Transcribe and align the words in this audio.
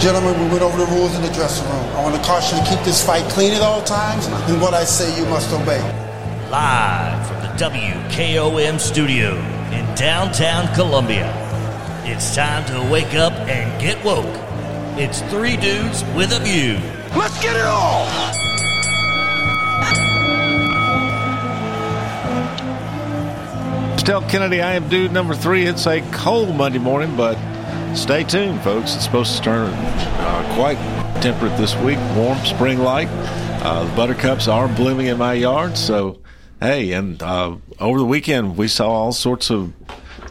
Gentlemen, 0.00 0.40
we 0.40 0.48
went 0.50 0.62
over 0.62 0.78
the 0.78 0.86
rules 0.92 1.16
in 1.16 1.22
the 1.22 1.32
dressing 1.32 1.68
room. 1.68 1.84
I 1.96 2.02
want 2.02 2.14
to 2.14 2.22
caution 2.22 2.56
you 2.58 2.64
to 2.64 2.70
keep 2.70 2.78
this 2.84 3.04
fight 3.04 3.28
clean 3.32 3.52
at 3.52 3.62
all 3.62 3.82
times, 3.82 4.26
and 4.26 4.62
what 4.62 4.72
I 4.72 4.84
say 4.84 5.14
you 5.18 5.26
must 5.26 5.52
obey. 5.52 5.80
Live 6.50 7.26
from 7.26 7.40
the 7.42 7.48
WKOM 7.58 8.78
studio 8.78 9.34
in 9.72 9.84
downtown 9.96 10.72
Columbia, 10.76 11.34
it's 12.04 12.32
time 12.32 12.64
to 12.66 12.92
wake 12.92 13.14
up 13.14 13.32
and 13.32 13.80
get 13.80 14.02
woke. 14.04 14.24
It's 14.96 15.20
three 15.22 15.56
dudes 15.56 16.04
with 16.14 16.32
a 16.32 16.38
view. 16.44 16.78
Let's 17.18 17.42
get 17.42 17.56
it 17.56 17.66
all! 17.66 18.06
Tell 23.98 24.22
Kennedy 24.22 24.62
I 24.62 24.74
am 24.74 24.88
dude 24.88 25.12
number 25.12 25.34
three. 25.34 25.66
It's 25.66 25.86
a 25.88 26.00
cold 26.12 26.54
Monday 26.54 26.78
morning, 26.78 27.16
but 27.16 27.36
stay 27.98 28.22
tuned, 28.22 28.60
folks. 28.62 28.94
It's 28.94 29.04
supposed 29.04 29.36
to 29.36 29.42
turn 29.42 29.72
uh, 29.74 30.54
quite 30.54 30.76
temperate 31.20 31.56
this 31.58 31.74
week, 31.76 31.98
warm, 32.14 32.38
spring 32.44 32.78
like. 32.78 33.08
Uh, 33.10 33.84
the 33.84 33.96
buttercups 33.96 34.46
are 34.46 34.68
blooming 34.68 35.06
in 35.08 35.18
my 35.18 35.32
yard, 35.32 35.76
so 35.76 36.20
hey, 36.60 36.92
and 36.92 37.20
uh, 37.22 37.56
over 37.80 37.98
the 37.98 38.04
weekend 38.04 38.56
we 38.56 38.68
saw 38.68 38.88
all 38.88 39.12
sorts 39.12 39.50
of 39.50 39.72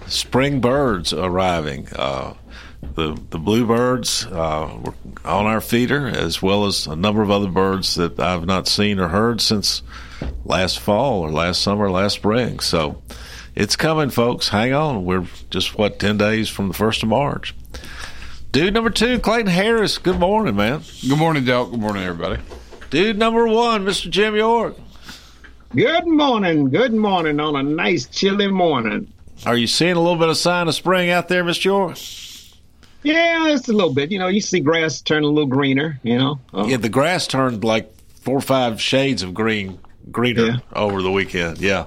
spring 0.08 0.62
birds 0.62 1.12
arriving. 1.12 1.90
Uh, 1.94 2.36
the 2.96 3.20
the 3.32 3.38
bluebirds 3.38 4.26
uh, 4.28 4.78
were 4.82 4.94
on 5.26 5.46
our 5.46 5.62
feeder, 5.62 6.08
as 6.08 6.42
well 6.42 6.66
as 6.66 6.88
a 6.88 6.96
number 6.96 7.22
of 7.22 7.30
other 7.30 7.50
birds 7.50 7.96
that 7.96 8.18
I've 8.18 8.46
not 8.46 8.68
seen 8.68 8.98
or 8.98 9.10
heard 9.10 9.42
since 9.42 9.84
last 10.46 10.80
fall 10.80 11.20
or 11.22 11.30
last 11.30 11.62
summer, 11.62 11.92
last 11.92 12.16
spring. 12.16 12.60
So 12.60 13.02
it's 13.60 13.76
coming, 13.76 14.10
folks. 14.12 14.50
Hang 14.50 14.74
on. 14.74 15.04
We're 15.04 15.26
just 15.50 15.78
what 15.78 16.00
ten 16.00 16.18
days 16.18 16.48
from 16.50 16.68
the 16.68 16.74
first 16.74 17.02
of 17.04 17.10
March. 17.10 17.56
Dude 18.52 18.74
number 18.74 18.90
two, 18.90 19.20
Clayton 19.20 19.48
Harris. 19.52 19.98
Good 19.98 20.20
morning, 20.20 20.56
man. 20.56 20.84
Good 21.02 21.18
morning, 21.18 21.44
Del. 21.44 21.66
Good 21.68 21.80
morning, 21.80 22.04
everybody. 22.04 22.42
Dude 22.90 23.18
number 23.18 23.48
one, 23.48 23.84
Mr. 23.86 24.10
Jim 24.10 24.36
York. 24.36 24.78
Good 25.76 26.08
morning. 26.08 26.70
Good 26.70 26.94
morning 26.94 27.40
on 27.40 27.56
a 27.56 27.64
nice 27.64 28.06
chilly 28.08 28.48
morning. 28.48 29.12
Are 29.46 29.58
you 29.58 29.68
seeing 29.68 29.96
a 29.96 30.00
little 30.02 30.18
bit 30.18 30.30
of 30.30 30.38
sign 30.38 30.68
of 30.68 30.76
spring 30.76 31.10
out 31.10 31.28
there, 31.28 31.44
Mr. 31.44 31.66
York? 31.66 31.98
Yeah, 33.04 33.44
just 33.52 33.70
a 33.70 33.74
little 33.74 33.94
bit. 33.94 34.12
You 34.12 34.20
know, 34.20 34.28
you 34.28 34.42
see 34.42 34.60
grass 34.60 35.02
turn 35.02 35.24
a 35.24 35.28
little 35.28 35.46
greener. 35.46 36.00
You 36.04 36.18
know. 36.18 36.40
Uh, 36.54 36.66
Yeah, 36.68 36.78
the 36.78 36.90
grass 36.90 37.28
turned 37.28 37.64
like 37.64 37.92
four 38.22 38.38
or 38.38 38.42
five 38.42 38.82
shades 38.82 39.24
of 39.24 39.34
green, 39.34 39.78
greener 40.12 40.46
Yeah. 40.46 40.56
over 40.74 41.02
the 41.02 41.12
weekend. 41.12 41.60
Yeah. 41.60 41.86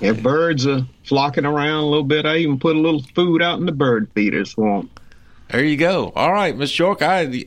Yeah, 0.00 0.12
birds 0.12 0.66
are 0.66 0.86
flocking 1.04 1.44
around 1.44 1.84
a 1.84 1.86
little 1.86 2.04
bit. 2.04 2.26
I 2.26 2.36
even 2.38 2.58
put 2.58 2.76
a 2.76 2.78
little 2.80 3.02
food 3.14 3.42
out 3.42 3.58
in 3.58 3.66
the 3.66 3.72
bird 3.72 4.10
feeders 4.14 4.52
for 4.52 4.78
'em. 4.78 4.90
There 5.50 5.64
you 5.64 5.76
go. 5.76 6.12
All 6.16 6.32
right, 6.32 6.56
Miss 6.56 6.76
York, 6.78 7.02
I 7.02 7.44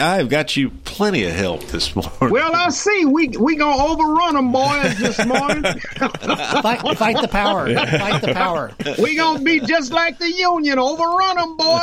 I've 0.00 0.28
got 0.28 0.56
you 0.56 0.70
plenty 0.70 1.24
of 1.24 1.32
help 1.32 1.64
this 1.66 1.94
morning. 1.94 2.12
Well, 2.20 2.54
I 2.54 2.70
see. 2.70 3.04
We 3.04 3.28
we 3.28 3.56
gonna 3.56 3.82
overrun 3.84 4.34
them, 4.34 4.52
boys, 4.52 4.98
this 4.98 5.24
morning. 5.26 5.62
Fight, 6.64 6.80
fight 6.96 7.20
the 7.20 7.28
power. 7.30 7.72
Fight 7.74 8.22
the 8.22 8.32
power. 8.32 8.72
we 8.98 9.16
gonna 9.16 9.42
be 9.42 9.60
just 9.60 9.92
like 9.92 10.18
the 10.18 10.30
Union, 10.30 10.78
overrun 10.78 11.36
them, 11.36 11.56
boys. 11.56 11.78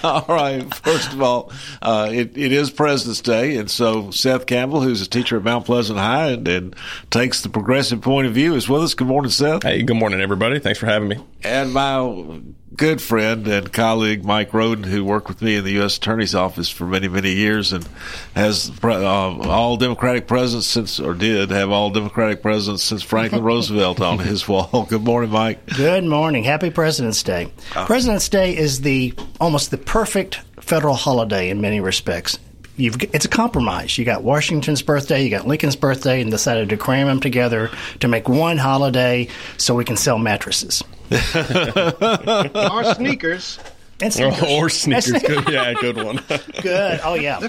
all 0.04 0.24
right. 0.28 0.74
First 0.76 1.12
of 1.12 1.22
all, 1.22 1.52
uh, 1.82 2.08
it, 2.10 2.36
it 2.36 2.52
is 2.52 2.70
President's 2.70 3.20
Day, 3.20 3.56
and 3.56 3.70
so 3.70 4.10
Seth 4.10 4.46
Campbell, 4.46 4.80
who's 4.80 5.02
a 5.02 5.08
teacher 5.08 5.36
at 5.36 5.44
Mount 5.44 5.66
Pleasant 5.66 5.98
High 5.98 6.30
and, 6.30 6.48
and 6.48 6.76
takes 7.10 7.42
the 7.42 7.48
progressive 7.48 8.00
point 8.00 8.26
of 8.26 8.34
view, 8.34 8.54
is 8.54 8.68
with 8.68 8.82
us. 8.82 8.94
Good 8.94 9.08
morning, 9.08 9.30
Seth. 9.30 9.62
Hey, 9.62 9.82
good 9.82 9.96
morning, 9.96 10.20
everybody. 10.20 10.58
Thanks 10.58 10.78
for 10.78 10.86
having 10.86 11.08
me. 11.08 11.18
And 11.42 11.72
my 11.72 12.40
good 12.76 13.00
friend 13.02 13.46
and 13.46 13.72
colleague 13.72 14.24
Mike 14.24 14.54
Roden, 14.54 14.84
who 14.84 15.04
worked 15.04 15.28
with 15.28 15.42
me 15.42 15.56
in 15.56 15.64
the 15.64 15.72
U.S. 15.72 15.96
Attorney's 15.96 16.34
Office 16.34 16.68
for 16.68 16.86
many, 16.86 17.08
many 17.08 17.32
years, 17.32 17.72
and 17.72 17.86
has 18.34 18.70
uh, 18.82 18.88
all 18.88 19.76
Democratic 19.76 20.26
presidents 20.26 20.66
since, 20.66 21.00
or 21.00 21.14
did 21.14 21.50
have 21.50 21.70
all 21.70 21.90
Democratic 21.90 22.42
presidents 22.42 22.82
since 22.82 23.02
Franklin 23.02 23.42
Roosevelt 23.44 24.00
on 24.00 24.18
his 24.18 24.46
wall. 24.46 24.86
Good 24.88 25.04
morning, 25.04 25.30
Mike. 25.30 25.66
Good 25.76 26.04
morning. 26.04 26.44
Happy 26.44 26.70
President's 26.70 27.22
Day. 27.22 27.52
President's 27.72 28.28
Day 28.28 28.56
is 28.56 28.82
the 28.82 29.14
almost 29.40 29.70
the 29.70 29.78
perfect 29.78 30.36
federal 30.60 30.94
holiday 30.94 31.50
in 31.50 31.60
many 31.60 31.80
respects. 31.80 32.38
You've, 32.76 32.96
it's 33.14 33.26
a 33.26 33.28
compromise. 33.28 33.98
You 33.98 34.06
got 34.06 34.22
Washington's 34.22 34.80
birthday, 34.80 35.22
you 35.22 35.30
got 35.30 35.46
Lincoln's 35.46 35.76
birthday, 35.76 36.22
and 36.22 36.30
decided 36.30 36.70
to 36.70 36.78
cram 36.78 37.08
them 37.08 37.20
together 37.20 37.70
to 38.00 38.08
make 38.08 38.28
one 38.28 38.56
holiday 38.56 39.28
so 39.58 39.74
we 39.74 39.84
can 39.84 39.96
sell 39.96 40.18
mattresses. 40.18 40.82
Our 42.54 42.94
sneakers. 42.94 43.58
And 44.00 44.12
sneakers. 44.12 44.42
Or 44.42 44.64
And 44.64 44.72
sneakers. 44.72 45.22
Good, 45.22 45.48
yeah, 45.48 45.74
good 45.74 45.96
one. 45.96 46.20
Good. 46.62 47.00
Oh 47.04 47.14
yeah, 47.14 47.48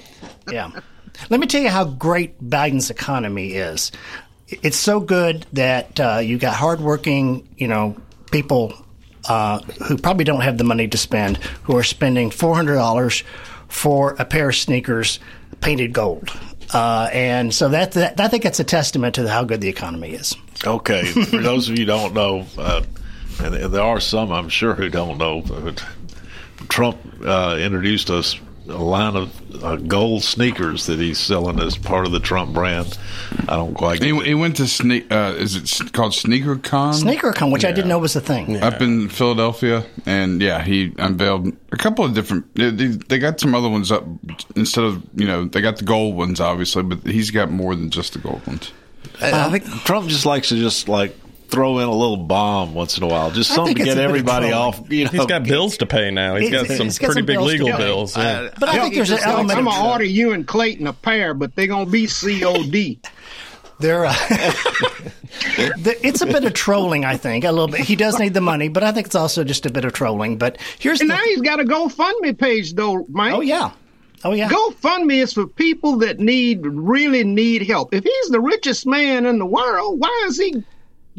yeah. 0.51 0.71
Let 1.29 1.39
me 1.39 1.47
tell 1.47 1.61
you 1.61 1.69
how 1.69 1.85
great 1.85 2.41
Biden's 2.41 2.89
economy 2.89 3.53
is. 3.53 3.91
It's 4.47 4.77
so 4.77 4.99
good 4.99 5.45
that 5.53 5.99
uh, 5.99 6.17
you 6.17 6.37
got 6.37 6.55
hardworking, 6.55 7.47
you 7.57 7.67
know, 7.67 7.95
people 8.31 8.73
uh, 9.29 9.59
who 9.87 9.97
probably 9.97 10.25
don't 10.25 10.41
have 10.41 10.57
the 10.57 10.63
money 10.63 10.87
to 10.87 10.97
spend 10.97 11.37
who 11.63 11.77
are 11.77 11.83
spending 11.83 12.31
four 12.31 12.55
hundred 12.55 12.75
dollars 12.75 13.23
for 13.67 14.15
a 14.19 14.25
pair 14.25 14.49
of 14.49 14.55
sneakers 14.55 15.19
painted 15.61 15.93
gold. 15.93 16.29
Uh, 16.73 17.09
and 17.11 17.53
so 17.53 17.69
that, 17.69 17.91
that 17.93 18.19
I 18.19 18.27
think 18.29 18.43
that's 18.43 18.59
a 18.59 18.63
testament 18.63 19.15
to 19.15 19.27
how 19.29 19.43
good 19.43 19.61
the 19.61 19.67
economy 19.67 20.11
is. 20.11 20.35
Okay, 20.65 21.03
for 21.05 21.37
those 21.37 21.69
of 21.69 21.77
you 21.77 21.85
who 21.85 21.91
don't 21.91 22.13
know, 22.13 22.45
uh, 22.57 22.81
and 23.43 23.73
there 23.73 23.81
are 23.81 23.99
some 23.99 24.31
I'm 24.31 24.49
sure 24.49 24.73
who 24.73 24.89
don't 24.89 25.17
know, 25.17 25.41
but 25.41 25.83
Trump 26.69 26.97
uh, 27.25 27.57
introduced 27.59 28.09
us 28.09 28.39
a 28.69 28.73
line 28.77 29.15
of 29.15 29.63
uh, 29.63 29.75
gold 29.75 30.23
sneakers 30.23 30.85
that 30.85 30.99
he's 30.99 31.17
selling 31.19 31.59
as 31.59 31.77
part 31.77 32.05
of 32.05 32.11
the 32.11 32.19
Trump 32.19 32.53
brand. 32.53 32.97
I 33.49 33.55
don't 33.55 33.73
quite 33.73 33.99
get 33.99 34.11
He, 34.11 34.17
it. 34.17 34.25
he 34.27 34.33
went 34.35 34.55
to 34.57 34.63
sne- 34.63 35.11
uh, 35.11 35.35
is 35.35 35.55
it 35.81 35.91
called 35.93 36.13
Sneaker 36.13 36.55
Con 36.57 36.93
SneakerCon, 36.93 37.51
which 37.51 37.65
I 37.65 37.71
didn't 37.71 37.89
know 37.89 37.97
was 37.97 38.15
a 38.15 38.21
thing. 38.21 38.61
up 38.61 38.79
in 38.79 39.09
Philadelphia, 39.09 39.83
and 40.05 40.41
yeah, 40.41 40.61
he 40.63 40.93
unveiled 40.99 41.51
a 41.71 41.77
couple 41.77 42.05
of 42.05 42.13
different. 42.13 42.53
They, 42.55 42.69
they 42.69 42.87
they 42.87 43.19
got 43.19 43.39
some 43.39 43.55
other 43.55 43.67
ones 43.67 43.91
up 43.91 44.05
instead 44.55 44.83
of 44.85 45.03
you 45.15 45.25
know 45.25 45.45
they 45.45 45.59
got 45.59 45.77
the 45.77 45.85
gold 45.85 46.15
ones 46.15 46.39
obviously, 46.39 46.83
but 46.83 47.05
he's 47.05 47.31
got 47.31 47.49
more 47.51 47.75
than 47.75 47.89
just 47.89 48.13
the 48.13 48.19
gold 48.19 48.45
ones. 48.47 48.71
I 49.19 49.47
I 49.47 49.49
think 49.51 49.65
Trump 49.83 50.07
just 50.07 50.25
likes 50.25 50.49
to 50.49 50.55
just 50.55 50.87
like 50.87 51.17
throw 51.51 51.79
in 51.79 51.87
a 51.87 51.91
little 51.93 52.17
bomb 52.17 52.73
once 52.73 52.97
in 52.97 53.03
a 53.03 53.07
while, 53.07 53.29
just 53.29 53.53
something 53.53 53.75
to 53.75 53.83
get 53.83 53.91
a 53.93 53.95
bit 53.95 53.97
of 54.05 54.09
everybody 54.09 54.51
off. 54.51 54.81
You 54.89 55.05
know, 55.05 55.11
He's 55.11 55.25
got 55.25 55.43
bills 55.43 55.77
to 55.77 55.85
pay 55.85 56.09
now. 56.09 56.35
He's 56.37 56.49
He's- 56.49 56.67
got 56.67 56.75
some 56.77 56.85
he's 56.87 56.97
got 56.97 57.07
pretty 57.07 57.19
some 57.19 57.25
big 57.25 57.35
bills 57.37 57.47
legal 57.51 57.77
bills. 57.77 58.17
yeah. 58.17 58.49
But 58.59 58.69
I 58.69 58.79
think 58.79 58.95
there's 58.95 59.11
an 59.11 59.19
element 59.23 59.59
I'm 59.59 59.65
gonna 59.65 59.89
order 59.91 60.03
you 60.05 60.31
and 60.31 60.47
Clayton 60.47 60.87
a 60.87 60.93
pair, 60.93 61.33
but 61.33 61.55
they're 61.55 61.67
gonna 61.67 61.85
be 61.89 62.07
COD. 62.07 62.99
There, 63.79 64.05
uh, 64.05 64.13
it's 65.57 66.21
a 66.21 66.25
bit 66.25 66.43
of 66.45 66.53
trolling, 66.53 67.03
I 67.05 67.17
think. 67.17 67.43
A 67.45 67.51
little 67.51 67.67
bit. 67.67 67.81
He 67.81 67.95
does 67.95 68.19
need 68.19 68.33
the 68.33 68.41
money, 68.41 68.67
but 68.69 68.83
I 68.83 68.91
think 68.91 69.07
it's 69.07 69.15
also 69.15 69.43
just 69.43 69.65
a 69.65 69.71
bit 69.71 69.85
of 69.85 69.93
trolling. 69.93 70.37
But 70.37 70.57
here's 70.79 71.01
And 71.01 71.09
the. 71.09 71.15
now 71.15 71.21
he's 71.23 71.41
got 71.41 71.59
a 71.59 71.63
GoFundMe 71.63 72.37
page, 72.37 72.73
though, 72.75 73.05
Mike. 73.09 73.33
Oh 73.33 73.41
yeah, 73.41 73.71
oh 74.23 74.33
yeah. 74.33 74.49
GoFundMe 74.49 75.21
is 75.21 75.33
for 75.33 75.47
people 75.47 75.97
that 75.97 76.19
need 76.19 76.59
really 76.63 77.23
need 77.23 77.63
help. 77.67 77.93
If 77.93 78.03
he's 78.03 78.29
the 78.29 78.39
richest 78.39 78.85
man 78.85 79.25
in 79.25 79.39
the 79.39 79.45
world, 79.47 79.99
why 79.99 80.25
is 80.27 80.37
he 80.37 80.63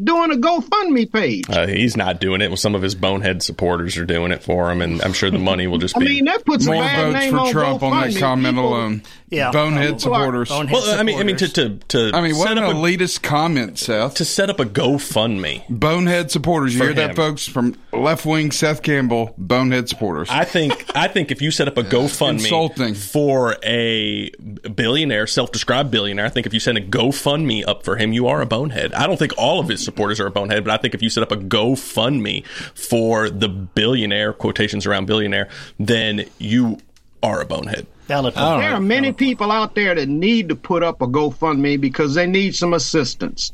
doing 0.03 0.31
a 0.31 0.35
GoFundMe 0.35 1.11
page? 1.11 1.45
Uh, 1.49 1.67
he's 1.67 1.95
not 1.97 2.19
doing 2.19 2.41
it. 2.41 2.47
Well, 2.49 2.57
some 2.57 2.75
of 2.75 2.81
his 2.81 2.95
bonehead 2.95 3.41
supporters 3.43 3.97
are 3.97 4.05
doing 4.05 4.31
it 4.31 4.43
for 4.43 4.71
him, 4.71 4.81
and 4.81 5.01
I'm 5.01 5.13
sure 5.13 5.29
the 5.31 5.39
money 5.39 5.67
will 5.67 5.77
just 5.77 5.95
I 5.97 5.99
be. 5.99 6.05
mean, 6.05 6.25
that 6.25 6.45
puts 6.45 6.65
a 6.65 6.71
More 6.71 6.83
bad 6.83 7.11
votes 7.11 7.19
name 7.19 7.31
for 7.33 7.39
on 7.39 7.51
Trump 7.51 7.83
on 7.83 8.01
that 8.11 8.19
comment 8.19 8.55
People- 8.55 8.69
alone. 8.69 9.03
Yeah. 9.29 9.49
bonehead 9.51 9.99
supporters. 9.99 10.49
Bonehead 10.49 10.73
well, 10.73 10.99
I 10.99 11.01
mean, 11.01 11.19
I 11.19 11.23
mean 11.23 11.37
to 11.37 11.47
to 11.53 11.69
to 11.87 12.11
I 12.13 12.21
mean, 12.21 12.35
what 12.37 12.49
set 12.49 12.57
an 12.59 12.65
up 12.65 12.75
a, 12.75 13.19
comment, 13.19 13.79
Seth. 13.79 14.13
to 14.15 14.25
set 14.25 14.51
up 14.51 14.59
a 14.59 14.65
GoFundMe. 14.65 15.63
Bonehead 15.69 16.29
supporters. 16.29 16.73
You 16.75 16.79
For 16.81 16.85
hear 16.85 16.93
that, 16.93 17.15
folks? 17.15 17.47
From 17.47 17.75
left 17.91 18.27
wing 18.27 18.51
Seth 18.51 18.83
Campbell, 18.83 19.33
bonehead 19.39 19.89
supporters. 19.89 20.29
I 20.29 20.45
think 20.45 20.85
I 20.95 21.07
think 21.07 21.31
if 21.31 21.41
you 21.41 21.49
set 21.49 21.67
up 21.67 21.77
a 21.79 21.83
GoFundMe 21.93 22.43
Insulting. 22.43 22.93
for 22.93 23.57
a 23.63 24.29
billionaire, 24.75 25.25
self-described 25.25 25.89
billionaire, 25.89 26.25
I 26.25 26.29
think 26.29 26.45
if 26.45 26.53
you 26.53 26.59
send 26.59 26.77
a 26.77 26.81
GoFundMe 26.81 27.67
up 27.67 27.83
for 27.83 27.95
him, 27.95 28.13
you 28.13 28.27
are 28.27 28.39
a 28.41 28.45
bonehead. 28.45 28.93
I 28.93 29.07
don't 29.07 29.17
think 29.17 29.33
all 29.39 29.59
of 29.59 29.67
his 29.67 29.83
supporters 29.93 30.19
are 30.19 30.25
a 30.25 30.31
bonehead, 30.31 30.63
but 30.65 30.73
I 30.73 30.77
think 30.77 30.95
if 30.95 31.03
you 31.03 31.09
set 31.09 31.21
up 31.21 31.31
a 31.31 31.37
GoFundMe 31.37 32.45
for 32.73 33.29
the 33.29 33.47
billionaire 33.47 34.33
quotations 34.33 34.87
around 34.87 35.05
billionaire, 35.05 35.49
then 35.77 36.25
you 36.39 36.79
are 37.21 37.41
a 37.41 37.45
bonehead. 37.45 37.85
Valid 38.07 38.33
point. 38.33 38.61
There 38.61 38.73
are 38.73 38.79
many 38.79 39.13
people 39.13 39.51
out 39.51 39.75
there 39.75 39.93
that 39.95 40.09
need 40.09 40.49
to 40.49 40.55
put 40.55 40.81
up 40.81 41.01
a 41.01 41.07
GoFundMe 41.07 41.79
because 41.79 42.15
they 42.15 42.25
need 42.25 42.55
some 42.55 42.73
assistance. 42.73 43.53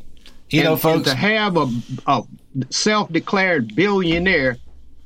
you 0.50 0.64
know, 0.64 0.74
and, 0.74 0.82
folks. 0.82 0.96
and 0.96 1.06
to 1.06 1.16
have 1.16 1.58
a, 1.58 1.70
a 2.08 2.24
self-declared 2.70 3.76
billionaire 3.76 4.58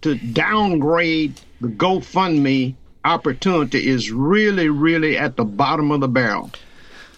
to 0.01 0.15
downgrade 0.15 1.41
the 1.62 1.68
GoFundMe 1.68 2.75
opportunity 3.03 3.88
is 3.88 4.12
really, 4.12 4.69
really 4.69 5.18
at 5.18 5.36
the 5.36 5.45
bottom 5.45 5.91
of 5.91 6.00
the 6.00 6.07
barrel. 6.07 6.51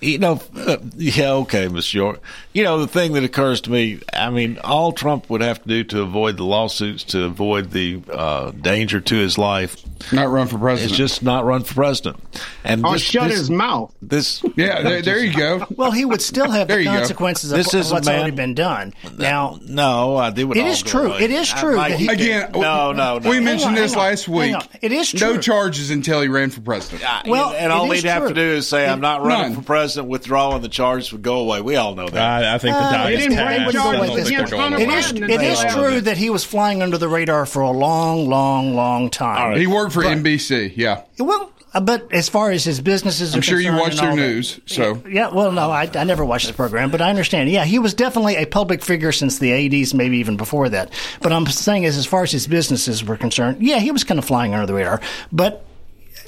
You 0.05 0.19
know, 0.19 0.39
uh, 0.55 0.77
yeah, 0.95 1.31
okay, 1.31 1.67
Miss 1.67 1.93
York. 1.93 2.21
You 2.53 2.63
know, 2.63 2.79
the 2.79 2.87
thing 2.87 3.13
that 3.13 3.23
occurs 3.23 3.61
to 3.61 3.71
me, 3.71 3.99
I 4.13 4.29
mean, 4.29 4.59
all 4.63 4.91
Trump 4.91 5.29
would 5.29 5.41
have 5.41 5.61
to 5.63 5.67
do 5.67 5.83
to 5.85 6.01
avoid 6.01 6.37
the 6.37 6.43
lawsuits, 6.45 7.03
to 7.05 7.23
avoid 7.23 7.71
the 7.71 8.01
uh, 8.11 8.51
danger 8.51 9.01
to 9.01 9.15
his 9.15 9.37
life, 9.37 9.75
Not 10.13 10.29
run 10.29 10.47
for 10.47 10.57
president. 10.59 10.91
It's 10.91 10.97
just 10.97 11.23
not 11.23 11.43
run 11.45 11.63
for 11.63 11.73
president. 11.73 12.23
And 12.63 12.85
Or 12.85 12.93
this, 12.93 13.01
shut 13.01 13.29
this, 13.29 13.39
his 13.39 13.49
mouth. 13.49 13.93
This 14.01 14.43
yeah, 14.55 14.81
there, 14.83 15.01
there 15.01 15.19
you 15.23 15.35
go. 15.35 15.65
Well, 15.75 15.91
he 15.91 16.05
would 16.05 16.21
still 16.21 16.49
have 16.51 16.67
the 16.67 16.77
you 16.79 16.83
go. 16.85 16.91
consequences 16.95 17.49
This 17.49 17.73
of 17.73 17.79
is 17.81 17.91
a 17.91 17.93
what's 17.95 18.07
man- 18.07 18.19
already 18.19 18.35
been 18.35 18.53
done. 18.53 18.93
Now, 19.17 19.59
no, 19.63 20.15
I 20.17 20.29
do. 20.29 20.51
It 20.51 20.57
is 20.57 20.81
true. 20.83 21.13
It 21.13 21.31
is 21.31 21.49
true 21.51 21.75
that 21.75 21.91
he- 21.93 22.07
Again, 22.07 22.51
no, 22.53 22.91
no, 22.93 23.17
no. 23.19 23.29
We 23.29 23.39
mentioned 23.39 23.69
on, 23.69 23.75
this 23.75 23.93
hang 23.93 24.01
on, 24.03 24.07
last 24.09 24.27
week. 24.27 24.55
on. 24.55 24.63
It 24.81 24.91
is 24.91 25.13
No 25.19 25.37
charges 25.39 25.89
until 25.89 26.21
he 26.21 26.27
ran 26.27 26.51
for 26.51 26.61
president. 26.61 27.03
Well, 27.27 27.49
and 27.51 27.71
all 27.71 27.91
it 27.91 27.95
is 27.97 28.03
they'd 28.03 28.09
have 28.09 28.27
to 28.27 28.33
do 28.33 28.41
is 28.41 28.67
say, 28.67 28.87
"I'm 28.87 29.01
not 29.01 29.23
running 29.23 29.53
None. 29.53 29.55
for 29.55 29.65
president," 29.65 29.94
withdraw, 30.03 30.55
and 30.55 30.63
the 30.63 30.69
charges 30.69 31.11
would 31.13 31.21
go 31.21 31.39
away. 31.39 31.61
We 31.61 31.75
all 31.77 31.95
know 31.95 32.07
that. 32.09 32.43
I, 32.43 32.55
I 32.55 32.57
think 32.57 32.75
the 32.75 32.81
Uh, 32.83 32.91
die 32.91 33.09
is 33.11 33.19
didn't 33.19 33.35
bring 33.35 33.47
cast. 33.47 33.51
I 33.69 33.71
charges 33.71 33.73
don't 34.07 34.15
think 34.15 34.27
against 34.27 34.51
they're 34.51 34.59
going 34.59 34.71
Hunter 34.71 34.77
It 34.79 34.87
away. 34.89 34.97
is, 34.99 35.05
Biden 35.13 35.29
it 35.33 35.37
they 35.39 35.51
is 35.51 35.59
allowed 35.63 35.73
true 35.89 36.01
that 36.01 36.17
he 36.17 36.29
was 36.29 36.43
flying 36.43 36.81
under 36.81 36.97
the 36.97 37.07
radar 37.07 37.45
for 37.45 37.61
a 37.61 37.71
long, 37.71 38.27
long, 38.29 38.75
long 38.75 39.09
time. 39.09 39.57
He 39.57 39.67
worked 39.67 39.93
for 39.93 40.03
NBC. 40.03 40.73
Yeah, 40.75 41.03
Well, 41.19 41.51
uh, 41.73 41.81
but 41.81 42.11
as 42.13 42.29
far 42.29 42.51
as 42.51 42.63
his 42.63 42.79
businesses 42.79 43.33
are 43.33 43.37
I'm 43.39 43.41
sure 43.41 43.59
you 43.59 43.73
watch 43.73 43.97
their 43.97 44.11
all 44.11 44.15
that- 44.15 44.21
news. 44.21 44.59
So 44.65 45.01
Yeah, 45.09 45.27
well, 45.29 45.51
no, 45.51 45.69
I, 45.71 45.89
I 45.93 46.03
never 46.05 46.23
watched 46.23 46.47
the 46.47 46.53
program, 46.53 46.89
but 46.89 47.01
I 47.01 47.09
understand. 47.09 47.49
Yeah, 47.49 47.65
he 47.65 47.79
was 47.79 47.93
definitely 47.93 48.37
a 48.37 48.45
public 48.45 48.81
figure 48.81 49.11
since 49.11 49.39
the 49.39 49.49
80s, 49.51 49.93
maybe 49.93 50.17
even 50.19 50.37
before 50.37 50.69
that. 50.69 50.93
But 51.21 51.33
I'm 51.33 51.45
saying 51.47 51.83
is, 51.83 51.97
as 51.97 52.05
far 52.05 52.23
as 52.23 52.31
his 52.31 52.47
businesses 52.47 53.03
were 53.03 53.17
concerned, 53.17 53.57
yeah, 53.61 53.79
he 53.79 53.91
was 53.91 54.03
kind 54.05 54.17
of 54.19 54.23
flying 54.25 54.53
under 54.53 54.65
the 54.65 54.73
radar. 54.73 55.01
But 55.33 55.65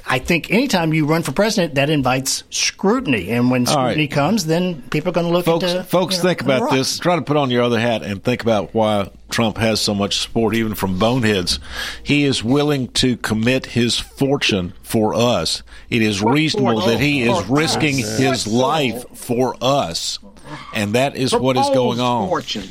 I 0.10 0.20
think 0.20 0.52
anytime 0.52 0.94
you 0.94 1.06
run 1.06 1.22
for 1.22 1.34
president, 1.34 1.76
that 1.76 1.90
invites 1.90 2.44
scrutiny. 2.50 3.30
And 3.32 3.52
when 3.52 3.68
All 3.68 3.76
right. 3.76 3.84
scrutiny 3.92 4.08
comes, 4.08 4.46
then 4.46 4.82
people 4.84 5.10
are 5.10 5.14
going 5.14 5.28
to 5.28 5.34
look 5.34 5.46
folks, 5.46 5.66
into 5.66 5.84
folks, 5.84 6.16
you 6.16 6.24
know, 6.24 6.30
think 6.30 6.42
about 6.42 6.72
this. 6.72 6.98
Try 6.98 7.18
to 7.18 7.22
put 7.22 7.36
on 7.36 7.52
your 7.52 7.64
other 7.64 7.80
hat 7.80 8.04
and 8.04 8.24
think 8.24 8.42
about 8.42 8.74
why 8.74 9.10
Trump 9.30 9.58
has 9.58 9.82
so 9.82 9.94
much 9.94 10.18
support, 10.18 10.56
even 10.56 10.76
from 10.76 10.98
boneheads. 10.98 11.60
He 12.02 12.24
is 12.24 12.44
willing 12.44 12.88
to 12.90 13.18
commit 13.18 13.68
his 13.68 14.00
fortune 14.00 14.74
for 14.82 15.14
us. 15.14 15.64
It 15.90 16.02
is 16.02 16.24
reasonable 16.24 16.82
that 16.82 17.00
he 17.00 17.24
is 17.24 17.46
risking 17.48 17.98
his 17.98 18.48
life 18.48 19.04
for 19.14 19.56
us, 19.62 20.20
and 20.74 20.96
that 20.96 21.18
is 21.18 21.36
what 21.36 21.58
is 21.58 21.70
going 21.72 22.00
on. 22.00 22.30
Fortune. 22.30 22.64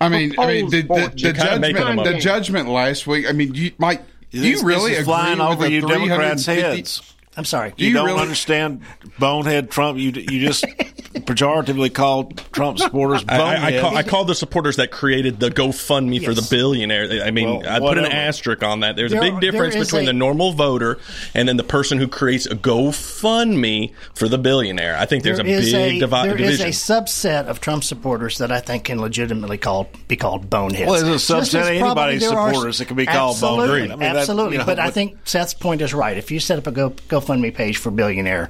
I 0.00 0.08
mean, 0.08 0.38
I 0.38 0.46
mean, 0.46 0.70
the, 0.70 0.82
the, 0.82 0.88
the 0.88 1.00
fortune. 1.00 1.34
kinda 1.34 1.58
making 1.58 1.82
judgment, 1.82 2.04
the 2.06 2.18
judgment 2.18 2.68
last 2.68 3.06
week. 3.08 3.28
I 3.28 3.32
mean, 3.32 3.54
you, 3.54 3.72
Mike, 3.78 4.02
do 4.34 4.40
This- 4.40 4.60
you 4.60 4.66
really 4.66 4.94
flying 5.04 5.40
over 5.40 5.68
you 5.68 5.80
Democrats' 5.80 6.46
heads? 6.46 7.00
I'm 7.36 7.44
sorry. 7.44 7.72
You, 7.76 7.88
you 7.88 7.94
don't 7.94 8.06
really- 8.06 8.20
understand 8.22 8.82
bonehead 9.18 9.70
Trump. 9.70 9.98
You 9.98 10.10
you 10.10 10.46
just 10.46 10.64
pejoratively 11.24 11.92
called 11.92 12.36
Trump 12.52 12.78
supporters 12.78 13.24
I, 13.28 13.36
I, 13.38 13.66
I, 13.76 13.80
call, 13.80 13.96
I 13.96 14.02
called 14.02 14.28
the 14.28 14.34
supporters 14.34 14.76
that 14.76 14.90
created 14.90 15.40
the 15.40 15.48
GoFundMe 15.50 16.22
for 16.24 16.34
the 16.34 16.46
billionaire. 16.50 17.24
I 17.24 17.30
mean, 17.30 17.48
Well, 17.60 17.68
I 17.68 17.78
put 17.80 17.98
an 17.98 18.06
asterisk 18.06 18.62
on 18.62 18.80
that. 18.80 18.96
There's 18.96 19.12
There- 19.12 19.20
a 19.20 19.30
big 19.30 19.40
difference 19.40 19.74
between 19.76 20.02
a- 20.02 20.06
the 20.06 20.12
normal 20.12 20.52
voter 20.52 20.98
and 21.34 21.48
then 21.48 21.56
the 21.56 21.64
person 21.64 21.98
who 21.98 22.08
creates 22.08 22.46
a 22.46 22.54
GoFundMe 22.54 23.92
for 24.14 24.28
the 24.28 24.38
billionaire. 24.38 24.96
I 24.96 25.06
think 25.06 25.22
there's 25.24 25.38
There 25.38 25.46
a 25.46 25.50
is 25.50 25.72
big 25.72 26.00
divi- 26.00 26.10
there 26.10 26.36
is 26.36 26.58
division. 26.58 26.66
a 26.66 26.70
subset 26.70 27.46
of 27.46 27.60
Trump 27.60 27.84
supporters 27.84 28.38
that 28.38 28.52
I 28.52 28.60
think 28.60 28.84
can 28.84 29.00
legitimately 29.00 29.58
call 29.58 29.88
be 30.08 30.16
called 30.16 30.50
boneheads. 30.50 30.88
Well, 30.90 31.02
there's 31.04 31.30
a 31.30 31.34
subset 31.34 31.60
of 31.62 31.66
anybody's 31.68 32.20
there 32.22 32.36
are- 32.38 32.48
supporters 32.52 32.78
that 32.78 32.86
can 32.86 32.96
be 32.96 33.06
called 33.06 33.34
absolutely, 33.36 33.66
bonehead. 33.88 33.90
I 33.90 33.96
mean, 33.96 33.98
that- 34.00 34.16
absolutely. 34.16 34.52
you 34.54 34.58
know, 34.58 34.66
but 34.66 34.78
I 34.78 34.90
think 34.90 35.18
Seth's 35.24 35.54
point 35.54 35.80
is 35.80 35.94
right. 35.94 36.16
If 36.16 36.30
you 36.30 36.40
set 36.40 36.58
up 36.58 36.66
a 36.66 36.72
Go 36.72 37.20
GoFundMe 37.24 37.54
page 37.54 37.78
for 37.78 37.90
billionaire, 37.90 38.48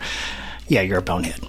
yeah, 0.69 0.81
you're 0.81 0.99
a 0.99 1.03
bonehead. 1.03 1.41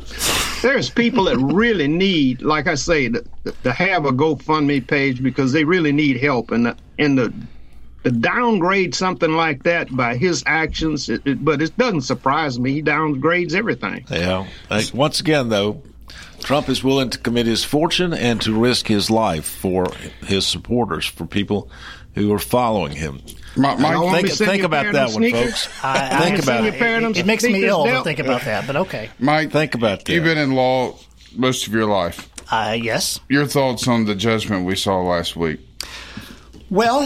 There's 0.61 0.89
people 0.89 1.25
that 1.25 1.37
really 1.37 1.87
need, 1.87 2.41
like 2.41 2.67
I 2.67 2.75
say, 2.75 3.09
to, 3.09 3.23
to 3.63 3.71
have 3.71 4.05
a 4.05 4.11
GoFundMe 4.11 4.85
page 4.85 5.21
because 5.21 5.51
they 5.51 5.63
really 5.63 5.91
need 5.91 6.17
help, 6.17 6.51
and 6.51 6.65
the, 6.65 6.77
and 6.97 7.17
the 7.17 7.33
to 8.03 8.11
downgrade 8.11 8.93
something 8.93 9.31
like 9.31 9.63
that 9.63 9.95
by 9.95 10.15
his 10.15 10.43
actions, 10.45 11.09
it, 11.09 11.25
it, 11.25 11.43
but 11.43 11.59
it 11.59 11.75
doesn't 11.75 12.01
surprise 12.01 12.59
me. 12.59 12.73
He 12.73 12.83
downgrades 12.83 13.55
everything. 13.55 14.05
Yeah. 14.11 14.45
Like, 14.69 14.93
once 14.93 15.19
again, 15.19 15.49
though, 15.49 15.81
Trump 16.39 16.69
is 16.69 16.83
willing 16.83 17.09
to 17.09 17.17
commit 17.17 17.47
his 17.47 17.63
fortune 17.63 18.13
and 18.13 18.39
to 18.41 18.53
risk 18.53 18.85
his 18.87 19.09
life 19.09 19.45
for 19.45 19.87
his 20.23 20.45
supporters, 20.45 21.07
for 21.07 21.25
people 21.25 21.67
who 22.15 22.33
are 22.33 22.39
following 22.39 22.93
him. 22.95 23.21
My, 23.57 23.69
I 23.69 23.73
don't 23.73 23.81
my, 23.81 23.95
want 23.97 24.11
Think, 24.15 24.23
me 24.23 24.29
to 24.31 24.35
send 24.35 24.51
think 24.51 24.63
about 24.63 24.91
that 24.93 25.03
one, 25.05 25.13
sneakers. 25.13 25.65
folks. 25.65 25.83
I, 25.83 26.17
I 26.17 26.21
think 26.23 26.35
about 26.39 26.45
send 26.45 26.65
it. 26.67 26.75
a 26.75 26.77
pair 26.77 26.95
of 26.97 27.01
them 27.03 27.11
It, 27.11 27.17
it 27.19 27.25
makes 27.25 27.43
me 27.43 27.51
sneakers 27.51 27.69
ill 27.69 27.85
to 27.85 27.91
down. 27.91 28.03
think 28.03 28.19
about 28.19 28.41
that, 28.41 28.67
but 28.67 28.75
okay. 28.75 29.09
Mike, 29.19 29.51
Think 29.51 29.75
about 29.75 30.03
that. 30.05 30.11
You've 30.11 30.23
been 30.25 30.37
in 30.37 30.55
law 30.55 30.97
most 31.35 31.67
of 31.67 31.73
your 31.73 31.85
life. 31.85 32.29
Uh, 32.51 32.75
yes. 32.79 33.19
Your 33.29 33.45
thoughts 33.45 33.87
on 33.87 34.05
the 34.05 34.15
judgment 34.15 34.65
we 34.65 34.75
saw 34.75 35.01
last 35.01 35.35
week? 35.37 35.59
Well, 36.69 37.01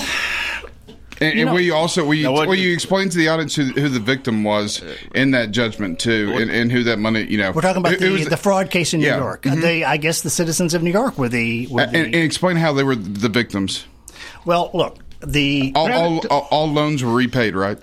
And, 1.22 1.38
and 1.38 1.46
know- 1.48 1.54
will 1.54 1.60
you 1.62 1.76
also 1.76 2.04
will 2.06 2.14
you, 2.16 2.24
Now, 2.24 2.32
what- 2.32 2.48
will 2.48 2.56
you 2.56 2.74
explain 2.74 3.10
to 3.10 3.18
the 3.18 3.28
audience 3.28 3.56
who, 3.56 3.66
who 3.66 3.90
the 3.90 4.00
victim 4.00 4.44
was 4.44 4.82
in 5.14 5.32
that 5.32 5.52
judgment 5.52 6.00
too, 6.00 6.32
and, 6.36 6.50
and 6.50 6.72
who 6.72 6.84
that 6.86 6.98
money 6.98 7.24
you 7.30 7.38
know? 7.38 7.52
we're 7.52 7.62
talking 7.62 7.82
about 7.82 7.94
who- 7.94 8.06
who 8.06 8.14
the, 8.14 8.20
was 8.20 8.30
the 8.30 8.38
fraud 8.38 8.72
case 8.72 8.94
in 8.94 9.02
New 9.02 9.06
Yeah. 9.08 9.18
York. 9.18 9.44
Mhm. 9.44 9.62
They, 9.62 9.84
I 9.84 9.98
guess, 9.98 10.22
the 10.22 10.30
citizens 10.30 10.74
of 10.74 10.82
New 10.82 10.92
York 10.92 11.18
were 11.18 11.30
the. 11.30 11.68
Were 11.68 11.82
and, 11.82 11.92
the 11.94 12.00
and 12.00 12.16
explain 12.16 12.56
how 12.56 12.74
they 12.74 12.84
were 12.84 12.96
the 12.96 13.30
victims. 13.30 13.86
Well, 14.46 14.72
look, 14.74 14.98
the 15.22 15.72
All, 15.76 15.92
all, 15.92 16.28
all, 16.30 16.48
all 16.52 16.68
loans 16.72 17.04
were 17.04 17.14
repaid, 17.14 17.56
right? 17.56 17.78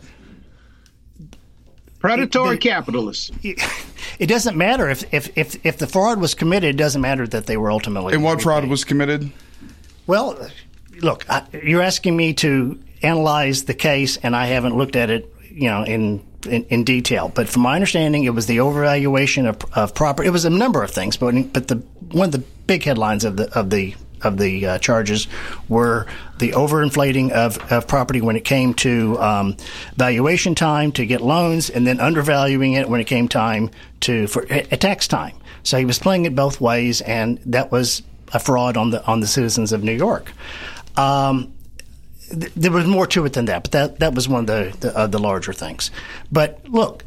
Predatory 1.98 2.56
The- 2.56 2.60
capitalists. 2.60 3.30
it 3.42 4.26
doesn't 4.26 4.56
matter 4.56 4.88
if, 4.88 5.12
if, 5.12 5.36
if, 5.36 5.64
if 5.64 5.78
the 5.78 5.86
fraud 5.86 6.20
was 6.20 6.34
committed. 6.34 6.74
It 6.74 6.78
doesn't 6.78 7.00
matter 7.00 7.26
that 7.26 7.46
they 7.46 7.56
were 7.56 7.70
ultimately. 7.70 8.14
And 8.14 8.22
what 8.22 8.42
fraud 8.42 8.66
was 8.66 8.84
committed? 8.84 9.30
Well, 10.06 10.48
look, 11.00 11.28
I, 11.28 11.44
you're 11.62 11.82
asking 11.82 12.16
me 12.16 12.34
to 12.34 12.78
analyze 13.02 13.64
the 13.64 13.74
case, 13.74 14.16
and 14.18 14.36
I 14.36 14.46
haven't 14.46 14.76
looked 14.76 14.96
at 14.96 15.10
it, 15.10 15.34
you 15.50 15.68
know, 15.68 15.82
in 15.82 16.24
in, 16.46 16.64
in 16.66 16.84
detail. 16.84 17.30
But 17.34 17.48
from 17.48 17.62
my 17.62 17.74
understanding, 17.74 18.24
it 18.24 18.30
was 18.30 18.46
the 18.46 18.58
overvaluation 18.58 19.48
of, 19.48 19.58
of 19.76 19.94
property. 19.94 20.28
It 20.28 20.32
was 20.32 20.44
a 20.44 20.50
number 20.50 20.82
of 20.82 20.90
things, 20.90 21.16
but 21.16 21.34
but 21.52 21.68
the 21.68 21.76
one 22.12 22.26
of 22.26 22.32
the 22.32 22.44
big 22.66 22.84
headlines 22.84 23.24
of 23.24 23.36
the 23.36 23.52
of 23.58 23.70
the 23.70 23.94
of 24.22 24.38
the 24.38 24.66
uh, 24.66 24.78
charges 24.78 25.26
were 25.68 26.06
the 26.38 26.52
overinflating 26.52 27.30
of, 27.30 27.58
of 27.72 27.86
property 27.86 28.20
when 28.20 28.36
it 28.36 28.44
came 28.44 28.74
to 28.74 29.18
um, 29.20 29.56
valuation 29.96 30.54
time 30.54 30.92
to 30.92 31.06
get 31.06 31.20
loans, 31.20 31.70
and 31.70 31.86
then 31.86 32.00
undervaluing 32.00 32.74
it 32.74 32.88
when 32.88 33.00
it 33.00 33.06
came 33.06 33.28
time 33.28 33.70
to 34.00 34.26
for 34.26 34.46
a 34.50 34.76
tax 34.76 35.08
time. 35.08 35.36
So 35.62 35.78
he 35.78 35.84
was 35.84 35.98
playing 35.98 36.26
it 36.26 36.34
both 36.34 36.60
ways, 36.60 37.00
and 37.00 37.38
that 37.46 37.72
was 37.72 38.02
a 38.32 38.38
fraud 38.38 38.76
on 38.76 38.90
the 38.90 39.04
on 39.06 39.20
the 39.20 39.26
citizens 39.26 39.72
of 39.72 39.82
New 39.82 39.92
York. 39.92 40.32
Um, 40.96 41.52
th- 42.28 42.52
there 42.54 42.72
was 42.72 42.86
more 42.86 43.06
to 43.08 43.24
it 43.24 43.32
than 43.32 43.46
that, 43.46 43.64
but 43.64 43.72
that 43.72 43.98
that 44.00 44.14
was 44.14 44.28
one 44.28 44.40
of 44.40 44.46
the 44.46 44.76
the, 44.80 44.96
uh, 44.96 45.06
the 45.06 45.18
larger 45.18 45.52
things. 45.52 45.90
But 46.30 46.68
look, 46.68 47.04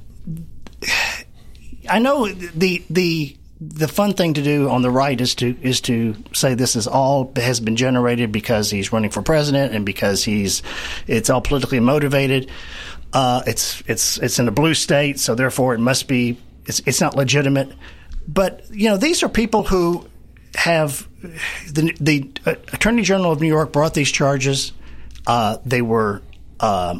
I 1.90 2.00
know 2.00 2.28
the 2.28 2.84
the 2.90 3.38
the 3.62 3.88
fun 3.88 4.14
thing 4.14 4.36
to 4.36 4.42
do 4.42 4.70
on 4.70 4.82
the 4.82 4.90
right 4.90 5.20
is 5.20 5.36
to 5.36 5.56
is 5.62 5.82
to 5.82 6.16
say 6.34 6.54
this 6.54 6.76
is 6.76 6.88
all 6.88 7.32
has 7.36 7.60
been 7.60 7.76
generated 7.76 8.32
because 8.32 8.70
he's 8.70 8.94
running 8.94 9.12
for 9.12 9.22
president 9.22 9.76
and 9.76 9.86
because 9.86 10.24
he's 10.24 10.64
it's 11.08 11.30
all 11.30 11.42
politically 11.42 11.80
motivated. 11.80 12.50
Uh, 13.12 13.42
it's 13.46 13.84
it's 13.88 14.18
it's 14.20 14.40
in 14.40 14.48
a 14.48 14.52
blue 14.52 14.74
state, 14.74 15.20
so 15.20 15.36
therefore 15.36 15.74
it 15.74 15.80
must 15.80 16.08
be 16.08 16.38
it's 16.66 16.80
it's 16.86 17.02
not 17.02 17.16
legitimate. 17.16 17.74
But 18.28 18.64
you 18.72 18.88
know 18.90 18.98
these 18.98 19.24
are 19.24 19.30
people 19.30 19.64
who 19.64 20.08
have 20.56 21.08
the 21.70 21.94
the 22.00 22.32
uh, 22.46 22.56
attorney 22.72 23.02
general 23.02 23.32
of 23.34 23.42
New 23.42 23.48
York 23.48 23.74
brought 23.74 23.94
these 23.94 24.12
charges. 24.12 24.72
Uh, 25.28 25.58
they 25.66 25.82
were 25.82 26.22
uh, 26.62 26.98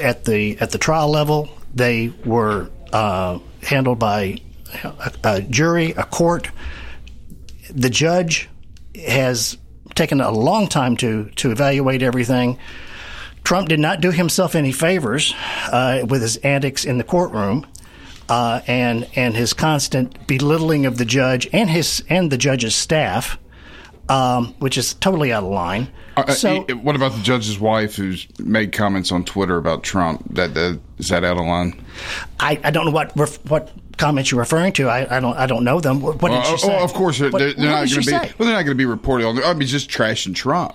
at 0.00 0.24
the 0.24 0.56
at 0.58 0.70
the 0.70 0.78
trial 0.78 1.10
level. 1.10 1.50
They 1.74 2.14
were 2.24 2.70
uh, 2.94 3.40
handled 3.62 3.98
by 3.98 4.38
a, 4.84 5.12
a 5.24 5.42
jury, 5.42 5.92
a 5.92 6.04
court. 6.04 6.50
The 7.70 7.90
judge 7.90 8.48
has 8.94 9.56
taken 9.94 10.20
a 10.20 10.30
long 10.30 10.68
time 10.68 10.96
to 10.98 11.30
to 11.36 11.50
evaluate 11.50 12.02
everything. 12.02 12.58
Trump 13.44 13.68
did 13.68 13.80
not 13.80 14.00
do 14.00 14.10
himself 14.10 14.54
any 14.54 14.72
favors 14.72 15.34
uh, 15.70 16.04
with 16.08 16.22
his 16.22 16.36
antics 16.38 16.84
in 16.84 16.98
the 16.98 17.04
courtroom. 17.04 17.66
Uh, 18.28 18.62
and 18.66 19.08
and 19.14 19.36
his 19.36 19.52
constant 19.52 20.26
belittling 20.26 20.86
of 20.86 20.96
the 20.96 21.04
judge 21.04 21.48
and 21.52 21.68
his 21.68 22.02
and 22.08 22.30
the 22.30 22.38
judge's 22.38 22.74
staff, 22.74 23.36
um, 24.08 24.54
which 24.58 24.78
is 24.78 24.94
totally 24.94 25.32
out 25.32 25.42
of 25.42 25.50
line. 25.50 25.88
Uh, 26.16 26.32
so 26.32 26.64
uh, 26.68 26.74
what 26.76 26.94
about 26.94 27.12
the 27.12 27.22
judge's 27.22 27.58
wife 27.58 27.96
who's 27.96 28.26
made 28.38 28.72
comments 28.72 29.12
on 29.12 29.24
Twitter 29.24 29.56
about 29.56 29.82
Trump? 29.82 30.22
That, 30.34 30.54
that 30.54 30.80
is 30.98 31.08
that 31.08 31.24
out 31.24 31.36
of 31.36 31.44
line? 31.44 31.84
I, 32.38 32.60
I 32.62 32.70
don't 32.70 32.86
know 32.86 32.92
what 32.92 33.14
what 33.16 33.70
comments 33.96 34.30
you're 34.30 34.40
referring 34.40 34.72
to. 34.74 34.88
I, 34.88 35.16
I 35.16 35.20
don't 35.20 35.36
I 35.36 35.46
don't 35.46 35.64
know 35.64 35.80
them. 35.80 36.00
What, 36.00 36.20
what 36.22 36.28
did 36.30 36.38
Well, 36.38 36.56
she 36.56 36.66
oh, 36.66 36.68
say? 36.68 36.78
of 36.82 36.92
course, 36.94 37.18
they're, 37.18 37.30
What- 37.30 37.38
they're 37.38 37.48
what 37.50 37.58
not 37.58 37.74
going 37.76 37.88
to 37.88 37.96
be. 37.98 38.02
say? 38.04 38.32
Well, 38.38 38.46
they're 38.46 38.56
not 38.56 38.64
going 38.64 38.66
to 38.68 38.74
be 38.74 38.86
reported 38.86 39.26
on. 39.26 39.42
I 39.42 39.54
mean, 39.54 39.68
just 39.68 39.90
trashing 39.90 40.34
Trump, 40.34 40.74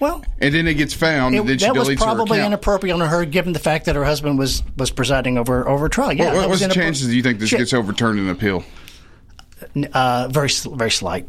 Well, 0.00 0.24
and 0.40 0.54
then 0.54 0.66
it 0.66 0.74
gets 0.74 0.94
found, 0.94 1.34
it, 1.34 1.60
she 1.60 1.66
that 1.66 1.74
was 1.74 1.94
probably 1.96 2.44
inappropriate 2.44 2.94
on 3.00 3.08
her, 3.08 3.24
given 3.24 3.52
the 3.52 3.58
fact 3.58 3.86
that 3.86 3.94
her 3.96 4.04
husband 4.04 4.38
was 4.38 4.62
was 4.76 4.90
presiding 4.90 5.38
over 5.38 5.68
over 5.68 5.88
trial. 5.88 6.12
Yeah, 6.12 6.32
What- 6.34 6.40
that 6.40 6.48
what's 6.48 6.66
the 6.66 6.68
chances 6.74 7.06
do 7.08 7.16
you 7.16 7.22
think 7.22 7.38
this 7.38 7.48
Shit. 7.50 7.58
gets 7.60 7.72
overturned 7.72 8.18
in 8.18 8.28
appeal? 8.28 8.64
Uh, 9.92 10.28
very 10.30 10.48
very 10.74 10.90
slight. 10.90 11.26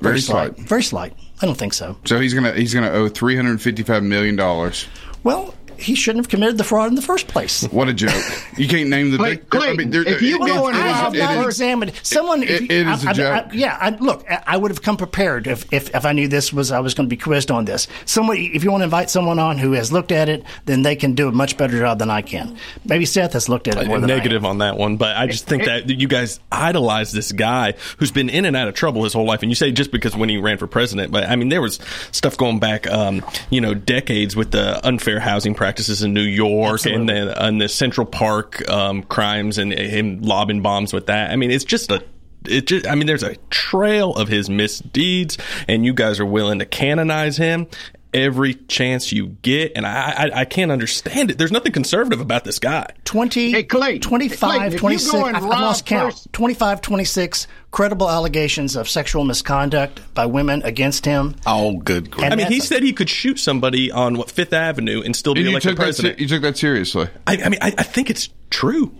Very 0.00 0.20
slight. 0.20 0.56
Very 0.58 0.82
slight. 0.82 1.14
I 1.40 1.46
don't 1.46 1.56
think 1.58 1.72
so. 1.74 1.96
So 2.04 2.20
he's 2.20 2.34
gonna 2.34 2.52
he's 2.52 2.74
gonna 2.74 2.90
owe 2.90 3.08
three 3.08 3.34
hundred 3.36 3.60
fifty 3.60 3.82
five 3.82 4.02
million 4.02 4.36
dollars. 4.36 4.86
Well, 5.24 5.54
he 5.82 5.94
shouldn't 5.94 6.24
have 6.24 6.30
committed 6.30 6.56
the 6.58 6.64
fraud 6.64 6.88
in 6.88 6.94
the 6.94 7.02
first 7.02 7.28
place. 7.28 7.62
What 7.72 7.88
a 7.88 7.94
joke! 7.94 8.12
You 8.56 8.68
can't 8.68 8.88
name 8.90 9.10
the 9.10 9.16
Clay- 9.18 9.30
victim. 9.36 9.60
Clay, 9.60 9.84
there- 9.86 10.06
if 10.06 10.22
you 10.22 10.36
it- 10.36 10.46
go 10.46 10.68
it- 10.68 10.74
and 10.74 10.82
I've 10.82 11.14
not 11.14 11.44
examined 11.46 11.92
someone. 12.02 12.42
it- 12.42 12.50
if 12.50 12.60
you- 12.62 12.66
it 12.70 12.86
is 12.86 13.04
I- 13.04 13.06
a 13.06 13.10
I- 13.10 13.12
joke. 13.12 13.46
I- 13.52 13.54
yeah, 13.54 13.78
I, 13.80 13.90
look, 13.90 14.24
I- 14.30 14.42
I 14.46 14.56
would 14.56 14.70
have 14.70 14.82
come 14.82 14.96
prepared 14.96 15.46
if, 15.46 15.64
if, 15.72 15.94
if 15.94 16.04
I 16.04 16.12
knew 16.12 16.28
this 16.28 16.52
was 16.52 16.70
I 16.70 16.80
was 16.80 16.94
going 16.94 17.08
to 17.08 17.10
be 17.10 17.16
quizzed 17.16 17.50
on 17.50 17.64
this. 17.64 17.88
Somebody, 18.04 18.50
if 18.54 18.62
you 18.64 18.70
want 18.70 18.82
to 18.82 18.84
invite 18.84 19.10
someone 19.10 19.38
on 19.38 19.58
who 19.58 19.72
has 19.72 19.90
looked 19.92 20.12
at 20.12 20.28
it, 20.28 20.44
then 20.66 20.82
they 20.82 20.96
can 20.96 21.14
do 21.14 21.28
a 21.28 21.32
much 21.32 21.56
better 21.56 21.78
job 21.78 21.98
than 21.98 22.10
I 22.10 22.22
can. 22.22 22.56
Maybe 22.84 23.04
Seth 23.06 23.32
has 23.32 23.48
looked 23.48 23.68
at 23.68 23.76
it 23.76 23.86
more 23.86 23.98
than 24.00 24.10
I 24.10 24.14
negative 24.16 24.44
on 24.44 24.58
that 24.58 24.76
one, 24.76 24.96
but 24.96 25.16
I 25.16 25.26
just 25.26 25.46
think 25.46 25.64
that 25.64 25.88
you 25.88 26.08
guys 26.08 26.40
idolize 26.50 27.12
this 27.12 27.32
guy 27.32 27.74
who's 27.98 28.10
been 28.10 28.28
in 28.28 28.44
and 28.44 28.56
out 28.56 28.68
of 28.68 28.74
trouble 28.74 29.04
his 29.04 29.12
whole 29.12 29.24
life. 29.26 29.42
And 29.42 29.50
you 29.50 29.54
say 29.56 29.72
just 29.72 29.90
because 29.90 30.14
when 30.16 30.28
he 30.28 30.36
ran 30.38 30.58
for 30.58 30.66
president, 30.66 31.10
but 31.12 31.24
I 31.28 31.36
mean 31.36 31.48
there 31.48 31.62
was 31.62 31.78
stuff 32.12 32.36
going 32.36 32.58
back, 32.58 32.86
um, 32.90 33.24
you 33.50 33.60
know, 33.60 33.74
decades 33.74 34.36
with 34.36 34.50
the 34.50 34.84
unfair 34.86 35.20
housing 35.20 35.54
practices 35.72 36.02
in 36.02 36.12
New 36.12 36.20
York 36.20 36.84
and 36.84 37.08
the, 37.08 37.42
and 37.42 37.58
the 37.58 37.66
Central 37.66 38.06
Park 38.06 38.68
um, 38.68 39.02
crimes 39.02 39.56
and 39.56 39.72
him 39.72 40.20
lobbing 40.20 40.60
bombs 40.60 40.92
with 40.92 41.06
that. 41.06 41.30
I 41.30 41.36
mean, 41.36 41.50
it's 41.50 41.64
just 41.64 41.90
a 41.90 42.04
it 42.44 42.66
just, 42.66 42.86
I 42.86 42.94
mean, 42.94 43.06
there's 43.06 43.22
a 43.22 43.36
trail 43.50 44.12
of 44.14 44.28
his 44.28 44.50
misdeeds, 44.50 45.38
and 45.68 45.86
you 45.86 45.94
guys 45.94 46.20
are 46.20 46.26
willing 46.26 46.58
to 46.58 46.66
canonize 46.66 47.38
him 47.38 47.68
every 48.14 48.54
chance 48.54 49.12
you 49.12 49.28
get, 49.42 49.72
and 49.76 49.86
I, 49.86 50.12
I, 50.32 50.40
I 50.40 50.44
can't 50.44 50.70
understand 50.70 51.30
it. 51.30 51.38
There's 51.38 51.52
nothing 51.52 51.72
conservative 51.72 52.20
about 52.20 52.44
this 52.44 52.58
guy. 52.58 52.86
20, 53.04 53.50
Hey, 53.52 53.62
Clay. 53.62 53.98
25, 53.98 54.38
Clay, 54.70 54.78
26, 54.78 55.14
I've, 55.14 55.34
I've 55.36 55.42
lost 55.44 55.86
count. 55.86 56.12
first- 56.12 56.32
25, 56.32 56.80
26 56.82 57.46
credible 57.70 58.10
allegations 58.10 58.76
of 58.76 58.88
sexual 58.88 59.24
misconduct 59.24 60.00
by 60.14 60.26
women 60.26 60.62
against 60.62 61.04
him. 61.06 61.34
Oh, 61.46 61.78
good 61.78 62.10
grief. 62.10 62.24
And 62.24 62.34
I 62.34 62.36
mean, 62.36 62.46
he 62.48 62.56
that's- 62.56 62.68
said 62.68 62.82
he 62.82 62.92
could 62.92 63.08
shoot 63.08 63.38
somebody 63.38 63.90
on 63.90 64.16
what 64.18 64.30
Fifth 64.30 64.52
Avenue 64.52 65.02
and 65.02 65.16
still 65.16 65.34
be 65.34 65.40
And 65.40 65.46
you 65.46 65.50
elected 65.52 65.70
took 65.70 65.78
that. 65.78 65.84
president. 65.84 66.18
se- 66.18 66.22
You 66.22 66.28
took 66.28 66.42
that 66.42 66.56
seriously. 66.58 67.08
I, 67.26 67.38
I 67.44 67.48
mean, 67.48 67.58
I, 67.62 67.68
I 67.78 67.82
think 67.82 68.10
it's 68.10 68.28
true. 68.50 68.94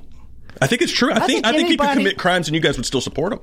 I 0.60 0.66
think 0.66 0.80
it's 0.82 0.92
true. 0.92 1.10
I, 1.10 1.18
think, 1.20 1.44
think 1.44 1.46
I 1.46 1.52
think 1.52 1.68
he 1.68 1.76
could 1.76 1.90
commit 1.90 2.16
crimes 2.18 2.46
and 2.48 2.54
you 2.54 2.60
guys 2.60 2.76
would 2.76 2.86
still 2.86 3.00
support 3.00 3.32
him. 3.32 3.40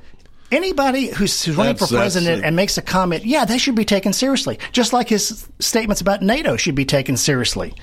Anybody 0.51 1.07
who's, 1.07 1.43
who's 1.43 1.55
running 1.55 1.75
for 1.75 1.87
president 1.87 2.43
and 2.43 2.55
makes 2.55 2.77
a 2.77 2.81
comment, 2.81 3.25
yeah, 3.25 3.45
they 3.45 3.57
should 3.57 3.75
be 3.75 3.85
taken 3.85 4.13
seriously. 4.13 4.57
Just 4.71 4.93
like 4.93 5.07
his 5.07 5.47
statements 5.59 6.01
about 6.01 6.21
NATO 6.21 6.57
should 6.57 6.75
be 6.75 6.85
taken 6.85 7.17
seriously. 7.17 7.73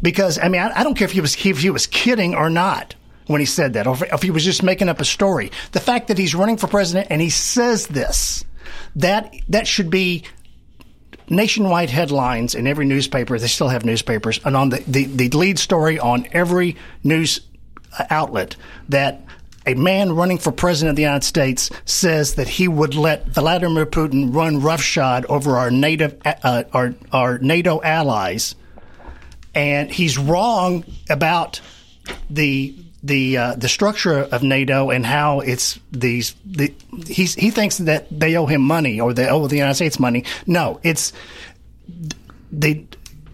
Because 0.00 0.38
I 0.38 0.48
mean, 0.48 0.62
I, 0.62 0.80
I 0.80 0.84
don't 0.84 0.94
care 0.94 1.04
if 1.04 1.12
he 1.12 1.20
was 1.20 1.34
if 1.44 1.58
he 1.58 1.70
was 1.70 1.86
kidding 1.86 2.34
or 2.34 2.48
not 2.48 2.94
when 3.26 3.40
he 3.40 3.46
said 3.46 3.74
that, 3.74 3.86
or 3.86 3.94
if, 3.94 4.02
if 4.02 4.22
he 4.22 4.30
was 4.30 4.44
just 4.44 4.62
making 4.62 4.88
up 4.88 5.00
a 5.00 5.04
story. 5.04 5.52
The 5.72 5.80
fact 5.80 6.08
that 6.08 6.18
he's 6.18 6.34
running 6.34 6.56
for 6.56 6.66
president 6.66 7.08
and 7.10 7.20
he 7.20 7.30
says 7.30 7.86
this, 7.86 8.44
that 8.96 9.34
that 9.48 9.66
should 9.66 9.90
be 9.90 10.24
nationwide 11.28 11.90
headlines 11.90 12.54
in 12.54 12.66
every 12.66 12.84
newspaper. 12.84 13.38
They 13.38 13.46
still 13.46 13.68
have 13.68 13.84
newspapers, 13.84 14.40
and 14.44 14.56
on 14.56 14.70
the, 14.70 14.82
the, 14.86 15.04
the 15.04 15.28
lead 15.30 15.58
story 15.58 15.98
on 15.98 16.26
every 16.32 16.76
news 17.04 17.40
outlet 18.10 18.56
that 18.88 19.20
a 19.66 19.74
man 19.74 20.12
running 20.12 20.38
for 20.38 20.52
president 20.52 20.90
of 20.90 20.96
the 20.96 21.02
United 21.02 21.24
States 21.24 21.70
says 21.84 22.34
that 22.34 22.48
he 22.48 22.68
would 22.68 22.94
let 22.94 23.26
Vladimir 23.28 23.86
Putin 23.86 24.34
run 24.34 24.60
roughshod 24.60 25.24
over 25.26 25.56
our 25.56 25.70
native 25.70 26.20
uh, 26.24 26.64
our 26.72 26.94
our 27.12 27.38
NATO 27.38 27.80
allies, 27.82 28.54
and 29.54 29.90
he's 29.90 30.18
wrong 30.18 30.84
about 31.08 31.60
the 32.28 32.74
the 33.02 33.36
uh, 33.36 33.54
the 33.56 33.68
structure 33.68 34.18
of 34.18 34.42
NATO 34.42 34.90
and 34.90 35.04
how 35.04 35.40
it's 35.40 35.78
these 35.90 36.34
the 36.44 36.74
he 37.06 37.26
thinks 37.26 37.78
that 37.78 38.06
they 38.10 38.36
owe 38.36 38.46
him 38.46 38.62
money 38.62 39.00
or 39.00 39.12
they 39.12 39.28
owe 39.28 39.46
the 39.46 39.56
United 39.56 39.74
States 39.74 39.98
money. 39.98 40.24
No, 40.46 40.80
it's 40.82 41.12
they 42.50 42.86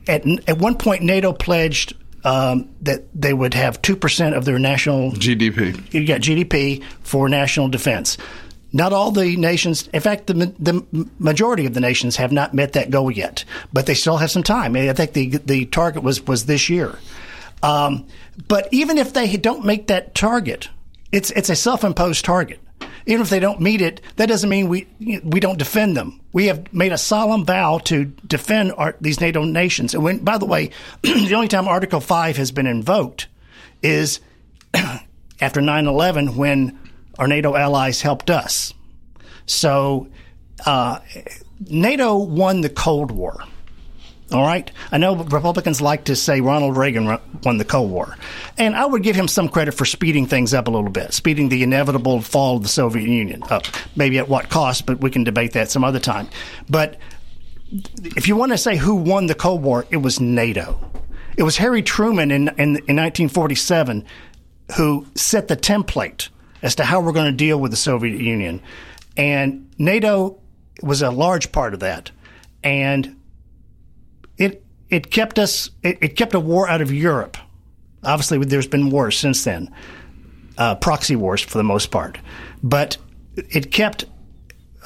at 0.06 0.26
at 0.48 0.58
one 0.58 0.76
point 0.76 1.02
NATO 1.02 1.32
pledged 1.32 1.94
um, 2.24 2.68
that 2.82 3.04
they 3.14 3.32
would 3.32 3.54
have 3.54 3.80
two 3.82 3.96
percent 3.96 4.34
of 4.34 4.44
their 4.44 4.58
national 4.58 5.12
GDP. 5.12 5.94
you 5.94 6.06
got 6.06 6.20
GDP 6.20 6.82
for 7.02 7.28
national 7.28 7.68
defense. 7.68 8.18
Not 8.70 8.92
all 8.92 9.10
the 9.10 9.36
nations, 9.36 9.88
in 9.94 10.00
fact, 10.00 10.26
the 10.26 10.34
the 10.58 11.08
majority 11.18 11.64
of 11.64 11.74
the 11.74 11.80
nations 11.80 12.16
have 12.16 12.32
not 12.32 12.52
met 12.52 12.74
that 12.74 12.90
goal 12.90 13.10
yet, 13.10 13.44
but 13.72 13.86
they 13.86 13.94
still 13.94 14.18
have 14.18 14.30
some 14.30 14.42
time. 14.42 14.76
I 14.76 14.92
think 14.92 15.12
the 15.14 15.38
the 15.38 15.64
target 15.66 16.02
was 16.02 16.26
was 16.26 16.46
this 16.46 16.68
year. 16.68 16.98
Um, 17.62 18.06
but 18.46 18.68
even 18.70 18.98
if 18.98 19.14
they 19.14 19.36
don't 19.36 19.64
make 19.64 19.86
that 19.86 20.14
target, 20.14 20.68
it's 21.12 21.30
it's 21.30 21.50
a 21.50 21.56
self-imposed 21.56 22.24
target. 22.24 22.60
Even 23.08 23.22
if 23.22 23.30
they 23.30 23.40
don't 23.40 23.58
meet 23.58 23.80
it, 23.80 24.02
that 24.16 24.26
doesn't 24.26 24.50
mean 24.50 24.68
we 24.68 24.86
we 25.24 25.40
don't 25.40 25.58
defend 25.58 25.96
them. 25.96 26.20
We 26.34 26.46
have 26.46 26.72
made 26.74 26.92
a 26.92 26.98
solemn 26.98 27.46
vow 27.46 27.78
to 27.84 28.04
defend 28.04 28.72
our, 28.76 28.96
these 29.00 29.18
NATO 29.18 29.44
nations. 29.44 29.94
And 29.94 30.04
when, 30.04 30.18
by 30.18 30.36
the 30.36 30.44
way, 30.44 30.70
the 31.02 31.34
only 31.34 31.48
time 31.48 31.66
Article 31.66 32.00
Five 32.00 32.36
has 32.36 32.52
been 32.52 32.66
invoked 32.66 33.26
is 33.82 34.20
after 35.40 35.60
9/11 35.60 36.36
when 36.36 36.78
our 37.18 37.26
NATO 37.26 37.56
allies 37.56 38.02
helped 38.02 38.28
us. 38.28 38.74
So 39.46 40.08
uh, 40.66 41.00
NATO 41.66 42.18
won 42.18 42.60
the 42.60 42.68
Cold 42.68 43.10
War. 43.10 43.42
All 44.30 44.42
right. 44.42 44.70
I 44.92 44.98
know 44.98 45.16
Republicans 45.16 45.80
like 45.80 46.04
to 46.04 46.16
say 46.16 46.42
Ronald 46.42 46.76
Reagan 46.76 47.18
won 47.44 47.56
the 47.56 47.64
Cold 47.64 47.90
War. 47.90 48.14
And 48.58 48.76
I 48.76 48.84
would 48.84 49.02
give 49.02 49.16
him 49.16 49.26
some 49.26 49.48
credit 49.48 49.72
for 49.72 49.86
speeding 49.86 50.26
things 50.26 50.52
up 50.52 50.68
a 50.68 50.70
little 50.70 50.90
bit, 50.90 51.14
speeding 51.14 51.48
the 51.48 51.62
inevitable 51.62 52.20
fall 52.20 52.58
of 52.58 52.62
the 52.62 52.68
Soviet 52.68 53.08
Union 53.08 53.42
up. 53.44 53.64
Maybe 53.96 54.18
at 54.18 54.28
what 54.28 54.50
cost, 54.50 54.84
but 54.84 55.00
we 55.00 55.10
can 55.10 55.24
debate 55.24 55.52
that 55.52 55.70
some 55.70 55.82
other 55.82 55.98
time. 55.98 56.28
But 56.68 56.98
if 58.04 58.28
you 58.28 58.36
want 58.36 58.52
to 58.52 58.58
say 58.58 58.76
who 58.76 58.96
won 58.96 59.26
the 59.26 59.34
Cold 59.34 59.62
War, 59.62 59.86
it 59.90 59.98
was 59.98 60.20
NATO. 60.20 60.78
It 61.38 61.42
was 61.42 61.56
Harry 61.56 61.82
Truman 61.82 62.30
in, 62.30 62.48
in, 62.48 62.58
in 62.58 62.96
1947 62.96 64.04
who 64.76 65.06
set 65.14 65.48
the 65.48 65.56
template 65.56 66.28
as 66.62 66.74
to 66.74 66.84
how 66.84 67.00
we're 67.00 67.12
going 67.12 67.30
to 67.30 67.36
deal 67.36 67.58
with 67.58 67.70
the 67.70 67.76
Soviet 67.76 68.20
Union. 68.20 68.60
And 69.16 69.70
NATO 69.78 70.38
was 70.82 71.00
a 71.00 71.10
large 71.10 71.50
part 71.50 71.72
of 71.72 71.80
that. 71.80 72.10
And 72.62 73.17
it 74.38 74.64
it 74.88 75.10
kept 75.10 75.38
us 75.38 75.70
it, 75.82 75.98
it 76.00 76.16
kept 76.16 76.34
a 76.34 76.40
war 76.40 76.68
out 76.68 76.80
of 76.80 76.92
Europe. 76.92 77.36
Obviously, 78.04 78.38
there's 78.38 78.68
been 78.68 78.90
wars 78.90 79.18
since 79.18 79.44
then, 79.44 79.74
uh, 80.56 80.76
proxy 80.76 81.16
wars 81.16 81.42
for 81.42 81.58
the 81.58 81.64
most 81.64 81.90
part, 81.90 82.18
but 82.62 82.96
it 83.36 83.70
kept 83.72 84.04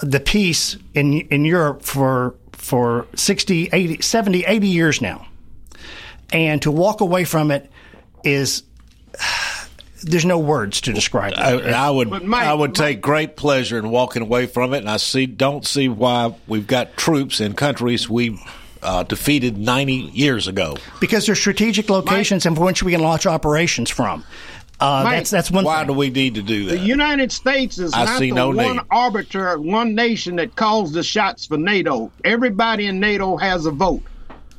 the 0.02 0.18
peace 0.20 0.76
in 0.94 1.20
in 1.20 1.44
Europe 1.44 1.82
for 1.82 2.34
for 2.52 3.06
60, 3.16 3.70
80, 3.72 4.02
70, 4.02 4.44
80 4.44 4.66
years 4.68 5.00
now. 5.00 5.26
And 6.32 6.62
to 6.62 6.70
walk 6.70 7.00
away 7.00 7.24
from 7.24 7.50
it 7.50 7.70
is 8.24 8.62
there's 10.02 10.24
no 10.24 10.38
words 10.38 10.80
to 10.82 10.92
describe 10.92 11.32
it. 11.32 11.38
I, 11.38 11.86
I 11.86 11.90
would 11.90 12.10
Mike- 12.24 12.46
I 12.46 12.54
would 12.54 12.74
take 12.74 13.00
great 13.00 13.36
pleasure 13.36 13.78
in 13.78 13.90
walking 13.90 14.22
away 14.22 14.46
from 14.46 14.74
it, 14.74 14.78
and 14.78 14.90
I 14.90 14.96
see 14.96 15.26
don't 15.26 15.66
see 15.66 15.88
why 15.88 16.34
we've 16.46 16.66
got 16.66 16.96
troops 16.96 17.40
in 17.40 17.54
countries 17.54 18.08
we 18.08 18.40
uh, 18.82 19.02
defeated 19.04 19.56
90 19.58 19.92
years 19.94 20.48
ago. 20.48 20.76
because 21.00 21.26
they're 21.26 21.34
strategic 21.34 21.88
locations 21.90 22.46
in 22.46 22.54
which 22.54 22.82
we 22.82 22.92
can 22.92 23.00
launch 23.00 23.26
operations 23.26 23.90
from. 23.90 24.24
Uh, 24.80 25.02
Mike, 25.04 25.18
that's 25.18 25.30
that's 25.30 25.50
one. 25.50 25.64
Why 25.64 25.78
thing. 25.78 25.86
do 25.88 25.92
we 25.92 26.10
need 26.10 26.34
to 26.34 26.42
do 26.42 26.64
that? 26.66 26.72
The 26.72 26.78
United 26.80 27.30
States 27.30 27.78
is 27.78 27.94
I 27.94 28.04
not 28.04 28.18
see 28.18 28.30
the 28.30 28.34
no 28.36 28.48
one 28.50 28.76
need. 28.78 28.82
arbiter, 28.90 29.56
one 29.60 29.94
nation 29.94 30.36
that 30.36 30.56
calls 30.56 30.90
the 30.92 31.04
shots 31.04 31.46
for 31.46 31.56
NATO. 31.56 32.10
Everybody 32.24 32.86
in 32.86 32.98
NATO 32.98 33.36
has 33.36 33.64
a 33.66 33.70
vote. 33.70 34.02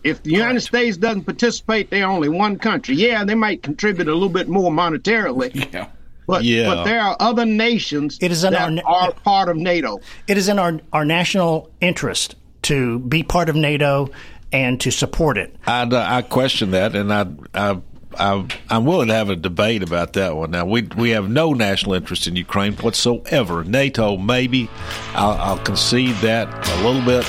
If 0.05 0.23
the 0.23 0.31
United 0.31 0.61
States 0.61 0.95
doesn't 0.95 1.23
participate, 1.25 1.89
they're 1.89 2.07
only 2.07 2.29
one 2.29 2.57
country. 2.57 2.95
Yeah, 2.95 3.25
they 3.25 3.35
might 3.35 3.63
contribute 3.63 4.07
a 4.07 4.13
little 4.13 4.29
bit 4.29 4.47
more 4.47 4.71
monetarily, 4.71 5.53
Yeah. 5.73 5.87
but 6.25 6.43
Yeah. 6.45 6.67
but 6.73 6.83
there 6.85 7.01
are 7.01 7.17
other 7.19 7.45
nations 7.45 8.17
It 8.21 8.31
is 8.31 8.45
in 8.45 8.53
that 8.53 8.83
our 8.85 9.07
are 9.07 9.11
part 9.13 9.49
of 9.49 9.57
NATO. 9.57 9.99
it 10.27 10.37
is 10.37 10.47
in 10.47 10.57
our 10.57 10.79
our 10.93 11.03
national 11.03 11.69
interest 11.81 12.35
to 12.63 12.99
be 12.99 13.23
part 13.23 13.49
of 13.49 13.55
NATO 13.55 14.09
and 14.51 14.79
to 14.81 14.91
support 14.91 15.37
it. 15.37 15.55
I, 15.65 15.87
I 15.91 16.21
question 16.21 16.71
that, 16.71 16.95
and 16.95 17.11
I, 17.13 17.27
I, 17.53 17.81
I, 18.17 18.47
I'm 18.69 18.85
willing 18.85 19.07
to 19.07 19.13
have 19.13 19.29
a 19.29 19.35
debate 19.35 19.81
about 19.83 20.13
that 20.13 20.35
one. 20.35 20.51
Now, 20.51 20.65
we 20.65 20.83
we 20.95 21.11
have 21.11 21.29
no 21.29 21.53
national 21.53 21.95
interest 21.95 22.27
in 22.27 22.35
Ukraine 22.35 22.73
whatsoever. 22.73 23.63
NATO, 23.63 24.17
maybe, 24.17 24.69
I'll, 25.15 25.31
I'll 25.39 25.57
concede 25.57 26.15
that 26.17 26.47
a 26.47 26.87
little 26.87 27.03
bit, 27.03 27.27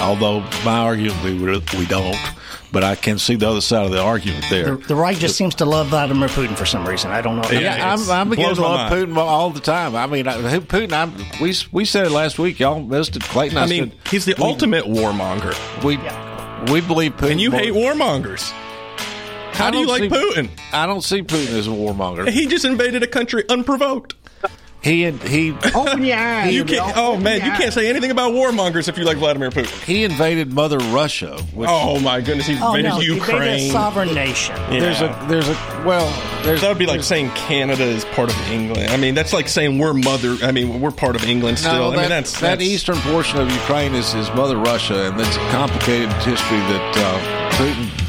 although 0.00 0.40
my 0.64 0.78
argument 0.80 1.22
we 1.24 1.78
we 1.78 1.86
don't. 1.86 2.16
But 2.70 2.84
I 2.84 2.96
can 2.96 3.18
see 3.18 3.34
the 3.34 3.48
other 3.48 3.62
side 3.62 3.86
of 3.86 3.92
the 3.92 4.00
argument 4.02 4.44
there. 4.50 4.76
The, 4.76 4.88
the 4.88 4.94
right 4.94 5.16
just 5.16 5.36
seems 5.36 5.54
to 5.56 5.64
love 5.64 5.86
Vladimir 5.88 6.28
Putin 6.28 6.54
for 6.54 6.66
some 6.66 6.86
reason. 6.86 7.10
I 7.10 7.22
don't 7.22 7.36
know. 7.36 7.48
Yeah. 7.50 7.60
Yeah, 7.60 7.74
it's- 7.94 8.08
I'm, 8.10 8.20
I'm 8.20 8.28
beginning 8.30 8.56
to 8.56 8.60
love 8.60 8.90
mind. 8.90 9.08
Putin 9.12 9.16
all 9.16 9.48
the 9.50 9.60
time. 9.60 9.96
I 9.96 10.06
mean, 10.06 10.28
I, 10.28 10.36
Putin. 10.58 10.92
I'm, 10.92 11.14
we 11.40 11.54
we 11.72 11.84
said 11.86 12.06
it 12.06 12.10
last 12.10 12.38
week. 12.38 12.58
Y'all 12.58 12.82
missed 12.82 13.16
it. 13.16 13.22
Clayton. 13.22 13.56
I, 13.56 13.62
I 13.62 13.66
mean, 13.66 13.90
said, 13.90 13.98
he's 14.10 14.24
the 14.26 14.34
ultimate 14.42 14.84
warmonger. 14.84 15.54
we 15.82 15.96
we 16.70 16.80
believe 16.82 17.16
Putin. 17.16 17.30
And 17.32 17.40
you 17.40 17.50
more- 17.52 17.60
hate 17.60 17.72
warmongers. 17.72 18.52
How 19.54 19.68
I 19.68 19.70
do 19.72 19.78
you 19.78 19.86
like 19.88 20.02
see- 20.02 20.08
Putin? 20.08 20.50
I 20.72 20.86
don't 20.86 21.02
see 21.02 21.22
Putin 21.22 21.58
as 21.58 21.66
a 21.66 21.70
warmonger. 21.70 22.28
He 22.28 22.46
just 22.46 22.64
invaded 22.64 23.02
a 23.02 23.06
country 23.08 23.44
unprovoked. 23.48 24.14
He 24.80 25.10
he 25.10 25.52
Open 25.74 26.04
your 26.04 26.16
eyes. 26.18 26.54
You 26.54 26.64
can't. 26.64 26.96
Oh 26.96 27.16
man, 27.16 27.38
your 27.38 27.46
you 27.48 27.52
can't 27.54 27.72
say 27.74 27.88
anything 27.90 28.12
about 28.12 28.32
warmongers 28.32 28.88
if 28.88 28.96
you 28.96 29.04
like 29.04 29.16
Vladimir 29.18 29.50
Putin. 29.50 29.66
he 29.84 30.04
invaded 30.04 30.52
Mother 30.52 30.78
Russia. 30.78 31.36
Which 31.52 31.68
Oh 31.70 31.98
my 31.98 32.20
goodness, 32.20 32.46
he 32.46 32.56
Oh 32.60 32.74
invaded 32.74 32.88
no, 32.90 32.98
he 33.00 33.08
made 33.08 33.12
a 33.12 33.16
Ukraine. 33.16 33.70
sovereign 33.72 34.14
nation. 34.14 34.54
Yeah. 34.70 34.78
there's 34.80 35.00
a 35.00 35.26
there's 35.28 35.48
a 35.48 35.52
well 35.84 36.06
there's 36.44 36.60
that 36.60 36.68
would 36.68 36.78
be 36.78 36.86
like 36.86 37.02
saying 37.02 37.30
Canada 37.30 37.82
is 37.82 38.04
part 38.04 38.30
of 38.30 38.38
England. 38.50 38.90
I 38.90 38.96
mean, 38.96 39.14
that's 39.16 39.32
like 39.32 39.48
saying 39.48 39.78
we're 39.78 39.94
mother. 39.94 40.36
I 40.42 40.52
mean, 40.52 40.80
we're 40.80 40.92
part 40.92 41.16
of 41.16 41.24
England 41.24 41.58
still. 41.58 41.72
No, 41.72 41.88
I 41.90 41.96
that, 41.96 42.00
mean, 42.02 42.08
that's 42.10 42.32
that 42.34 42.40
that's- 42.40 42.68
eastern 42.68 42.96
portion 42.98 43.40
of 43.40 43.50
Ukraine 43.50 43.94
is, 43.94 44.14
is 44.14 44.28
Mother 44.30 44.56
Russia, 44.58 45.08
and 45.08 45.18
that's 45.18 45.34
a 45.36 45.50
complicated 45.50 46.12
history 46.22 46.58
that 46.58 46.94
uh, 46.96 47.50
Putin. 47.56 48.04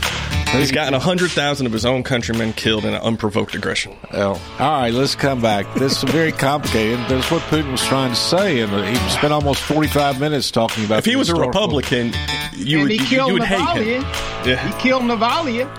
He's 0.51 0.71
gotten 0.71 0.99
hundred 0.99 1.31
thousand 1.31 1.67
of 1.67 1.73
his 1.73 1.85
own 1.85 2.03
countrymen 2.03 2.53
killed 2.53 2.83
in 2.83 2.93
an 2.93 3.01
unprovoked 3.01 3.55
aggression. 3.55 3.95
Well, 4.11 4.41
all 4.59 4.71
right, 4.81 4.93
let's 4.93 5.15
come 5.15 5.41
back. 5.41 5.71
This 5.75 6.01
is 6.03 6.09
very 6.09 6.31
complicated. 6.31 6.99
That's 7.07 7.29
what 7.31 7.41
Putin 7.43 7.71
was 7.71 7.83
trying 7.85 8.09
to 8.09 8.15
say, 8.15 8.61
and 8.61 8.71
he 8.85 8.95
spent 9.09 9.31
almost 9.31 9.61
45 9.63 10.19
minutes 10.19 10.51
talking 10.51 10.85
about. 10.85 10.99
If 10.99 11.05
he 11.05 11.13
the 11.13 11.19
was 11.19 11.29
a 11.29 11.35
Republican, 11.35 12.13
you 12.55 12.79
And 12.79 12.89
would 12.89 12.91
he 12.91 12.97
you, 12.97 13.05
killed 13.05 13.27
you 13.27 13.33
would 13.35 13.43
hate 13.43 13.77
him. 13.77 14.01
Yeah. 14.45 14.67
He 14.67 14.81
killed 14.81 15.03
Navalny. 15.03 15.69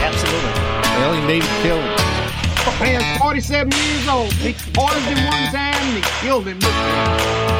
Absolutely. 0.00 0.50
well, 1.00 1.14
he 1.14 1.26
needed 1.26 1.42
to 1.48 1.62
kill 1.62 1.76
him. 1.76 1.96
Man's 2.80 3.20
47 3.20 3.72
years 3.72 4.08
old. 4.08 4.32
He 4.34 4.52
poisoned 4.72 5.04
him 5.18 5.26
one 5.26 5.52
time 5.52 5.74
and 5.74 6.04
he 6.04 6.10
killed 6.26 6.46
him 6.46 6.58
this 6.60 6.70
time. 6.70 7.59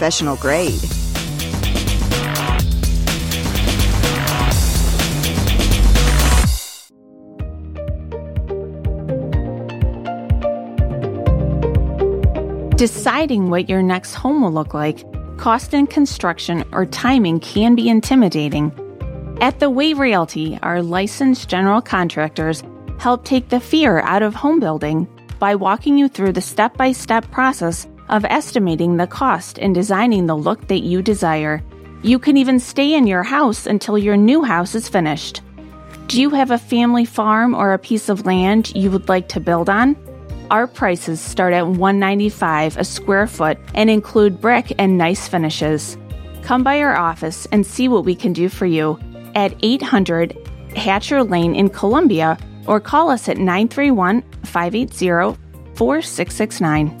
grade. 0.35 0.81
Deciding 12.77 13.51
what 13.51 13.69
your 13.69 13.83
next 13.83 14.15
home 14.15 14.41
will 14.41 14.51
look 14.51 14.73
like, 14.73 15.05
cost 15.37 15.75
in 15.75 15.85
construction, 15.85 16.63
or 16.71 16.87
timing 16.87 17.39
can 17.39 17.75
be 17.75 17.87
intimidating. 17.87 18.71
At 19.39 19.59
The 19.59 19.69
Way 19.69 19.93
Realty, 19.93 20.57
our 20.63 20.81
licensed 20.81 21.47
general 21.47 21.81
contractors 21.81 22.63
help 22.97 23.23
take 23.23 23.49
the 23.49 23.59
fear 23.59 23.99
out 23.99 24.23
of 24.23 24.33
home 24.33 24.59
building 24.59 25.07
by 25.37 25.53
walking 25.53 25.97
you 25.97 26.07
through 26.07 26.33
the 26.33 26.41
step 26.41 26.75
by 26.75 26.91
step 26.91 27.29
process 27.29 27.85
of 28.11 28.25
estimating 28.25 28.97
the 28.97 29.07
cost 29.07 29.57
and 29.57 29.73
designing 29.73 30.27
the 30.27 30.35
look 30.37 30.67
that 30.67 30.83
you 30.83 31.01
desire. 31.01 31.63
You 32.03 32.19
can 32.19 32.37
even 32.37 32.59
stay 32.59 32.93
in 32.93 33.07
your 33.07 33.23
house 33.23 33.65
until 33.65 33.97
your 33.97 34.17
new 34.17 34.43
house 34.43 34.75
is 34.75 34.89
finished. 34.89 35.41
Do 36.07 36.21
you 36.21 36.29
have 36.31 36.51
a 36.51 36.57
family 36.57 37.05
farm 37.05 37.55
or 37.55 37.73
a 37.73 37.79
piece 37.79 38.09
of 38.09 38.25
land 38.25 38.75
you 38.75 38.91
would 38.91 39.07
like 39.07 39.29
to 39.29 39.39
build 39.39 39.69
on? 39.69 39.95
Our 40.51 40.67
prices 40.67 41.21
start 41.21 41.53
at 41.53 41.65
195 41.65 42.75
a 42.75 42.83
square 42.83 43.27
foot 43.27 43.57
and 43.73 43.89
include 43.89 44.41
brick 44.41 44.73
and 44.77 44.97
nice 44.97 45.27
finishes. 45.29 45.97
Come 46.43 46.63
by 46.63 46.81
our 46.81 46.97
office 46.97 47.47
and 47.53 47.65
see 47.65 47.87
what 47.87 48.03
we 48.03 48.15
can 48.15 48.33
do 48.33 48.49
for 48.49 48.65
you 48.65 48.99
at 49.35 49.55
800 49.61 50.35
Hatcher 50.75 51.23
Lane 51.23 51.55
in 51.55 51.69
Columbia 51.69 52.37
or 52.67 52.79
call 52.79 53.09
us 53.09 53.29
at 53.29 53.37
931 53.37 54.21
580 54.43 55.39
4669. 55.75 57.00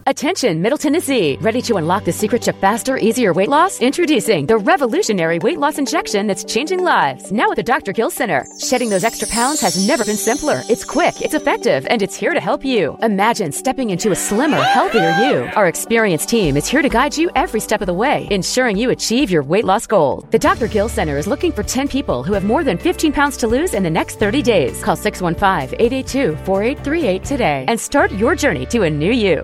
Attention, 0.07 0.61
Middle 0.61 0.77
Tennessee. 0.77 1.37
Ready 1.41 1.61
to 1.63 1.75
unlock 1.75 2.05
the 2.05 2.11
secret 2.11 2.41
to 2.43 2.53
faster, 2.53 2.97
easier 2.97 3.33
weight 3.33 3.49
loss? 3.49 3.79
Introducing 3.81 4.45
the 4.45 4.57
revolutionary 4.57 5.37
weight 5.39 5.59
loss 5.59 5.77
injection 5.77 6.27
that's 6.27 6.43
changing 6.43 6.83
lives. 6.83 7.31
Now 7.31 7.51
at 7.51 7.55
the 7.55 7.63
Dr. 7.63 7.93
Gill 7.93 8.09
Center. 8.09 8.45
Shedding 8.59 8.89
those 8.89 9.03
extra 9.03 9.27
pounds 9.27 9.61
has 9.61 9.87
never 9.87 10.03
been 10.03 10.17
simpler. 10.17 10.63
It's 10.69 10.83
quick, 10.83 11.21
it's 11.21 11.33
effective, 11.33 11.85
and 11.89 12.01
it's 12.01 12.15
here 12.15 12.33
to 12.33 12.39
help 12.39 12.65
you. 12.65 12.97
Imagine 13.01 13.51
stepping 13.51 13.91
into 13.91 14.11
a 14.11 14.15
slimmer, 14.15 14.61
healthier 14.61 15.11
you. 15.21 15.49
Our 15.55 15.67
experienced 15.67 16.29
team 16.29 16.57
is 16.57 16.67
here 16.67 16.81
to 16.81 16.89
guide 16.89 17.15
you 17.15 17.29
every 17.35 17.59
step 17.59 17.81
of 17.81 17.87
the 17.87 17.93
way, 17.93 18.27
ensuring 18.31 18.77
you 18.77 18.89
achieve 18.89 19.29
your 19.29 19.43
weight 19.43 19.65
loss 19.65 19.85
goal. 19.85 20.25
The 20.31 20.39
Dr. 20.39 20.67
Gill 20.67 20.89
Center 20.89 21.17
is 21.17 21.27
looking 21.27 21.51
for 21.51 21.63
10 21.63 21.87
people 21.87 22.23
who 22.23 22.33
have 22.33 22.43
more 22.43 22.63
than 22.63 22.77
15 22.77 23.13
pounds 23.13 23.37
to 23.37 23.47
lose 23.47 23.73
in 23.75 23.83
the 23.83 23.89
next 23.89 24.19
30 24.19 24.41
days. 24.41 24.83
Call 24.83 24.95
615 24.95 25.79
882 25.79 26.35
4838 26.45 27.23
today 27.23 27.65
and 27.67 27.79
start 27.79 28.11
your 28.13 28.35
journey 28.35 28.65
to 28.67 28.83
a 28.83 28.89
new 28.89 29.11
you. 29.11 29.43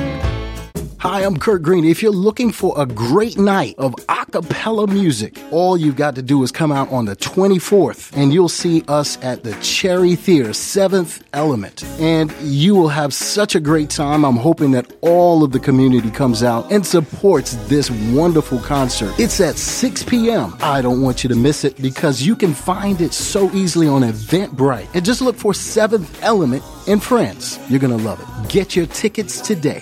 Hi, 1.01 1.21
I'm 1.21 1.39
Kurt 1.39 1.63
Green. 1.63 1.83
If 1.83 2.03
you're 2.03 2.11
looking 2.11 2.51
for 2.51 2.79
a 2.79 2.85
great 2.85 3.35
night 3.35 3.73
of 3.79 3.95
a 4.07 4.23
cappella 4.27 4.85
music, 4.85 5.35
all 5.49 5.75
you've 5.75 5.95
got 5.95 6.13
to 6.13 6.21
do 6.21 6.43
is 6.43 6.51
come 6.51 6.71
out 6.71 6.91
on 6.91 7.05
the 7.05 7.15
24th 7.15 8.15
and 8.15 8.31
you'll 8.31 8.47
see 8.47 8.83
us 8.87 9.17
at 9.23 9.43
the 9.43 9.55
Cherry 9.63 10.13
Theater, 10.15 10.53
Seventh 10.53 11.23
Element. 11.33 11.83
And 11.99 12.31
you 12.43 12.75
will 12.75 12.89
have 12.89 13.15
such 13.15 13.55
a 13.55 13.59
great 13.59 13.89
time. 13.89 14.23
I'm 14.23 14.35
hoping 14.35 14.69
that 14.73 14.93
all 15.01 15.43
of 15.43 15.51
the 15.51 15.59
community 15.59 16.11
comes 16.11 16.43
out 16.43 16.71
and 16.71 16.85
supports 16.85 17.55
this 17.67 17.89
wonderful 18.13 18.59
concert. 18.59 19.19
It's 19.19 19.41
at 19.41 19.55
6 19.55 20.03
p.m. 20.03 20.55
I 20.61 20.83
don't 20.83 21.01
want 21.01 21.23
you 21.23 21.29
to 21.29 21.35
miss 21.35 21.63
it 21.63 21.81
because 21.81 22.21
you 22.21 22.35
can 22.35 22.53
find 22.53 23.01
it 23.01 23.13
so 23.13 23.51
easily 23.53 23.87
on 23.87 24.03
Eventbrite. 24.03 24.93
And 24.93 25.03
just 25.03 25.21
look 25.21 25.35
for 25.35 25.55
Seventh 25.55 26.21
Element 26.21 26.63
and 26.87 27.01
Friends. 27.01 27.57
You're 27.69 27.79
going 27.79 27.97
to 27.97 28.03
love 28.03 28.21
it. 28.21 28.49
Get 28.49 28.75
your 28.75 28.85
tickets 28.85 29.41
today. 29.41 29.81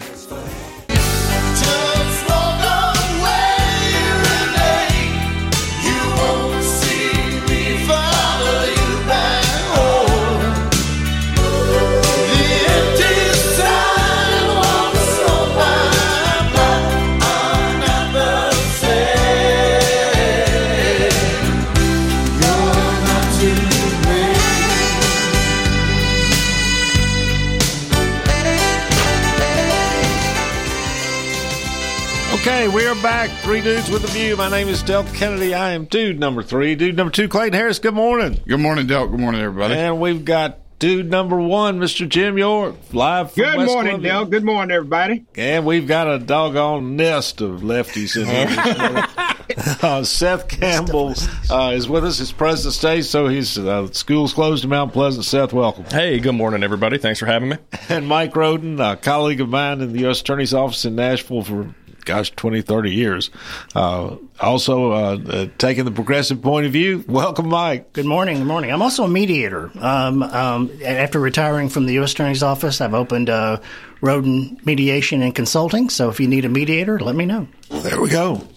Back. 33.19 33.31
Three 33.41 33.59
dudes 33.59 33.89
with 33.89 34.05
a 34.05 34.07
view. 34.07 34.37
My 34.37 34.49
name 34.49 34.69
is 34.69 34.81
Del 34.81 35.03
Kennedy. 35.03 35.53
I 35.53 35.71
am 35.71 35.83
dude 35.83 36.17
number 36.17 36.41
three. 36.41 36.75
Dude 36.75 36.95
number 36.95 37.11
two, 37.11 37.27
Clayton 37.27 37.51
Harris. 37.51 37.77
Good 37.77 37.93
morning. 37.93 38.39
Good 38.47 38.61
morning, 38.61 38.87
Del. 38.87 39.09
Good 39.09 39.19
morning, 39.19 39.41
everybody. 39.41 39.73
And 39.73 39.99
we've 39.99 40.23
got 40.23 40.59
dude 40.79 41.09
number 41.09 41.37
one, 41.37 41.81
Mr. 41.81 42.07
Jim 42.07 42.37
York, 42.37 42.75
live 42.93 43.33
from 43.33 43.43
Good 43.43 43.57
West 43.57 43.73
morning, 43.73 43.89
Columbia. 43.89 44.11
Del. 44.11 44.25
Good 44.25 44.45
morning, 44.45 44.71
everybody. 44.73 45.25
And 45.35 45.65
we've 45.65 45.85
got 45.85 46.07
a 46.07 46.17
doggone 46.17 46.95
nest 46.95 47.41
of 47.41 47.59
lefties 47.59 48.15
in 48.15 48.25
here. 48.25 49.05
uh, 49.83 50.03
Seth 50.05 50.47
Campbell 50.47 51.13
uh, 51.49 51.73
is 51.75 51.89
with 51.89 52.05
us. 52.05 52.21
It's 52.21 52.31
President's 52.31 52.79
Day, 52.79 53.01
so 53.01 53.27
he's 53.27 53.57
uh, 53.57 53.91
school's 53.91 54.33
closed 54.33 54.63
in 54.63 54.69
Mount 54.69 54.93
Pleasant. 54.93 55.25
Seth, 55.25 55.51
welcome. 55.51 55.83
Hey, 55.83 56.19
good 56.19 56.35
morning, 56.35 56.63
everybody. 56.63 56.97
Thanks 56.97 57.19
for 57.19 57.25
having 57.25 57.49
me. 57.49 57.57
And 57.89 58.07
Mike 58.07 58.33
Roden, 58.33 58.79
a 58.79 58.95
colleague 58.95 59.41
of 59.41 59.49
mine 59.49 59.81
in 59.81 59.91
the 59.91 59.99
U.S. 60.01 60.21
Attorney's 60.21 60.53
Office 60.53 60.85
in 60.85 60.95
Nashville 60.95 61.43
for, 61.43 61.75
gosh, 62.05 62.31
20, 62.31 62.61
30 62.61 62.91
years. 62.93 63.29
Uh, 63.75 64.15
also 64.39 64.91
uh, 64.91 65.17
uh, 65.27 65.47
taking 65.57 65.85
the 65.85 65.91
progressive 65.91 66.41
point 66.41 66.65
of 66.65 66.71
view. 66.71 67.03
Welcome, 67.07 67.49
Mike. 67.49 67.93
Good 67.93 68.05
morning. 68.05 68.37
Good 68.37 68.47
morning. 68.47 68.71
I'm 68.71 68.81
also 68.81 69.03
a 69.03 69.07
mediator. 69.09 69.71
Um, 69.79 70.23
um, 70.23 70.71
after 70.83 71.19
retiring 71.19 71.69
from 71.69 71.85
the 71.85 71.93
U.S. 71.93 72.13
Attorney's 72.13 72.43
Office, 72.43 72.81
I've 72.81 72.93
opened 72.93 73.29
uh, 73.29 73.59
Roden 74.01 74.59
Mediation 74.65 75.21
and 75.21 75.33
Consulting. 75.35 75.89
So 75.89 76.09
if 76.09 76.19
you 76.19 76.27
need 76.27 76.45
a 76.45 76.49
mediator, 76.49 76.99
let 76.99 77.15
me 77.15 77.25
know. 77.25 77.47
There 77.69 78.01
we 78.01 78.09
go. 78.09 78.47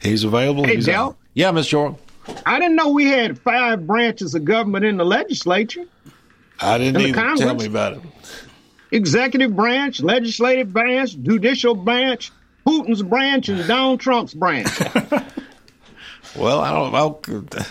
He's 0.00 0.24
available. 0.24 0.64
Hey, 0.64 0.76
He's 0.76 0.86
Del. 0.86 1.08
on. 1.08 1.16
Yeah, 1.34 1.50
Miss 1.52 1.70
York. 1.70 1.96
I 2.46 2.58
didn't 2.58 2.76
know 2.76 2.88
we 2.90 3.06
had 3.06 3.38
five 3.38 3.86
branches 3.86 4.34
of 4.34 4.44
government 4.44 4.84
in 4.84 4.96
the 4.96 5.04
legislature. 5.04 5.84
I 6.60 6.78
didn't 6.78 7.00
In 7.00 7.12
the 7.12 7.18
either. 7.20 7.36
Tell 7.36 7.54
me 7.54 7.66
about 7.66 7.94
it. 7.94 8.00
Executive 8.92 9.54
branch, 9.54 10.00
legislative 10.02 10.72
branch, 10.72 11.16
judicial 11.20 11.74
branch, 11.74 12.32
Putin's 12.66 13.02
branch, 13.02 13.48
and 13.48 13.66
Donald 13.66 14.00
Trump's 14.00 14.34
branch. 14.34 14.68
Well, 16.36 16.60
I 16.60 16.72
don't 16.72 16.92
know. 16.92 17.62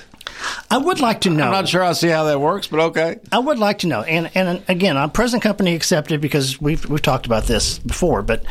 I 0.70 0.78
would 0.78 1.00
like 1.00 1.22
to 1.22 1.30
know. 1.30 1.46
I'm 1.46 1.52
not 1.52 1.68
sure 1.68 1.84
I 1.84 1.94
see 1.94 2.10
how 2.10 2.26
that 2.26 2.40
works, 2.40 2.68
but 2.68 2.80
okay. 2.80 3.20
I 3.32 3.40
would 3.40 3.58
like 3.58 3.80
to 3.80 3.88
know, 3.88 4.04
and 4.04 4.30
and 4.36 4.64
again, 4.68 4.98
I'm 4.98 5.12
present 5.12 5.42
company 5.44 5.76
accepted 5.76 6.22
because 6.22 6.62
we've 6.62 6.86
we've 6.86 7.02
talked 7.02 7.26
about 7.26 7.46
this 7.46 7.80
before, 7.80 8.22
but 8.22 8.44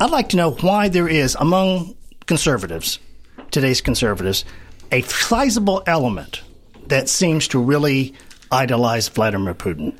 I'd 0.00 0.10
like 0.10 0.30
to 0.30 0.36
know 0.36 0.52
why 0.52 0.88
there 0.88 1.08
is 1.08 1.36
among 1.38 1.94
conservatives, 2.26 2.98
today's 3.50 3.80
conservatives, 3.80 4.44
a 4.92 5.02
sizable 5.02 5.82
element 5.86 6.42
that 6.86 7.08
seems 7.08 7.48
to 7.48 7.58
really 7.58 8.14
idolize 8.50 9.08
Vladimir 9.08 9.54
Putin. 9.54 9.96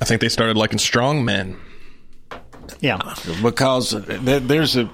I 0.00 0.04
think 0.04 0.20
they 0.20 0.28
started 0.28 0.56
liking 0.56 0.78
strong 0.78 1.24
men. 1.24 1.58
Yeah, 2.80 3.14
because 3.42 3.90
there's 3.90 4.76
a 4.76 4.88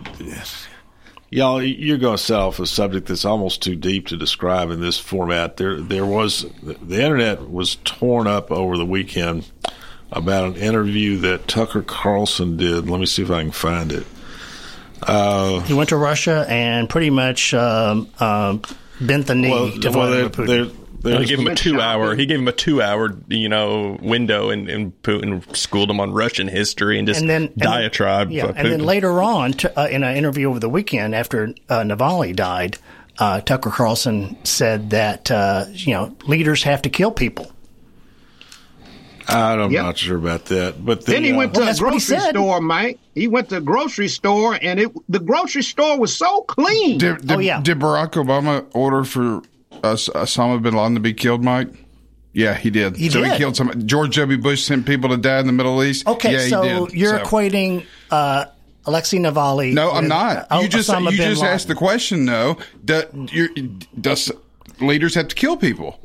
y'all 1.30 1.62
you're 1.62 1.98
going 1.98 2.16
to 2.16 2.22
set 2.22 2.38
off 2.38 2.60
a 2.60 2.66
subject 2.66 3.08
that's 3.08 3.24
almost 3.24 3.62
too 3.62 3.74
deep 3.74 4.06
to 4.06 4.16
describe 4.16 4.70
in 4.70 4.80
this 4.80 4.98
format. 4.98 5.56
There 5.56 5.80
there 5.80 6.06
was 6.06 6.46
the 6.62 7.02
internet 7.02 7.50
was 7.50 7.76
torn 7.84 8.26
up 8.26 8.50
over 8.50 8.76
the 8.76 8.86
weekend 8.86 9.50
about 10.12 10.44
an 10.44 10.56
interview 10.56 11.18
that 11.18 11.48
Tucker 11.48 11.82
Carlson 11.82 12.56
did. 12.56 12.88
Let 12.88 13.00
me 13.00 13.06
see 13.06 13.22
if 13.22 13.30
I 13.30 13.42
can 13.42 13.50
find 13.50 13.92
it. 13.92 14.06
Uh, 15.02 15.60
he 15.60 15.74
went 15.74 15.90
to 15.90 15.96
Russia 15.96 16.46
and 16.48 16.88
pretty 16.88 17.10
much 17.10 17.52
um, 17.52 18.08
um, 18.20 18.62
bent 19.00 19.26
the 19.26 19.34
knee 19.34 19.50
well, 19.50 19.70
to 19.72 19.90
well, 19.90 20.06
Vladimir 20.06 20.30
Putin. 20.30 20.83
There, 21.04 21.12
Well, 21.14 21.22
he 21.22 21.28
gave 21.28 21.38
him 21.38 21.44
a 21.46 21.50
went 21.50 21.58
two 21.58 21.80
hour. 21.80 22.14
He 22.16 22.26
gave 22.26 22.38
him 22.40 22.48
a 22.48 22.52
two 22.52 22.82
hour, 22.82 23.16
you 23.28 23.48
know, 23.48 23.98
window, 24.02 24.50
and, 24.50 24.68
and 24.68 25.00
Putin 25.02 25.56
schooled 25.56 25.90
him 25.90 26.00
on 26.00 26.12
Russian 26.12 26.48
history 26.48 26.98
and 26.98 27.06
just 27.06 27.20
and 27.20 27.30
then 27.30 27.42
and 27.44 27.52
then- 27.56 27.68
diatribe. 27.70 28.30
yeah, 28.30 28.52
and 28.56 28.70
then 28.70 28.80
later 28.84 29.22
on, 29.22 29.52
t- 29.52 29.68
uh, 29.68 29.86
in 29.86 30.02
an 30.02 30.16
interview 30.16 30.48
over 30.50 30.58
the 30.58 30.68
weekend 30.68 31.14
after 31.14 31.54
uh, 31.68 31.80
Navalny 31.82 32.34
died, 32.34 32.78
uh, 33.18 33.40
Tucker 33.42 33.70
Carlson 33.70 34.36
said 34.44 34.90
that 34.90 35.30
uh, 35.30 35.66
you 35.70 35.92
know 35.94 36.16
leaders 36.26 36.64
have 36.64 36.82
to 36.82 36.88
kill 36.90 37.12
people. 37.12 37.50
I'm 39.26 39.70
Yep. 39.72 39.82
not 39.82 39.96
sure 39.98 40.18
about 40.18 40.44
that. 40.46 40.84
But 40.84 41.06
the, 41.06 41.12
then 41.12 41.24
he 41.24 41.32
uh, 41.32 41.36
went 41.38 41.54
to 41.54 41.60
Well, 41.60 41.68
a 41.68 41.70
that's 41.70 41.80
what 41.80 41.94
he 41.94 41.98
grocery 42.06 42.30
store, 42.30 42.60
Mike. 42.60 42.98
He 43.14 43.26
went 43.26 43.48
to 43.50 43.56
a 43.56 43.60
grocery 43.60 44.08
store, 44.08 44.58
and 44.60 44.78
it 44.78 44.92
the 45.08 45.18
grocery 45.20 45.62
store 45.62 45.98
was 45.98 46.14
so 46.14 46.42
clean. 46.42 46.98
Did, 46.98 47.22
did, 47.22 47.32
Oh, 47.32 47.38
yeah. 47.38 47.60
did 47.62 47.78
Barack 47.78 48.12
Obama 48.12 48.66
order 48.74 49.02
for 49.04 49.40
Os- 49.82 50.08
Osama 50.08 50.62
bin 50.62 50.74
Laden 50.74 50.94
to 50.94 51.00
be 51.00 51.12
killed, 51.14 51.42
Mike? 51.44 51.68
Yeah, 52.32 52.54
he 52.54 52.70
did. 52.70 52.96
He 52.96 53.10
so 53.10 53.20
did. 53.22 53.32
he 53.32 53.38
killed 53.38 53.56
some. 53.56 53.86
George 53.86 54.16
W. 54.16 54.38
Bush 54.38 54.62
sent 54.64 54.86
people 54.86 55.10
to 55.10 55.16
die 55.16 55.38
in 55.40 55.46
the 55.46 55.52
Middle 55.52 55.82
East. 55.84 56.06
Okay, 56.06 56.32
yeah, 56.32 56.42
he 56.42 56.48
so 56.50 56.86
did. 56.88 56.96
you're 56.98 57.18
So- 57.18 57.24
equating 57.24 57.86
uh, 58.10 58.46
Alexei 58.86 59.18
Navalny. 59.18 59.72
No, 59.72 59.92
I'm 59.92 60.08
not. 60.08 60.46
uh, 60.50 60.58
you 60.62 60.68
just 60.68 60.90
Osama 60.90 61.12
you 61.12 61.18
bin 61.18 61.30
just 61.30 61.42
Laden. 61.42 61.54
asked 61.54 61.68
the 61.68 61.74
question. 61.74 62.24
though. 62.26 62.56
Do, 62.84 63.02
you're, 63.32 63.48
does 64.00 64.32
leaders 64.80 65.14
have 65.14 65.28
to 65.28 65.34
kill 65.34 65.56
people? 65.56 66.00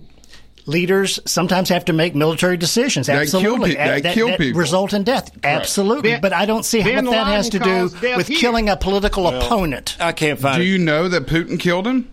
leaders 0.66 1.20
sometimes 1.26 1.68
have 1.70 1.84
to 1.86 1.94
make 1.94 2.14
military 2.14 2.56
decisions. 2.56 3.08
That 3.08 3.14
kill 3.14 3.22
Absolutely, 3.22 3.72
pe- 3.76 4.02
that 4.02 4.06
Uh, 4.06 4.14
kill 4.14 4.38
people. 4.38 4.60
result 4.62 4.94
in 4.94 5.04
death. 5.04 5.32
Absolutely, 5.44 6.12
Bin- 6.12 6.22
but 6.22 6.32
I 6.32 6.46
don't 6.46 6.64
see 6.64 6.82
how 6.82 7.02
that 7.02 7.26
has 7.28 7.50
to 7.50 7.60
do 7.60 7.90
with 8.16 8.28
here. 8.28 8.38
killing 8.38 8.70
a 8.70 8.78
political 8.78 9.28
opponent. 9.28 9.98
I 10.00 10.12
can't 10.12 10.40
find 10.40 10.58
Do 10.58 10.62
it. 10.62 10.68
you 10.68 10.78
know 10.78 11.08
that 11.10 11.26
Putin 11.26 11.60
killed 11.60 11.88
him? 11.88 12.08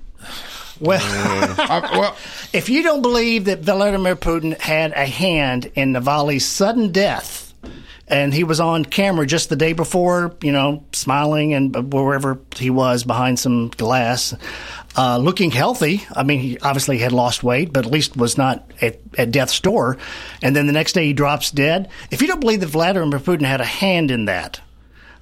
Well, 0.80 1.56
well, 1.68 2.16
if 2.52 2.68
you 2.68 2.82
don't 2.82 3.02
believe 3.02 3.46
that 3.46 3.60
Vladimir 3.60 4.16
Putin 4.16 4.58
had 4.58 4.92
a 4.92 5.06
hand 5.06 5.70
in 5.74 5.92
Navalny's 5.92 6.44
sudden 6.44 6.92
death, 6.92 7.54
and 8.08 8.32
he 8.32 8.44
was 8.44 8.60
on 8.60 8.84
camera 8.84 9.26
just 9.26 9.48
the 9.48 9.56
day 9.56 9.72
before, 9.72 10.36
you 10.40 10.52
know, 10.52 10.84
smiling 10.92 11.54
and 11.54 11.92
wherever 11.92 12.38
he 12.54 12.70
was 12.70 13.02
behind 13.04 13.38
some 13.38 13.68
glass, 13.70 14.34
uh, 14.96 15.18
looking 15.18 15.50
healthy. 15.50 16.04
I 16.14 16.22
mean, 16.22 16.40
he 16.40 16.58
obviously 16.60 16.98
had 16.98 17.12
lost 17.12 17.42
weight, 17.42 17.72
but 17.72 17.84
at 17.84 17.92
least 17.92 18.16
was 18.16 18.38
not 18.38 18.70
at, 18.80 19.00
at 19.18 19.32
death's 19.32 19.58
door. 19.58 19.98
And 20.40 20.54
then 20.54 20.66
the 20.66 20.72
next 20.72 20.92
day 20.92 21.06
he 21.06 21.12
drops 21.14 21.50
dead. 21.50 21.88
If 22.10 22.22
you 22.22 22.28
don't 22.28 22.40
believe 22.40 22.60
that 22.60 22.66
Vladimir 22.66 23.18
Putin 23.18 23.44
had 23.44 23.60
a 23.60 23.64
hand 23.64 24.10
in 24.10 24.26
that, 24.26 24.60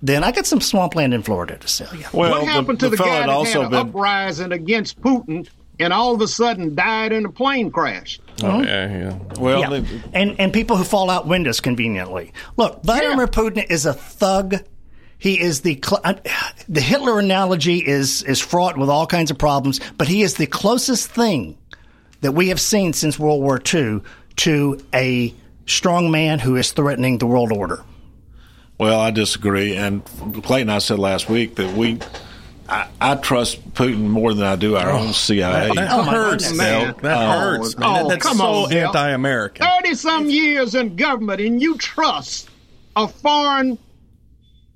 then 0.06 0.22
I 0.22 0.32
got 0.32 0.44
some 0.44 0.60
swampland 0.60 1.14
in 1.14 1.22
Florida 1.22 1.56
to 1.56 1.66
sell 1.66 1.94
you. 1.96 2.04
Well, 2.12 2.30
what 2.30 2.44
happened 2.46 2.78
to 2.80 2.90
the, 2.90 2.96
fellow 2.98 3.08
guy 3.08 3.16
had 3.20 3.28
that 3.28 3.32
also 3.32 3.62
had 3.62 3.64
an 3.64 3.70
been 3.70 3.88
uprising 3.88 4.52
against 4.52 5.00
Putin 5.00 5.48
and 5.80 5.92
all 5.94 6.14
of 6.14 6.20
a 6.20 6.28
sudden 6.28 6.74
died 6.74 7.12
in 7.12 7.24
a 7.24 7.30
plane 7.32 7.70
crash? 7.70 8.20
Oh, 8.42 8.62
yeah, 8.62 8.98
yeah. 8.98 9.18
well. 9.38 9.60
Yeah. 9.60 9.80
the- 9.80 10.02
and 10.12 10.38
and 10.38 10.52
people 10.52 10.76
who 10.76 10.84
fall 10.84 11.08
out 11.08 11.26
windows 11.26 11.60
conveniently. 11.60 12.34
Look, 12.58 12.82
Vladimir 12.82 13.26
Putin 13.28 13.64
is 13.70 13.86
a 13.86 13.94
thug. 13.94 14.56
He 15.16 15.40
is 15.40 15.62
the 15.62 15.80
cl- 15.82 16.02
uh, 16.04 16.14
the 16.68 16.82
Hitler 16.82 17.18
analogy 17.18 17.78
is 17.78 18.22
is 18.24 18.40
fraught 18.40 18.76
with 18.76 18.90
all 18.90 19.06
kinds 19.06 19.30
of 19.30 19.38
problems, 19.38 19.80
but 19.96 20.06
he 20.06 20.20
is 20.22 20.34
the 20.34 20.46
closest 20.46 21.08
thing 21.08 21.56
that 22.20 22.32
we 22.32 22.48
have 22.48 22.60
seen 22.60 22.92
since 22.92 23.18
World 23.18 23.40
War 23.40 23.58
II 23.72 24.02
to 24.36 24.84
a 24.92 25.32
strong 25.64 26.10
man 26.10 26.40
who 26.40 26.56
is 26.56 26.72
threatening 26.72 27.16
the 27.16 27.26
world 27.26 27.52
order. 27.52 27.82
Well, 28.78 28.98
I 28.98 29.10
disagree. 29.10 29.76
And 29.76 30.04
Clayton, 30.42 30.68
I 30.70 30.78
said 30.78 30.98
last 30.98 31.28
week 31.28 31.54
that 31.56 31.76
we, 31.76 31.98
I, 32.68 32.88
I 33.00 33.14
trust 33.16 33.72
Putin 33.74 34.08
more 34.08 34.34
than 34.34 34.44
I 34.44 34.56
do 34.56 34.76
our 34.76 34.90
own 34.90 35.08
oh, 35.08 35.12
CIA. 35.12 35.70
That 35.74 35.92
Oh, 35.92 36.02
my 36.04 36.10
hurts, 36.12 36.48
goodness. 36.50 36.58
Del. 36.66 36.80
Man. 36.86 36.94
That 37.02 37.16
Oh, 37.36 37.38
hurts, 37.40 37.78
man. 37.78 37.88
oh, 37.88 37.94
That- 37.94 38.08
That's 38.08 38.26
come 38.26 38.36
so 38.38 38.44
on, 38.44 38.72
anti-American. 38.72 39.66
30 39.82 39.94
some 39.94 40.28
years 40.30 40.74
in 40.74 40.96
government 40.96 41.40
and 41.40 41.62
you 41.62 41.76
trust 41.78 42.48
a 42.96 43.06
foreign 43.06 43.78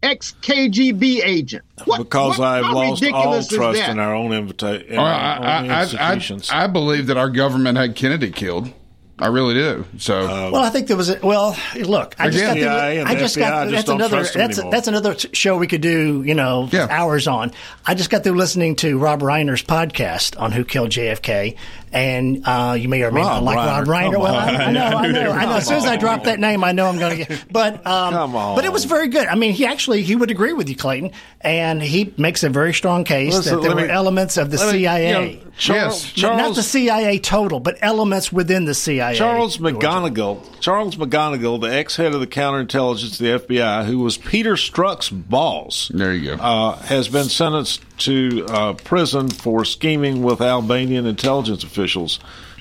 ex 0.02 0.34
KGB 0.42 1.22
agent. 1.24 1.64
What, 1.84 1.98
because 1.98 2.38
what, 2.38 2.46
I've 2.46 2.72
lost 2.72 3.04
all 3.12 3.42
trust 3.42 3.80
in 3.82 3.98
our 3.98 4.14
own 4.14 4.32
invita- 4.32 4.86
in 4.86 4.98
I, 4.98 5.02
our 5.02 5.38
own 5.38 5.70
I, 5.70 5.78
I, 5.80 5.82
institutions. 5.82 6.50
I, 6.50 6.64
I 6.64 6.66
believe 6.68 7.08
that 7.08 7.16
our 7.16 7.30
government 7.30 7.78
had 7.78 7.96
Kennedy 7.96 8.30
killed. 8.30 8.72
I 9.20 9.26
really 9.28 9.54
do. 9.54 9.84
So 9.98 10.20
um, 10.28 10.52
Well, 10.52 10.62
I 10.62 10.70
think 10.70 10.86
there 10.86 10.96
was 10.96 11.10
a 11.10 11.18
well. 11.22 11.56
Look, 11.74 12.14
I 12.18 12.30
just 12.30 12.38
Again, 12.44 12.58
got. 12.64 12.80
The, 12.88 13.00
and 13.00 13.08
I 13.08 13.14
just 13.16 13.36
FBI 13.36 13.40
got. 13.40 13.62
just 13.64 13.72
That's 13.74 13.84
don't 13.86 13.96
another. 13.96 14.16
trust 14.18 14.34
That's 14.34 14.58
anymore. 14.58 14.72
that's 14.72 14.88
another 14.88 15.16
show 15.32 15.56
we 15.58 15.66
could 15.66 15.80
do. 15.80 16.22
You 16.24 16.34
know, 16.34 16.68
Yeah. 16.70 16.86
hours 16.88 17.26
on. 17.26 17.52
I 17.86 17.94
just 17.94 18.10
got 18.10 18.22
through 18.22 18.36
listening 18.36 18.76
to 18.76 18.96
Rob 18.98 19.20
Reiner's 19.20 19.62
podcast 19.62 20.40
on 20.40 20.52
who 20.52 20.64
killed 20.64 20.90
JFK, 20.90 21.56
and 21.92 22.42
uh, 22.46 22.76
you 22.78 22.88
may 22.88 23.02
or 23.02 23.10
may 23.10 23.20
Rob 23.22 23.42
not 23.42 23.42
like 23.44 23.56
Rob 23.56 23.86
Reiner, 23.86 23.88
Reiner. 23.88 24.12
come 24.12 24.22
Well, 24.22 24.34
I, 24.34 24.54
on. 24.54 24.60
I 24.60 24.72
know, 24.72 24.80
I 24.84 25.08
know, 25.10 25.30
I 25.32 25.44
know. 25.46 25.52
As 25.56 25.66
soon 25.66 25.76
as 25.78 25.84
I 25.86 25.96
drop 25.96 26.24
that 26.24 26.38
name, 26.38 26.62
I 26.64 26.72
know 26.72 26.86
I'm 26.86 26.98
going 26.98 27.18
to 27.18 27.24
get. 27.24 27.44
But 27.50 27.74
um, 27.86 28.12
Come 28.12 28.36
on. 28.36 28.56
but 28.56 28.64
it 28.64 28.72
was 28.72 28.84
very 28.84 29.08
good. 29.08 29.26
I 29.26 29.34
mean, 29.34 29.52
he 29.52 29.66
actually 29.66 30.02
he 30.02 30.14
would 30.16 30.30
agree 30.30 30.52
with 30.52 30.68
you, 30.68 30.76
Clayton, 30.76 31.12
and 31.40 31.82
he 31.82 32.12
makes 32.16 32.42
a 32.44 32.48
very 32.48 32.74
strong 32.74 33.04
case 33.04 33.34
Listen, 33.34 33.54
that 33.56 33.60
there 33.62 33.70
let 33.70 33.82
were 33.82 33.86
me- 33.88 33.92
elements 33.92 34.36
of 34.36 34.50
the 34.50 34.56
let 34.58 34.72
me- 34.72 34.80
CIA. 34.80 35.06
you 35.30 35.36
know, 35.36 35.42
Charles- 35.58 36.04
Yes. 36.14 36.22
Not- 36.22 36.36
not 36.36 36.54
the 36.54 36.62
CIA 36.62 37.18
total, 37.18 37.58
but 37.60 37.76
elements 37.80 38.32
within 38.32 38.64
the 38.64 38.74
CIA. 38.74 39.14
Charles 39.16 39.56
George. 39.56 39.74
McGonigal, 39.74 40.40
Charles 40.60 40.96
McGonigal, 40.96 41.60
the 41.60 41.66
ex-head 41.74 42.14
of 42.14 42.20
the 42.20 42.26
counterintelligence 42.26 43.12
of 43.12 43.46
the 43.46 43.54
FBI, 43.56 43.84
who 43.86 43.98
was 43.98 44.16
Peter 44.16 44.54
Strzok's 44.54 45.10
boss, 45.10 45.90
there 45.92 46.12
you 46.12 46.36
go. 46.36 46.42
uh, 46.42 46.76
has 46.82 47.08
been 47.08 47.24
sentenced 47.28 47.80
to 47.98 48.46
uh, 48.48 48.72
prison 48.74 49.28
for 49.28 49.64
scheming 49.64 50.22
with 50.22 50.40
Albanian 50.40 51.06
intelligence 51.06 51.64
officials. 51.64 52.18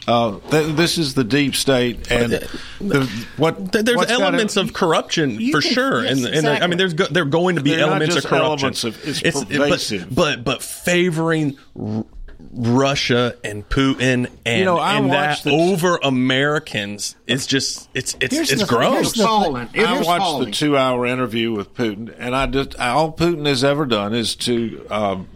Uh, 0.07 0.39
th- 0.51 0.73
this 0.77 0.97
is 0.97 1.15
the 1.15 1.23
deep 1.25 1.53
state, 1.53 2.09
and 2.09 2.31
the, 2.79 3.11
what 3.35 3.73
Th- 3.73 3.83
There's 3.83 3.97
what's 3.97 4.09
got 4.09 4.21
elements 4.21 4.55
of 4.55 4.71
corruption 4.71 5.31
You 5.31 5.51
for 5.51 5.59
can- 5.61 5.71
sure, 5.73 6.03
yes, 6.05 6.23
and, 6.23 6.33
and 6.33 6.47
I 6.47 6.65
mean, 6.67 6.77
there's 6.77 6.93
go, 6.93 7.07
there 7.07 7.23
are 7.23 7.25
going 7.25 7.57
to 7.57 7.61
be 7.61 7.71
They're 7.71 7.79
not 7.81 7.89
elements 8.01 8.15
of 8.15 8.23
corruption. 8.23 8.43
elements 8.45 8.83
of- 8.85 9.05
it's 9.05 9.21
but, 9.21 9.49
pervasive. 9.49 10.07
but 10.15 10.45
but 10.45 10.63
favoring 10.63 11.57
R- 11.77 12.05
Russia 12.53 13.35
and 13.43 13.67
Putin 13.67 14.29
and 14.45 14.59
You 14.59 14.65
know, 14.65 14.77
I 14.77 14.95
and 14.97 15.11
that 15.11 15.43
the- 15.43 15.51
over 15.51 15.97
Americans. 16.03 17.15
It's 17.25 17.45
just 17.47 17.89
it's 17.93 18.15
it's 18.19 18.35
it's 18.35 18.61
the- 18.61 18.67
gross. 18.67 19.13
the- 19.13 19.23
I 19.25 20.01
watched 20.01 20.05
falling. 20.05 20.45
the 20.45 20.51
two-hour 20.51 21.05
interview 21.07 21.51
with 21.51 21.73
Putin, 21.73 22.13
and 22.17 22.35
I 22.35 22.45
just 22.47 22.79
all 22.79 23.11
Putin 23.11 23.45
has 23.47 23.63
ever 23.63 23.85
done 23.85 24.13
is 24.13 24.35
to 24.37 24.85
um, 24.89 25.27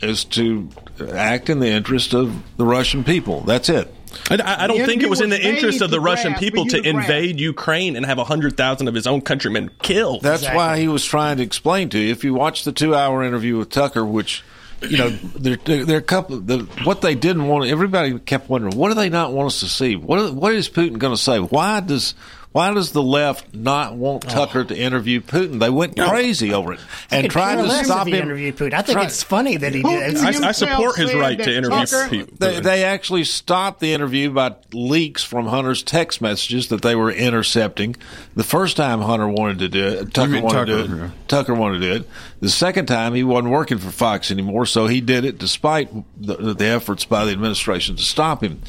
is 0.00 0.24
to 0.24 0.68
act 1.12 1.48
in 1.50 1.60
the 1.60 1.68
interest 1.68 2.12
of 2.14 2.32
the 2.56 2.64
Russian 2.64 3.04
people. 3.04 3.40
That's 3.42 3.68
it. 3.68 3.92
I, 4.30 4.36
I- 4.36 4.64
I 4.64 4.66
don't 4.66 4.84
think 4.86 5.02
it 5.02 5.10
was 5.10 5.20
in 5.20 5.30
the 5.30 5.40
interest 5.40 5.80
of 5.80 5.90
the 5.90 6.00
Russian 6.00 6.34
people 6.34 6.64
to 6.66 6.76
you 6.78 6.82
to 6.82 6.88
invade 6.88 7.38
Ukraine 7.40 7.94
and 7.94 8.04
have 8.06 8.18
hundred 8.18 8.56
thousand 8.56 8.88
of 8.88 8.94
his 8.94 9.06
own 9.06 9.20
countrymen 9.20 9.70
killed. 9.82 10.22
That's 10.22 10.44
why 10.44 10.78
he 10.78 10.88
was 10.88 11.04
trying 11.04 11.36
to 11.36 11.42
explain 11.42 11.88
to 11.90 11.98
you. 11.98 12.10
If 12.10 12.24
you 12.24 12.34
watch 12.34 12.64
the 12.64 12.72
two-hour 12.72 13.22
interview 13.22 13.58
with 13.58 13.70
Tucker, 13.70 14.04
which 14.04 14.42
you 14.82 14.98
know, 14.98 15.10
there, 15.10 15.56
there, 15.56 15.96
are 15.96 15.98
a 15.98 16.02
couple. 16.02 16.40
The, 16.40 16.58
what 16.84 17.00
they 17.00 17.14
didn't 17.14 17.46
want, 17.46 17.68
everybody 17.68 18.18
kept 18.18 18.48
wondering, 18.48 18.76
what 18.76 18.88
do 18.88 18.94
they 18.94 19.08
not 19.08 19.32
want 19.32 19.48
us 19.48 19.60
to 19.60 19.66
see? 19.66 19.96
What 19.96 20.34
what 20.34 20.54
is 20.54 20.68
Putin 20.68 20.98
going 20.98 21.14
to 21.14 21.20
say? 21.20 21.38
Why 21.38 21.80
does 21.80 22.14
why 22.52 22.72
does 22.72 22.92
the 22.92 23.02
left 23.02 23.54
not 23.54 23.94
want 23.94 24.24
oh. 24.26 24.28
Tucker 24.30 24.64
to 24.64 24.76
interview 24.76 25.20
Putin? 25.20 25.60
They 25.60 25.68
went 25.68 25.96
crazy 25.96 26.52
over 26.52 26.72
it 26.72 26.80
I 27.10 27.16
and 27.16 27.30
tried 27.30 27.56
to 27.56 27.84
stop 27.84 28.06
him. 28.06 28.14
interviewed 28.14 28.56
Putin. 28.56 28.72
I 28.72 28.82
think 28.82 28.96
Try- 28.96 29.06
it's 29.06 29.22
funny 29.22 29.58
that 29.58 29.74
he 29.74 29.82
did. 29.82 30.14
Putin 30.16 30.44
I, 30.44 30.48
I 30.48 30.52
support 30.52 30.96
his 30.96 31.14
right 31.14 31.38
to 31.38 31.54
interview 31.54 31.84
Tucker- 31.84 32.08
people. 32.08 32.36
They, 32.38 32.60
they 32.60 32.84
actually 32.84 33.24
stopped 33.24 33.80
the 33.80 33.92
interview 33.92 34.30
by 34.30 34.56
leaks 34.72 35.22
from 35.22 35.46
Hunter's 35.46 35.82
text 35.82 36.20
messages 36.20 36.68
that 36.68 36.82
they 36.82 36.94
were 36.94 37.10
intercepting. 37.10 37.96
The 38.34 38.44
first 38.44 38.76
time 38.76 39.02
Hunter 39.02 39.28
wanted 39.28 39.58
to 39.60 39.68
do 39.68 39.84
it, 39.84 40.14
Tucker 40.14 40.30
mean 40.30 40.44
wanted 40.44 40.66
to 40.66 40.86
do 40.86 40.94
it. 40.94 40.98
yeah. 40.98 41.10
Tucker 41.28 41.54
wanted 41.54 41.80
to 41.80 41.86
do 41.86 41.92
it. 42.02 42.08
The 42.40 42.50
second 42.50 42.86
time, 42.86 43.14
he 43.14 43.24
wasn't 43.24 43.52
working 43.52 43.78
for 43.78 43.90
Fox 43.90 44.30
anymore, 44.30 44.64
so 44.64 44.86
he 44.86 45.00
did 45.00 45.24
it 45.24 45.38
despite 45.38 45.90
the, 46.16 46.54
the 46.54 46.64
efforts 46.64 47.04
by 47.04 47.24
the 47.24 47.32
administration 47.32 47.96
to 47.96 48.02
stop 48.02 48.42
him. 48.42 48.62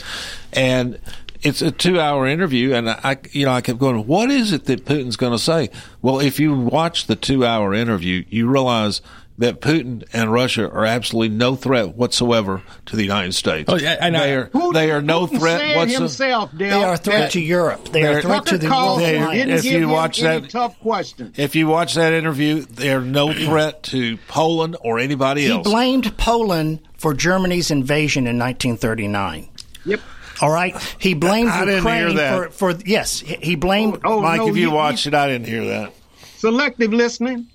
And 0.51 0.99
it's 1.41 1.61
a 1.61 1.71
two-hour 1.71 2.27
interview, 2.27 2.73
and 2.73 2.89
I, 2.89 3.17
you 3.31 3.45
know, 3.45 3.51
I 3.51 3.61
kept 3.61 3.79
going, 3.79 4.05
"What 4.07 4.29
is 4.29 4.51
it 4.53 4.65
that 4.65 4.85
Putin's 4.85 5.15
going 5.15 5.31
to 5.33 5.39
say?" 5.39 5.69
Well, 6.01 6.19
if 6.19 6.39
you 6.39 6.53
watch 6.53 7.07
the 7.07 7.15
two-hour 7.15 7.73
interview, 7.73 8.25
you 8.29 8.49
realize 8.49 9.01
that 9.37 9.61
Putin 9.61 10.03
and 10.11 10.33
Russia 10.33 10.69
are 10.69 10.85
absolutely 10.85 11.33
no 11.33 11.55
threat 11.55 11.95
whatsoever 11.95 12.61
to 12.87 12.97
the 12.97 13.03
United 13.03 13.33
States. 13.33 13.71
Oh, 13.71 13.77
yeah, 13.77 13.95
and 14.01 14.17
I- 14.17 14.25
they 14.27 14.35
are 14.35 14.49
they 14.73 14.91
are 14.91 15.01
no 15.01 15.27
Putin 15.27 15.39
threat 15.39 15.59
said 15.61 15.75
whatsoever. 15.77 16.03
himself, 16.03 16.49
They 16.53 16.71
are 16.71 16.93
a 16.93 16.97
threat 16.97 17.19
that 17.19 17.31
to 17.31 17.39
Europe. 17.39 17.87
They 17.89 18.03
are 18.03 18.09
a 18.09 18.13
They're- 18.15 18.21
threat 18.23 18.45
to 18.47 18.57
the 18.57 18.67
called 18.67 18.99
world 18.99 19.09
him, 19.09 19.27
They- 19.29 19.35
didn't 19.37 19.55
if 19.55 19.63
give 19.63 19.71
you 19.71 19.83
him 19.83 19.91
watch 19.91 20.21
any 20.21 20.41
that- 20.41 20.49
tough 20.49 20.77
questions. 20.81 21.39
If 21.39 21.55
you 21.55 21.67
watch 21.67 21.93
that 21.95 22.11
interview, 22.11 22.65
they're 22.69 22.99
no 22.99 23.31
threat 23.45 23.81
to 23.83 24.17
Poland 24.27 24.75
or 24.81 24.99
anybody 24.99 25.43
He 25.43 25.51
else. 25.51 25.65
He 25.65 25.71
blamed 25.71 26.17
Poland 26.17 26.79
for 26.97 27.13
Germany's 27.13 27.71
invasion 27.71 28.27
in 28.27 28.37
1939. 28.37 29.47
Yep. 29.85 30.01
All 30.41 30.49
right, 30.49 30.75
he 30.99 31.13
blamed 31.13 31.49
I 31.49 31.65
hear 31.65 31.75
Ukraine 31.77 32.17
for, 32.17 32.49
for 32.49 32.71
yes, 32.85 33.19
he 33.19 33.55
blamed. 33.55 33.99
Oh, 34.05 34.19
oh 34.19 34.21
Mike, 34.21 34.37
no, 34.39 34.47
if 34.49 34.57
you 34.57 34.69
he- 34.69 34.75
watched 34.75 35.05
it, 35.07 35.13
I 35.13 35.27
didn't 35.27 35.47
hear 35.47 35.65
that. 35.65 35.93
Selective 36.37 36.93
listening. 36.93 37.47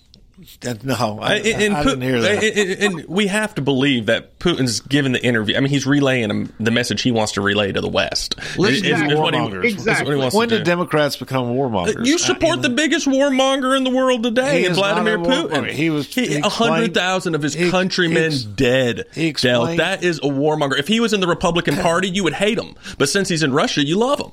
No, 0.83 1.21
I, 1.23 1.35
Uh, 1.35 1.43
and, 1.45 1.47
and 1.63 1.77
I 1.77 1.83
Pu- 1.83 1.89
didn't 1.91 2.03
hear 2.03 2.21
that. 2.21 2.43
and- 2.43 2.97
and 2.99 3.09
we 3.09 3.29
have 3.29 3.55
to 3.55 3.63
believe 3.63 4.07
that 4.07 4.39
Putin's 4.41 4.81
given 4.81 5.13
the 5.13 5.25
interview. 5.25 5.57
I 5.57 5.61
mean, 5.61 5.71
he's 5.71 5.87
relaying 5.87 6.53
the 6.59 6.71
message 6.71 7.03
he 7.03 7.13
wants 7.13 7.33
to 7.33 7.41
relay 7.41 7.71
to 7.73 7.81
the 7.81 7.89
West. 7.89 8.35
Listen 8.59 8.75
Is- 8.75 8.83
to 8.83 8.95
is- 9.07 9.13
is 9.13 9.19
what 9.19 9.35
he- 9.35 9.41
warmongers. 9.41 9.65
is 9.65 9.87
what 9.87 10.07
he 10.09 10.15
wants 10.17 10.35
when 10.37 10.49
did. 10.49 10.65
Democrats 10.65 11.17
become 11.17 11.55
warmongers? 11.55 12.05
You 12.05 12.19
support 12.19 12.63
the 12.63 12.69
biggest 12.71 13.07
warmonger 13.07 13.77
in 13.77 13.85
the 13.85 13.91
world 13.91 14.23
today, 14.25 14.65
is 14.65 14.77
Vladimir 14.77 15.15
a. 15.17 15.19
Putin. 15.19 15.71
He 15.71 15.91
was- 15.91 16.07
he 16.13 16.37
a 16.37 16.49
hundred 16.49 16.95
thousand 16.95 17.35
of 17.37 17.43
his 17.43 17.55
he- 17.55 17.71
countrymen 17.71 18.17
he 18.17 18.37
ex- 18.37 18.43
dead. 18.43 19.05
he 19.15 19.33
Del, 19.33 19.67
explained- 19.67 19.81
that 19.81 20.03
is 20.03 20.19
a 20.19 20.23
warmonger. 20.29 20.79
If 20.79 20.89
he 20.89 21.01
was 21.01 21.13
in 21.13 21.21
the 21.21 21.29
Republican 21.29 21.77
Party, 21.83 22.09
you 22.09 22.25
would 22.25 22.35
hate 22.35 22.59
him. 22.59 22.75
But 22.99 23.09
since 23.09 23.29
he's 23.29 23.43
in 23.43 23.53
Russia, 23.53 23.85
you 23.85 23.97
love 23.97 24.19
him. 24.21 24.33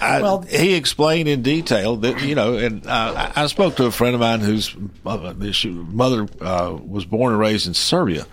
I, 0.00 0.22
well, 0.22 0.42
he 0.42 0.74
explained 0.74 1.28
in 1.28 1.42
detail 1.42 1.96
that 1.96 2.22
you 2.22 2.34
know, 2.34 2.56
and 2.56 2.86
uh, 2.86 3.30
I 3.34 3.42
I 3.42 3.46
spoke 3.48 3.76
to 3.76 3.84
a 3.86 3.90
friend 3.90 4.14
of 4.14 4.20
mine 4.20 4.40
whose 4.40 4.74
uh, 5.04 5.34
she- 5.52 5.68
mother 5.70 6.26
uh, 6.40 6.76
was 6.82 7.04
born 7.04 7.32
and 7.32 7.40
raised 7.40 7.66
in 7.66 7.74
Serbia, 7.74 8.26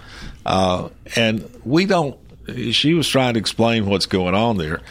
uh, 0.46 0.90
and 1.16 1.50
we 1.66 1.86
don't. 1.86 2.18
She 2.72 2.94
was 2.94 3.08
trying 3.10 3.34
to 3.34 3.40
explain 3.40 3.86
what's 3.88 4.06
going 4.06 4.34
on 4.34 4.58
there, 4.58 4.82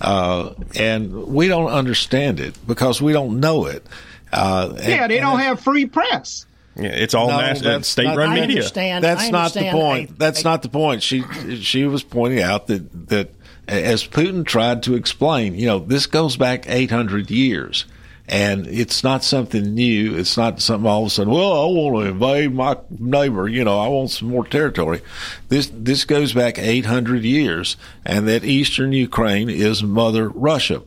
uh, 0.00 0.54
and 0.74 1.26
we 1.28 1.46
don't 1.48 1.68
understand 1.70 2.40
it 2.40 2.54
because 2.66 3.00
we 3.00 3.12
don't 3.12 3.38
know 3.40 3.66
it. 3.66 3.86
Uh, 4.32 4.70
and- 4.76 4.78
Yeah, 4.88 5.06
they 5.06 5.18
and 5.18 5.26
don't 5.30 5.38
have 5.38 5.60
free 5.60 5.86
press. 5.86 6.46
Yeah, 6.78 6.88
it's 6.88 7.14
all 7.14 7.28
No, 7.28 7.38
mass- 7.38 7.62
that's 7.62 7.88
state-run 7.88 8.16
not- 8.16 8.34
media. 8.34 8.56
understand- 8.56 9.02
That's 9.04 9.22
I 9.22 9.30
not 9.30 9.52
the 9.54 9.60
understand 9.60 9.72
point. 9.72 10.10
a- 10.10 10.12
That's 10.14 10.44
not 10.44 10.60
the 10.62 10.68
point. 10.68 11.02
She 11.02 11.24
she 11.62 11.84
was 11.86 12.02
pointing 12.02 12.42
out 12.42 12.66
that 12.66 13.08
that 13.08 13.30
as 13.68 14.06
Putin 14.06 14.44
tried 14.44 14.82
to 14.84 14.94
explain, 14.94 15.54
you 15.54 15.66
know, 15.66 15.78
this 15.78 16.06
goes 16.06 16.36
back 16.36 16.68
800 16.68 17.30
years. 17.30 17.84
And 18.28 18.66
it's 18.66 19.04
not 19.04 19.22
something 19.22 19.74
new. 19.74 20.16
It's 20.16 20.36
not 20.36 20.60
something 20.60 20.90
all 20.90 21.02
of 21.02 21.06
a 21.06 21.10
sudden. 21.10 21.32
Well, 21.32 21.52
I 21.52 21.66
want 21.66 21.94
to 21.94 22.10
invade 22.10 22.52
my 22.52 22.76
neighbor. 22.90 23.46
You 23.46 23.62
know, 23.62 23.78
I 23.78 23.86
want 23.86 24.10
some 24.10 24.28
more 24.30 24.44
territory. 24.44 25.00
This 25.48 25.70
this 25.72 26.04
goes 26.04 26.32
back 26.32 26.58
800 26.58 27.22
years, 27.22 27.76
and 28.04 28.26
that 28.26 28.42
eastern 28.42 28.90
Ukraine 28.92 29.48
is 29.48 29.84
Mother 29.84 30.28
Russia. 30.28 30.82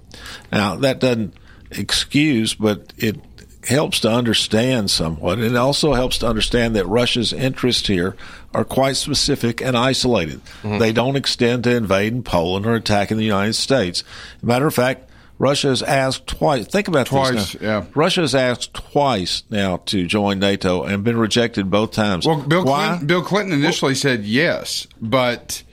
Now 0.52 0.76
that 0.76 1.00
doesn't 1.00 1.34
excuse, 1.72 2.56
but 2.56 2.92
it 2.98 3.15
helps 3.67 4.00
to 4.02 4.10
understand 4.10 4.89
somewhat. 4.89 5.39
It 5.39 5.56
also 5.56 5.93
helps 5.93 6.17
to 6.19 6.28
understand 6.28 6.76
that 6.76 6.86
Russia's 6.86 7.34
interests 7.34 7.88
here 7.88 8.15
are 8.54 8.63
quite 8.63 8.95
specific 8.95 9.62
and 9.62 9.78
isolated. 9.78 10.41
Mm-hmm. 10.63 10.78
They 10.78 10.93
don't 10.93 11.15
extend 11.15 11.65
to 11.65 11.76
invading 11.76 12.24
Poland 12.24 12.65
or 12.65 12.76
attacking 12.76 13.17
the 13.17 13.26
United 13.26 13.54
States. 13.54 14.04
Matter 14.41 14.67
of 14.67 14.74
fact, 14.74 15.10
Russia 15.39 15.69
has 15.69 15.82
asked 15.82 16.28
twice. 16.28 16.67
Think 16.67 16.89
about 16.89 17.08
Twice, 17.08 17.54
this. 17.54 17.62
Now. 17.62 17.88
Russia 17.95 18.22
has 18.22 18.36
asked 18.36 18.74
twice 18.74 19.43
now 19.50 19.78
to 19.86 20.06
join 20.06 20.39
NATO 20.39 20.84
and 20.84 21.04
been 21.04 21.17
rejected 21.17 21.72
both 21.72 21.91
times. 21.91 22.28
Well, 22.28 22.41
Bill? 22.41 22.63
Clinton, 22.63 23.08
Bill 23.08 23.24
Clinton 23.24 23.54
initially 23.54 23.95
said 23.95 24.26
yes, 24.26 24.86
but 25.00 25.63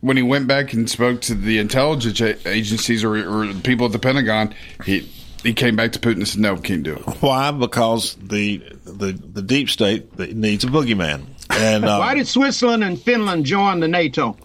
when 0.00 0.16
he 0.16 0.24
went 0.24 0.48
back 0.48 0.72
and 0.72 0.90
spoke 0.90 1.20
to 1.22 1.34
the 1.34 1.58
intelligence 1.58 2.20
agencies 2.46 3.04
or, 3.04 3.16
or 3.16 3.54
people 3.54 3.86
at 3.86 3.92
the 3.92 3.98
Pentagon, 4.00 4.54
he 4.84 5.08
he 5.42 5.54
came 5.54 5.76
back 5.76 5.92
to 5.92 5.98
Putin 5.98 6.16
and 6.16 6.28
said, 6.28 6.40
"No, 6.40 6.54
we 6.54 6.60
can't 6.60 6.82
do 6.82 6.94
it." 6.94 7.00
Why? 7.20 7.50
Because 7.50 8.14
the 8.16 8.58
the 8.84 9.12
the 9.12 9.42
deep 9.42 9.70
state 9.70 10.18
needs 10.18 10.64
a 10.64 10.68
boogeyman. 10.68 11.24
And 11.50 11.84
uh, 11.86 11.98
Why 11.98 12.14
did 12.14 12.26
Switzerland 12.26 12.84
and 12.84 13.00
Finland 13.00 13.46
join 13.46 13.80
the 13.80 13.88
NATO? 13.88 14.36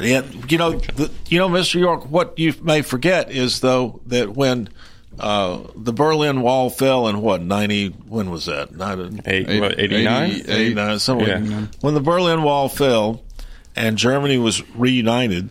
Yeah, 0.00 0.22
you 0.48 0.56
know, 0.56 0.72
the, 0.72 1.10
you 1.28 1.38
know, 1.38 1.48
Mr. 1.48 1.80
York. 1.80 2.08
What 2.08 2.38
you 2.38 2.54
may 2.62 2.82
forget 2.82 3.30
is 3.30 3.60
though 3.60 4.00
that 4.06 4.30
when 4.30 4.68
uh, 5.18 5.60
the 5.74 5.92
Berlin 5.92 6.42
Wall 6.42 6.70
fell 6.70 7.08
in 7.08 7.20
what 7.20 7.42
ninety? 7.42 7.88
When 7.88 8.30
was 8.30 8.46
that? 8.46 8.74
Not 8.74 8.98
Eight- 9.26 9.60
what, 9.60 9.78
89? 9.78 10.30
80, 10.30 10.50
89, 10.52 10.98
something 11.00 11.26
Yeah. 11.26 11.66
When 11.80 11.94
the 11.94 12.00
Berlin 12.00 12.42
Wall 12.42 12.68
fell 12.68 13.22
and 13.74 13.98
Germany 13.98 14.38
was 14.38 14.62
reunited, 14.76 15.50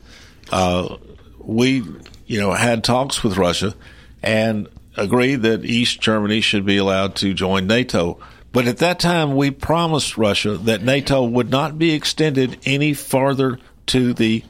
uh, 0.52 0.96
we 1.40 1.84
you 2.26 2.40
know 2.40 2.54
had 2.54 2.84
talks 2.84 3.22
with 3.24 3.38
Russia 3.38 3.76
and 4.22 4.68
agreed 4.98 5.44
that 5.44 5.66
East 5.66 6.02
Germany 6.02 6.42
should 6.42 6.66
be 6.66 6.78
allowed 6.78 7.16
to 7.18 7.34
join 7.34 7.68
NATO. 7.68 8.20
But 8.52 8.68
at 8.68 8.78
that 8.80 9.00
time, 9.00 9.36
we 9.36 9.52
promised 9.52 10.18
Russia 10.18 10.58
that 10.58 10.82
NATO 10.82 11.24
would 11.24 11.50
not 11.50 11.78
be 11.78 11.94
extended 11.94 12.58
any 12.66 12.94
farther 12.94 13.60
to 13.88 14.14
the 14.14 14.44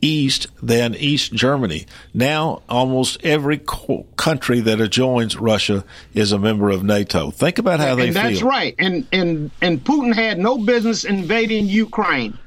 east 0.00 0.46
than 0.62 0.94
East 0.94 1.32
Germany. 1.32 1.86
Now, 2.12 2.62
almost 2.68 3.24
every 3.24 3.58
co- 3.58 4.06
country 4.16 4.60
that 4.60 4.80
adjoins 4.80 5.36
Russia 5.36 5.84
is 6.12 6.32
a 6.32 6.38
member 6.38 6.70
of 6.70 6.82
NATO. 6.84 7.30
Think 7.30 7.58
about 7.58 7.80
how 7.80 7.94
they 7.94 8.08
and 8.08 8.16
that's 8.16 8.40
feel. 8.40 8.48
right. 8.48 8.74
And 8.78 9.06
and 9.12 9.50
and 9.62 9.82
Putin 9.82 10.14
had 10.14 10.38
no 10.38 10.58
business 10.58 11.04
invading 11.04 11.66
Ukraine. 11.66 12.38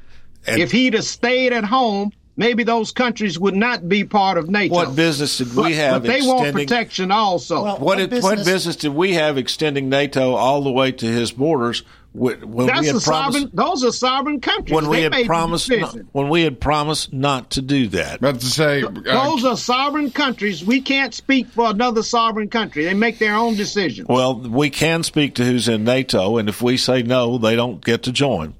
And- 0.46 0.62
if 0.62 0.72
he'd 0.72 0.94
have 0.94 1.04
stayed 1.04 1.52
at 1.52 1.64
home, 1.64 2.12
maybe 2.38 2.64
those 2.64 2.92
countries 2.92 3.38
would 3.38 3.56
not 3.56 3.90
be 3.90 4.04
part 4.06 4.38
of 4.38 4.50
NATO. 4.50 4.74
What 4.74 4.96
business 4.96 5.38
did 5.40 5.50
we 5.56 5.64
But- 5.64 5.72
have 5.74 6.04
But 6.04 6.12
they 6.12 6.22
want 6.22 6.54
protection 6.54 7.12
also. 7.12 7.76
what, 7.78 7.98
did, 7.98 8.24
what 8.24 8.46
business 8.46 8.76
did 8.78 8.94
we 8.96 9.14
have 9.14 9.38
extending 9.38 9.90
NATO 9.90 10.36
all 10.36 10.62
the 10.62 10.72
way 10.72 10.92
to 10.94 11.06
his 11.06 11.32
borders 11.32 11.82
wh- 12.14 12.38
when 12.44 12.68
That's 12.68 12.82
we 12.82 12.90
a 12.90 12.94
had 12.94 13.02
promised 13.02 13.04
sovereign. 13.04 13.52
Those 13.54 13.84
are 13.84 13.92
sovereign 13.92 14.40
countries. 14.42 14.74
when 14.76 14.88
we 14.88 14.98
They 14.98 15.04
had 15.04 15.26
promised 15.26 15.70
not, 15.72 15.98
when 16.14 16.30
we 16.30 16.44
had 16.44 16.60
promised 16.60 17.12
not 17.12 17.50
to 17.52 17.62
do 17.62 17.88
that. 17.90 18.22
But 18.22 18.40
to 18.40 18.46
say 18.46 18.82
Those 18.84 19.44
are 19.44 19.58
sovereign 19.58 20.12
countries. 20.12 20.64
We 20.64 20.82
can't 20.82 21.14
speak 21.14 21.48
for 21.48 21.70
another 21.70 22.04
sovereign 22.04 22.50
country. 22.50 22.86
They 22.86 22.94
make 22.94 23.18
their 23.20 23.36
own 23.36 23.56
decisions. 23.56 24.08
Well, 24.08 24.36
we 24.36 24.70
can 24.70 25.04
speak 25.04 25.36
to 25.36 25.44
who's 25.44 25.68
in 25.68 25.84
NATO, 25.84 26.38
and 26.38 26.48
if 26.50 26.62
we 26.62 26.78
say 26.78 27.02
no, 27.02 27.38
they 27.40 27.56
don't 27.56 27.84
get 27.84 28.04
to 28.04 28.12
join. 28.12 28.54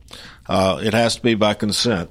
Uh, 0.50 0.80
it 0.82 0.94
has 0.94 1.18
to 1.18 1.22
be 1.22 1.36
by 1.36 1.54
consent. 1.54 2.10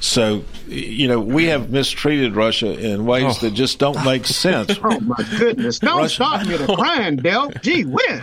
So, 0.00 0.44
you 0.66 1.08
know, 1.08 1.20
we 1.20 1.46
have 1.46 1.70
mistreated 1.70 2.34
Russia 2.34 2.72
in 2.78 3.04
ways 3.06 3.24
Oh. 3.38 3.40
that 3.42 3.52
just 3.54 3.78
don't 3.78 4.02
make 4.04 4.26
sense. 4.26 4.78
Oh 4.82 4.98
my 5.00 5.22
goodness! 5.38 5.78
Don't 5.78 5.98
Russia- 5.98 6.14
start 6.14 6.46
me 6.46 6.56
to 6.58 6.74
crying, 6.74 7.16
Del. 7.16 7.50
Gee 7.62 7.84
whiz! 7.84 8.22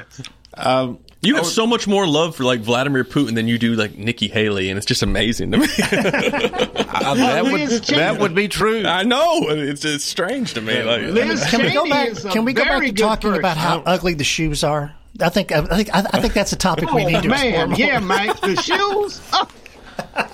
Um, 0.56 0.98
You 1.22 1.36
have 1.36 1.46
so 1.46 1.66
much 1.68 1.88
more 1.88 2.08
love 2.08 2.36
for 2.36 2.44
like 2.46 2.62
Vladimir 2.62 3.04
Putin 3.04 3.36
than 3.36 3.48
you 3.48 3.58
do 3.60 3.76
like 3.76 3.96
Nikki 3.98 4.28
Haley, 4.28 4.70
and 4.70 4.78
it's 4.78 4.86
just 4.88 5.04
amazing 5.04 5.52
to 5.52 5.58
me. 5.60 5.68
Uh, 6.98 7.13
that 7.13 7.44
would 7.46 7.70
that 7.70 8.20
would 8.20 8.34
be 8.36 8.48
true. 8.48 8.84
I 8.86 9.04
know 9.04 9.48
it's 9.50 9.86
it's 9.86 10.04
strange 10.04 10.56
to 10.56 10.62
me. 10.62 10.82
Like, 10.82 11.02
Can 11.50 11.62
we 11.63 11.72
go 11.72 11.88
back? 11.88 12.13
Can 12.32 12.44
we 12.44 12.54
go 12.54 12.63
back 12.66 12.82
to 12.84 12.92
talking 12.92 13.30
person. 13.30 13.40
about 13.40 13.56
how 13.56 13.84
ugly 13.86 14.13
the 14.16 14.24
shoes 14.24 14.63
are? 14.63 14.94
I 15.22 15.30
think 15.30 15.52
I 15.52 15.62
think 15.62 15.90
I 15.94 16.02
think 16.22 16.34
that's 16.34 16.52
a 16.54 16.58
topic 16.58 16.92
we 16.92 17.04
Oh 17.04 17.08
need 17.08 17.22
to 17.24 17.30
explore 17.30 17.52
man, 17.52 17.70
more. 17.70 17.78
yeah, 17.78 18.00
Mike. 18.00 18.40
The 18.42 18.56
shoes 18.62 19.22
oh, 19.32 19.48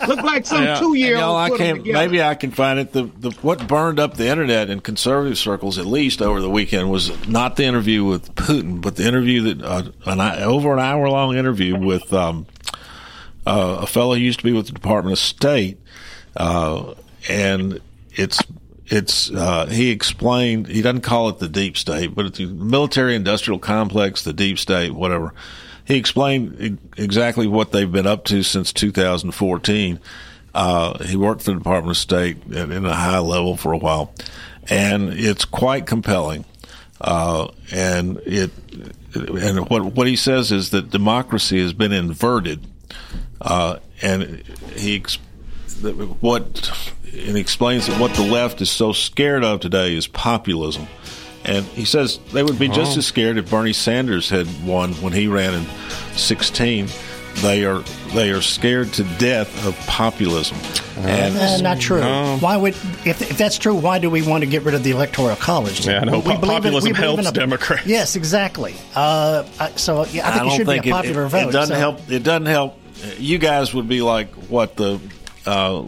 look 0.08 0.24
like 0.24 0.46
some 0.46 0.64
Yeah, 0.64 0.80
two-year-old. 0.80 1.38
I 1.38 1.50
can't. 1.58 1.86
Maybe 1.86 2.22
I 2.22 2.36
can 2.36 2.52
find 2.52 2.80
it. 2.80 2.92
The, 2.92 3.04
the 3.04 3.32
what 3.42 3.68
burned 3.68 4.00
up 4.00 4.16
the 4.16 4.28
internet 4.28 4.70
in 4.70 4.80
conservative 4.80 5.38
circles, 5.38 5.78
at 5.78 5.86
least 5.86 6.22
over 6.22 6.42
the 6.42 6.50
weekend, 6.50 6.92
was 6.92 7.28
not 7.28 7.56
the 7.56 7.66
interview 7.66 8.04
with 8.04 8.34
Putin, 8.36 8.82
but 8.82 8.96
the 8.96 9.08
interview 9.08 9.54
that 9.54 9.62
uh, 9.64 9.84
an 10.06 10.20
over 10.44 10.74
an 10.74 10.80
hour 10.80 11.10
long 11.10 11.36
interview 11.36 11.78
with 11.78 12.12
um, 12.14 12.46
uh, 13.46 13.80
a 13.82 13.88
fellow 13.88 14.16
who 14.16 14.22
used 14.22 14.40
to 14.40 14.46
be 14.46 14.54
with 14.54 14.68
the 14.68 14.74
Department 14.74 15.14
of 15.14 15.20
State, 15.20 15.80
uh, 16.38 16.94
and 17.30 17.80
it's 18.12 18.42
it's 18.88 19.32
uh, 19.32 19.66
he 19.68 19.90
explained 19.92 20.68
he 20.68 20.82
doesn't 20.82 21.02
call 21.02 21.30
it 21.30 21.40
the 21.40 21.50
deep 21.50 21.78
state, 21.78 22.14
but 22.14 22.26
it's 22.26 22.38
the 22.38 22.46
military 22.46 23.16
industrial 23.16 23.60
complex, 23.60 24.24
the 24.24 24.34
deep 24.34 24.60
state, 24.60 24.92
whatever. 24.92 25.34
He 25.86 25.98
explained 25.98 26.80
exactly 26.98 27.48
what 27.48 27.72
they've 27.72 27.92
been 27.92 28.08
up 28.08 28.26
to 28.26 28.44
since 28.44 28.72
2014. 28.72 30.00
Uh, 30.54 31.04
he 31.04 31.18
worked 31.18 31.42
for 31.42 31.52
the 31.52 31.58
Department 31.58 31.92
of 31.92 31.98
State 31.98 32.38
at, 32.54 32.72
in 32.72 32.86
a 32.86 32.94
high 32.94 33.20
level 33.20 33.58
for 33.58 33.74
a 33.74 33.78
while, 33.78 34.14
and 34.70 35.10
it's 35.10 35.46
quite 35.46 35.86
compelling. 35.86 36.46
Uh, 37.02 37.48
and 37.72 38.20
it 38.20 38.52
and 39.16 39.70
what 39.70 39.84
what 39.84 40.08
he 40.08 40.16
says 40.16 40.52
is 40.52 40.70
that 40.70 40.90
democracy 40.90 41.62
has 41.62 41.74
been 41.74 41.92
inverted, 41.92 42.66
uh, 43.42 43.80
and 44.02 44.44
he 44.76 45.04
what 46.22 46.72
and 47.12 47.36
he 47.36 47.40
explains 47.40 47.88
that 47.88 48.00
what 48.00 48.14
the 48.14 48.24
left 48.24 48.62
is 48.62 48.72
so 48.72 48.94
scared 48.94 49.44
of 49.44 49.60
today 49.60 49.96
is 49.96 50.08
populism. 50.08 50.88
And 51.46 51.66
he 51.66 51.86
says 51.86 52.20
they 52.32 52.42
would 52.44 52.58
be 52.60 52.68
just 52.70 52.96
Oh. 52.96 53.00
as 53.00 53.06
scared 53.08 53.38
if 53.38 53.50
Bernie 53.50 53.74
Sanders 53.74 54.30
had 54.30 54.48
won 54.66 54.94
when 54.96 55.12
he 55.14 55.28
ran 55.28 55.54
in 55.54 55.66
16. 56.16 56.88
They 57.42 57.66
are 57.66 57.80
they 58.14 58.30
are 58.30 58.42
scared 58.44 58.94
to 58.94 59.04
death 59.18 59.66
of 59.66 59.76
populism. 59.88 60.56
And 61.00 61.36
Uh, 61.36 61.58
not 61.62 61.80
true. 61.80 62.00
Why 62.02 62.56
would 62.56 62.76
if, 63.06 63.22
if 63.24 63.38
that's 63.40 63.58
true? 63.58 63.74
Why 63.74 63.98
do 63.98 64.10
we 64.12 64.22
want 64.22 64.44
to 64.44 64.50
get 64.50 64.62
rid 64.62 64.76
of 64.76 64.84
the 64.84 64.92
electoral 64.92 65.36
college? 65.36 65.86
Yeah, 65.88 66.02
I 66.02 66.04
know. 66.06 66.20
We 66.20 66.38
believe 66.38 66.44
in- 66.44 66.50
Populism 66.74 66.92
we 66.92 66.98
helps 66.98 67.28
a- 67.28 67.32
Democrats. 67.32 67.88
Yes, 67.88 68.16
exactly. 68.16 68.76
Uh, 68.96 69.44
so 69.76 70.06
yeah, 70.12 70.30
I 70.30 70.38
think 70.40 70.54
it 70.54 70.56
should 70.58 70.68
think 70.68 70.84
be 70.84 70.90
a 70.92 70.94
popular 70.94 71.26
it, 71.26 71.30
vote. 71.30 71.50
It 71.50 71.52
doesn't 71.52 71.76
so- 71.76 71.80
help. 71.80 72.00
It 72.12 72.22
doesn't 72.24 72.46
help. 72.46 72.78
You 73.18 73.40
guys 73.40 73.74
would 73.74 73.90
be 73.90 74.02
like 74.04 74.32
what 74.48 74.76
the 74.78 75.00
uh, 75.46 75.84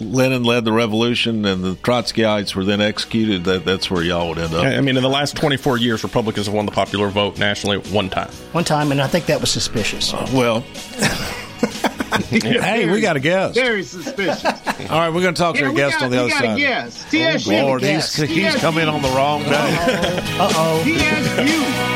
Lenin 0.00 0.42
led 0.44 0.64
the 0.64 0.72
revolution 0.72 1.44
and 1.44 1.62
the 1.62 1.74
Trotskyites 1.74 2.54
were 2.54 2.64
then 2.64 2.80
executed, 2.80 3.44
that, 3.44 3.64
that's 3.64 3.90
where 3.90 4.02
y'all 4.02 4.28
would 4.30 4.38
end 4.38 4.54
up. 4.54 4.64
I 4.64 4.80
mean, 4.80 4.96
in 4.96 5.02
the 5.02 5.08
last 5.08 5.36
24 5.36 5.78
years, 5.78 6.02
Republicans 6.02 6.46
have 6.46 6.54
won 6.54 6.66
the 6.66 6.72
popular 6.72 7.08
vote 7.08 7.38
nationally 7.38 7.78
one 7.78 8.10
time. 8.10 8.30
One 8.52 8.64
time, 8.64 8.90
and 8.92 9.00
I 9.00 9.06
think 9.06 9.26
that 9.26 9.40
was 9.40 9.50
suspicious. 9.50 10.12
well, 10.32 10.60
hey, 12.30 12.90
we 12.90 13.00
got 13.00 13.16
a 13.16 13.20
guest. 13.20 13.54
Very 13.54 13.82
suspicious. 13.82 14.44
All 14.44 14.52
right, 14.98 15.10
we're 15.10 15.22
going 15.22 15.34
to 15.34 15.40
talk 15.40 15.54
to 15.56 15.60
Yeah, 15.60 15.66
our 15.66 15.72
we 15.72 15.76
guest 15.76 15.98
got- 15.98 16.04
on 16.06 16.10
the 16.10 16.16
we 16.16 16.20
other 16.22 16.30
got 16.30 16.44
a 16.44 16.46
side. 16.48 16.58
guest. 16.58 17.06
Oh, 17.06 17.38
TSU 17.38 17.50
Lord, 17.52 17.80
guest. 17.82 18.16
he's, 18.16 18.28
he's 18.30 18.54
come 18.56 18.78
in 18.78 18.88
on 18.88 19.02
the 19.02 19.08
wrong 19.10 19.42
day. 19.42 19.50
Uh 20.38 20.52
oh. 20.54 20.82
TSU. 20.84 21.95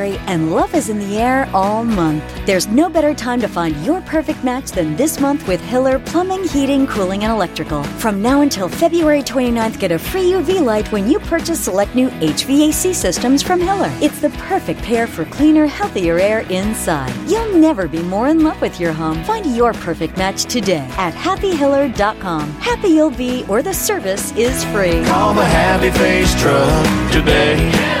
and 0.01 0.51
love 0.51 0.73
is 0.73 0.89
in 0.89 0.99
the 0.99 1.19
air 1.19 1.49
all 1.53 1.83
month. 1.83 2.23
There's 2.45 2.67
no 2.67 2.89
better 2.89 3.13
time 3.13 3.39
to 3.41 3.47
find 3.47 3.75
your 3.85 4.01
perfect 4.01 4.43
match 4.43 4.71
than 4.71 4.95
this 4.95 5.19
month 5.19 5.47
with 5.47 5.61
Hiller 5.61 5.99
Plumbing, 5.99 6.47
Heating, 6.47 6.87
Cooling, 6.87 7.23
and 7.23 7.31
Electrical. 7.31 7.83
From 7.83 8.21
now 8.21 8.41
until 8.41 8.67
February 8.67 9.21
29th, 9.21 9.79
get 9.79 9.91
a 9.91 9.99
free 9.99 10.31
UV 10.31 10.61
light 10.61 10.91
when 10.91 11.07
you 11.09 11.19
purchase 11.19 11.59
select 11.59 11.93
new 11.93 12.09
HVAC 12.09 12.93
systems 12.93 13.43
from 13.43 13.59
Hiller. 13.59 13.91
It's 14.01 14.19
the 14.19 14.31
perfect 14.31 14.81
pair 14.81 15.07
for 15.07 15.25
cleaner, 15.25 15.67
healthier 15.67 16.19
air 16.19 16.39
inside. 16.49 17.13
You'll 17.29 17.55
never 17.55 17.87
be 17.87 18.01
more 18.01 18.27
in 18.27 18.43
love 18.43 18.59
with 18.59 18.79
your 18.79 18.93
home. 18.93 19.23
Find 19.23 19.55
your 19.55 19.73
perfect 19.73 20.17
match 20.17 20.45
today 20.45 20.87
at 20.97 21.13
happyhiller.com. 21.13 22.49
Happy 22.53 22.87
you'll 22.87 23.11
be, 23.11 23.45
or 23.47 23.61
the 23.61 23.73
service 23.73 24.35
is 24.35 24.63
free. 24.65 25.03
Call 25.05 25.33
the 25.33 25.45
Happy 25.45 25.91
Face 25.91 26.33
Truck 26.41 27.11
today. 27.11 28.00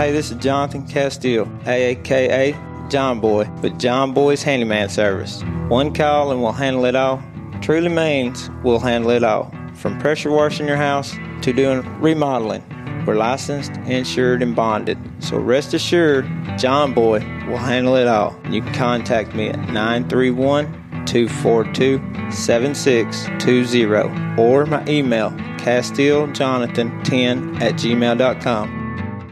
Hey, 0.00 0.12
this 0.12 0.30
is 0.30 0.38
Jonathan 0.38 0.86
Castile, 0.86 1.46
aka 1.66 2.56
John 2.88 3.20
Boy, 3.20 3.46
with 3.60 3.78
John 3.78 4.14
Boy's 4.14 4.42
Handyman 4.42 4.88
Service. 4.88 5.42
One 5.68 5.92
call 5.92 6.32
and 6.32 6.42
we'll 6.42 6.52
handle 6.52 6.86
it 6.86 6.96
all. 6.96 7.22
Truly 7.60 7.90
means 7.90 8.48
we'll 8.64 8.78
handle 8.78 9.10
it 9.10 9.22
all. 9.22 9.52
From 9.74 9.98
pressure 9.98 10.30
washing 10.30 10.66
your 10.66 10.78
house 10.78 11.14
to 11.42 11.52
doing 11.52 11.82
remodeling. 12.00 12.64
We're 13.06 13.16
licensed, 13.16 13.72
insured, 13.84 14.42
and 14.42 14.56
bonded. 14.56 14.96
So 15.18 15.36
rest 15.36 15.74
assured, 15.74 16.26
John 16.56 16.94
Boy 16.94 17.18
will 17.46 17.58
handle 17.58 17.96
it 17.96 18.08
all. 18.08 18.34
You 18.48 18.62
can 18.62 18.72
contact 18.72 19.34
me 19.34 19.50
at 19.50 19.58
931 19.68 21.04
242 21.04 22.00
7620 22.32 24.42
or 24.42 24.64
my 24.64 24.82
email, 24.88 25.28
CastileJonathan10 25.58 27.60
at 27.60 27.74
gmail.com. 27.74 28.79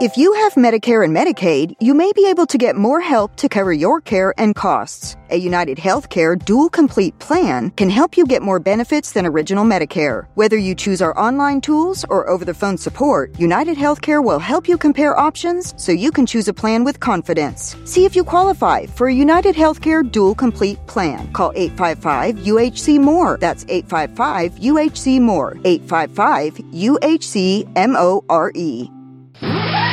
If 0.00 0.16
you 0.16 0.32
have 0.32 0.54
Medicare 0.54 1.04
and 1.04 1.14
Medicaid, 1.14 1.74
you 1.78 1.92
may 1.92 2.12
be 2.12 2.26
able 2.26 2.46
to 2.46 2.56
get 2.56 2.76
more 2.76 3.02
help 3.02 3.36
to 3.36 3.46
cover 3.46 3.74
your 3.74 4.00
care 4.00 4.32
and 4.38 4.54
costs. 4.54 5.16
A 5.28 5.36
United 5.36 5.76
Healthcare 5.76 6.42
Dual 6.42 6.70
Complete 6.70 7.18
plan 7.18 7.70
can 7.72 7.90
help 7.90 8.16
you 8.16 8.24
get 8.24 8.40
more 8.40 8.58
benefits 8.58 9.12
than 9.12 9.26
original 9.26 9.66
Medicare. 9.66 10.24
Whether 10.34 10.56
you 10.56 10.74
choose 10.74 11.02
our 11.02 11.16
online 11.18 11.60
tools 11.60 12.06
or 12.08 12.26
over 12.26 12.42
the 12.42 12.54
phone 12.54 12.78
support, 12.78 13.38
United 13.38 13.76
Healthcare 13.76 14.24
will 14.24 14.38
help 14.38 14.66
you 14.66 14.78
compare 14.78 15.18
options 15.18 15.74
so 15.76 15.92
you 15.92 16.10
can 16.10 16.24
choose 16.24 16.48
a 16.48 16.54
plan 16.54 16.84
with 16.84 16.98
confidence. 16.98 17.76
See 17.84 18.06
if 18.06 18.16
you 18.16 18.24
qualify 18.24 18.86
for 18.86 19.08
a 19.08 19.14
United 19.14 19.54
Healthcare 19.54 20.10
Dual 20.10 20.34
Complete 20.34 20.84
plan. 20.86 21.30
Call 21.34 21.52
855 21.54 22.36
UHC 22.46 22.98
More. 22.98 23.36
That's 23.36 23.66
855 23.68 24.52
UHC 24.52 25.20
More. 25.20 25.58
855 25.66 26.54
UHC 26.72 27.70
M 27.76 27.94
O 27.94 28.24
R 28.30 28.52
E. 28.54 28.88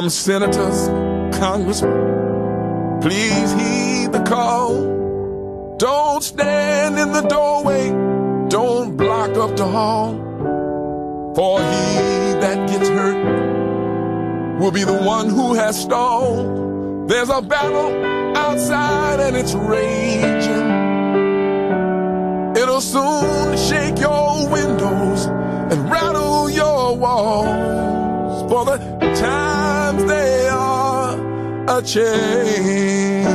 Come, 0.00 0.08
senators, 0.08 0.88
congressmen, 1.38 3.00
please 3.02 3.52
heed 3.52 4.12
the 4.12 4.24
call. 4.26 5.76
Don't 5.76 6.22
stand 6.22 6.98
in 6.98 7.12
the 7.12 7.20
doorway, 7.20 7.90
don't 8.48 8.96
block 8.96 9.36
up 9.36 9.58
the 9.58 9.66
hall. 9.66 10.14
For 11.34 11.58
he 11.58 12.32
that 12.40 12.66
gets 12.70 12.88
hurt 12.88 14.58
will 14.58 14.70
be 14.70 14.84
the 14.84 15.02
one 15.02 15.28
who 15.28 15.52
has 15.52 15.78
stalled. 15.78 17.10
There's 17.10 17.28
a 17.28 17.42
battle 17.42 17.92
outside 18.38 19.20
and 19.20 19.36
it's 19.36 19.52
raging. 19.52 20.70
It'll 22.56 22.80
soon 22.80 23.58
shake 23.58 23.98
your 23.98 24.48
windows 24.48 25.26
and 25.26 25.90
rattle 25.90 26.48
your 26.48 26.96
walls. 26.96 28.50
For 28.50 28.64
the 28.64 29.00
are 29.22 29.49
a 31.70 31.82
changing. 31.82 33.26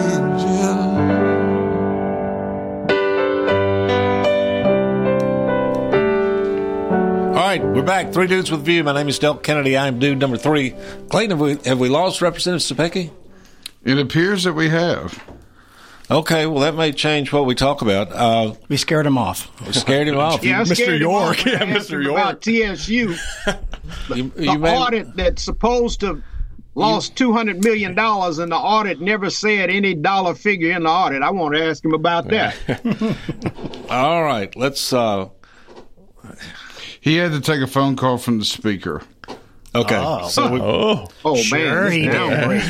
All 7.28 7.42
right, 7.42 7.64
we're 7.64 7.82
back. 7.84 8.12
Three 8.12 8.28
Dudes 8.28 8.52
with 8.52 8.66
View. 8.66 8.84
My 8.84 8.94
name 8.94 9.08
is 9.08 9.20
Delk 9.20 9.42
Kennedy. 9.42 9.78
I'm 9.78 10.00
dude 10.00 10.20
number 10.20 10.36
three. 10.38 10.76
Clayton, 11.10 11.32
have 11.32 11.40
we, 11.40 11.58
have 11.70 11.80
we 11.80 11.88
lost 11.88 12.22
Representative 12.22 12.78
Stupecki? 12.78 13.12
It 13.86 13.98
appears 13.98 14.44
that 14.44 14.54
we 14.54 14.68
have. 14.70 15.24
Okay, 16.12 16.46
well, 16.46 16.60
that 16.60 16.76
may 16.76 16.92
change 16.92 17.32
what 17.32 17.46
we 17.46 17.56
talk 17.56 17.82
about. 17.82 18.12
Uh, 18.12 18.56
we 18.68 18.78
scared 18.78 19.06
him 19.06 19.18
off. 19.18 19.50
We 19.66 19.72
scared 19.74 20.08
him 20.08 20.18
off. 20.18 20.44
Yeah, 20.44 20.62
Mr. 20.62 20.96
him 20.96 21.02
York. 21.02 21.40
off 21.40 21.46
Yeah, 21.46 21.60
Mr. 21.60 22.04
York. 22.04 22.20
About 22.20 22.42
TSU, 22.42 23.16
You, 24.16 24.30
the 24.30 24.44
you 24.44 24.60
may, 24.60 24.78
audit 24.78 25.16
that's 25.16 25.42
supposed 25.44 26.02
to 26.02 26.22
lost 26.76 27.16
two 27.16 27.34
hundred 27.34 27.64
million 27.64 27.96
dollars, 27.96 28.38
and 28.40 28.52
the 28.52 28.56
audit 28.58 29.00
never 29.02 29.30
said 29.30 29.70
any 29.70 29.94
dollar 29.96 30.36
figure 30.36 30.72
in 30.72 30.84
the 30.84 30.90
audit. 30.90 31.22
I 31.24 31.32
want 31.32 31.56
to 31.56 31.64
ask 31.66 31.84
him 31.84 31.94
about 31.94 32.28
that. 32.30 32.56
all 33.90 34.24
right, 34.24 34.56
let's. 34.56 34.92
Uh, 34.94 35.30
He 37.02 37.18
had 37.18 37.32
to 37.32 37.42
take 37.42 37.62
a 37.62 37.68
phone 37.68 37.96
call 37.96 38.18
from 38.18 38.40
the 38.40 38.46
speaker. 38.46 39.02
okay, 39.76 39.96
Oh. 40.04 40.28
so 40.28 40.52
we, 40.52 40.60
Oh, 40.60 41.08
Oh 41.24 41.36
Sure 41.36 41.84
man, 41.84 41.92
he 41.92 42.08
this 42.08 42.66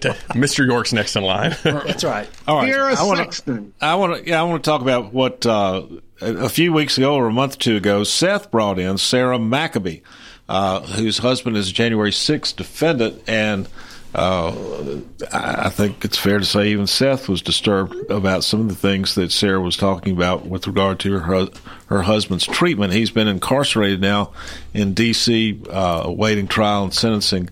did. 0.00 0.16
Mr. 0.34 0.66
York's 0.66 0.92
next 0.92 1.14
in 1.16 1.22
line. 1.24 1.54
That's 1.62 2.04
right. 2.04 2.28
all 2.48 2.56
right. 2.56 2.66
Sierra 2.72 2.94
I 2.98 3.02
want 3.04 3.18
to. 3.18 3.24
Sexton. 3.24 3.72
I 3.80 3.94
want 3.96 4.16
to. 4.24 4.28
Yeah, 4.30 4.40
I 4.40 4.44
want 4.44 4.64
to 4.64 4.70
talk 4.70 4.80
about 4.80 5.12
what 5.12 5.44
uh, 5.46 5.82
a 6.20 6.26
a 6.44 6.48
few 6.48 6.72
weeks 6.72 6.96
ago 6.98 7.14
or 7.14 7.26
a 7.26 7.32
month 7.32 7.54
or 7.56 7.58
two 7.58 7.76
ago, 7.76 8.04
Seth 8.04 8.50
brought 8.50 8.78
in 8.78 8.96
Sarah 8.98 9.38
McAbee, 9.38 10.02
uh, 10.48 10.80
whose 10.80 11.18
husband 11.18 11.56
is 11.56 11.70
a 11.70 11.72
January 11.72 12.10
6th 12.10 12.56
defendant, 12.56 13.22
and 13.26 13.68
uh, 14.14 15.00
I 15.32 15.70
think 15.70 16.04
it's 16.04 16.18
fair 16.18 16.38
to 16.38 16.44
say 16.44 16.68
even 16.68 16.86
Seth 16.86 17.30
was 17.30 17.40
disturbed 17.40 18.10
about 18.10 18.44
some 18.44 18.60
of 18.60 18.68
the 18.68 18.74
things 18.74 19.14
that 19.14 19.32
Sarah 19.32 19.60
was 19.60 19.76
talking 19.76 20.12
about 20.14 20.44
with 20.44 20.66
regard 20.66 21.00
to 21.00 21.18
her 21.18 21.48
her 21.86 22.02
husband's 22.02 22.44
treatment. 22.44 22.92
He's 22.92 23.10
been 23.10 23.28
incarcerated 23.28 24.02
now 24.02 24.32
in 24.74 24.92
D.C. 24.92 25.60
Uh, 25.70 26.02
awaiting 26.04 26.46
trial 26.46 26.84
and 26.84 26.92
sentencing 26.92 27.48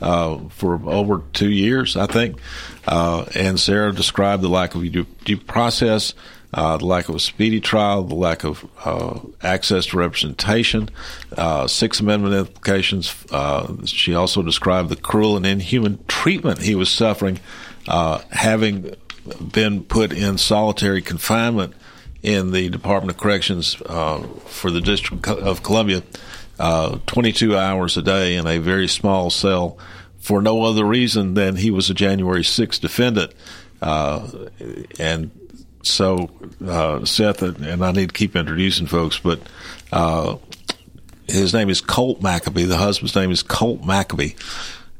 uh, 0.00 0.38
for 0.50 0.80
over 0.88 1.22
two 1.32 1.50
years, 1.50 1.96
I 1.96 2.06
think. 2.06 2.38
Uh, 2.86 3.24
and 3.34 3.58
Sarah 3.58 3.92
described 3.92 4.42
the 4.42 4.48
lack 4.48 4.74
of 4.76 4.82
due, 4.92 5.06
due 5.24 5.36
process, 5.36 6.14
uh, 6.54 6.76
the 6.76 6.86
lack 6.86 7.08
of 7.08 7.16
a 7.16 7.18
speedy 7.20 7.60
trial, 7.60 8.04
the 8.04 8.14
lack 8.14 8.44
of 8.44 8.64
uh, 8.84 9.18
access 9.42 9.86
to 9.86 9.96
representation, 9.96 10.88
uh, 11.36 11.66
Sixth 11.66 12.00
Amendment 12.00 12.34
implications. 12.34 13.12
Uh, 13.30 13.84
she 13.84 14.14
also 14.14 14.40
described 14.40 14.88
the 14.88 14.96
cruel 14.96 15.36
and 15.36 15.44
inhuman 15.44 15.98
treatment 16.06 16.60
he 16.62 16.76
was 16.76 16.88
suffering, 16.88 17.40
uh, 17.88 18.20
having 18.30 18.94
been 19.52 19.82
put 19.82 20.12
in 20.12 20.38
solitary 20.38 21.02
confinement 21.02 21.74
in 22.22 22.52
the 22.52 22.68
Department 22.68 23.16
of 23.16 23.20
Corrections 23.20 23.76
uh, 23.86 24.22
for 24.46 24.70
the 24.70 24.80
District 24.80 25.26
of 25.26 25.64
Columbia, 25.64 26.04
uh, 26.60 26.98
22 27.06 27.56
hours 27.56 27.96
a 27.96 28.02
day 28.02 28.36
in 28.36 28.46
a 28.46 28.58
very 28.58 28.86
small 28.86 29.28
cell 29.28 29.76
for 30.20 30.40
no 30.40 30.62
other 30.62 30.84
reason 30.84 31.34
than 31.34 31.56
he 31.56 31.72
was 31.72 31.90
a 31.90 31.94
January 31.94 32.42
6th 32.42 32.80
defendant. 32.80 33.32
Uh, 33.82 34.46
and 35.00 35.32
so, 35.84 36.30
uh, 36.66 37.04
Seth, 37.04 37.42
and 37.42 37.84
I 37.84 37.92
need 37.92 38.08
to 38.08 38.14
keep 38.14 38.36
introducing 38.36 38.86
folks, 38.86 39.18
but 39.18 39.40
uh, 39.92 40.36
his 41.28 41.54
name 41.54 41.70
is 41.70 41.80
Colt 41.80 42.20
McAbee. 42.20 42.68
The 42.68 42.76
husband's 42.76 43.14
name 43.14 43.30
is 43.30 43.42
Colt 43.42 43.82
McAbee. 43.82 44.34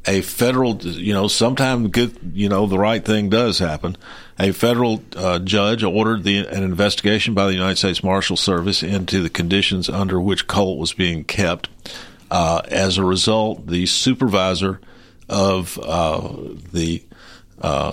A 0.06 0.20
federal, 0.20 0.76
you 0.76 1.14
know, 1.14 1.28
sometime 1.28 1.88
good, 1.88 2.32
you 2.34 2.50
know, 2.50 2.66
the 2.66 2.78
right 2.78 3.02
thing 3.02 3.30
does 3.30 3.58
happen. 3.58 3.96
A 4.38 4.52
federal 4.52 5.02
uh, 5.16 5.38
judge 5.38 5.82
ordered 5.82 6.24
the, 6.24 6.46
an 6.46 6.62
investigation 6.62 7.32
by 7.32 7.46
the 7.46 7.54
United 7.54 7.76
States 7.76 8.04
Marshal 8.04 8.36
Service 8.36 8.82
into 8.82 9.22
the 9.22 9.30
conditions 9.30 9.88
under 9.88 10.20
which 10.20 10.46
Colt 10.46 10.78
was 10.78 10.92
being 10.92 11.24
kept. 11.24 11.68
Uh, 12.30 12.60
as 12.68 12.98
a 12.98 13.04
result, 13.04 13.66
the 13.66 13.86
supervisor 13.86 14.80
of 15.28 15.78
uh, 15.78 16.34
the 16.72 17.02
uh, 17.62 17.92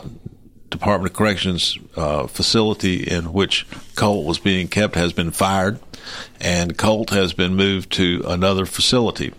Department 0.72 1.12
of 1.12 1.18
Corrections 1.18 1.78
uh, 1.96 2.26
facility 2.26 3.04
in 3.04 3.34
which 3.34 3.68
Colt 3.96 4.26
was 4.26 4.40
being 4.40 4.68
kept 4.68 4.96
has 4.96 5.14
been 5.14 5.30
fired. 5.30 5.80
and 6.40 6.78
Colt 6.78 7.12
has 7.12 7.34
been 7.34 7.56
moved 7.56 7.92
to 7.94 8.24
another 8.26 8.66
facility. 8.66 9.34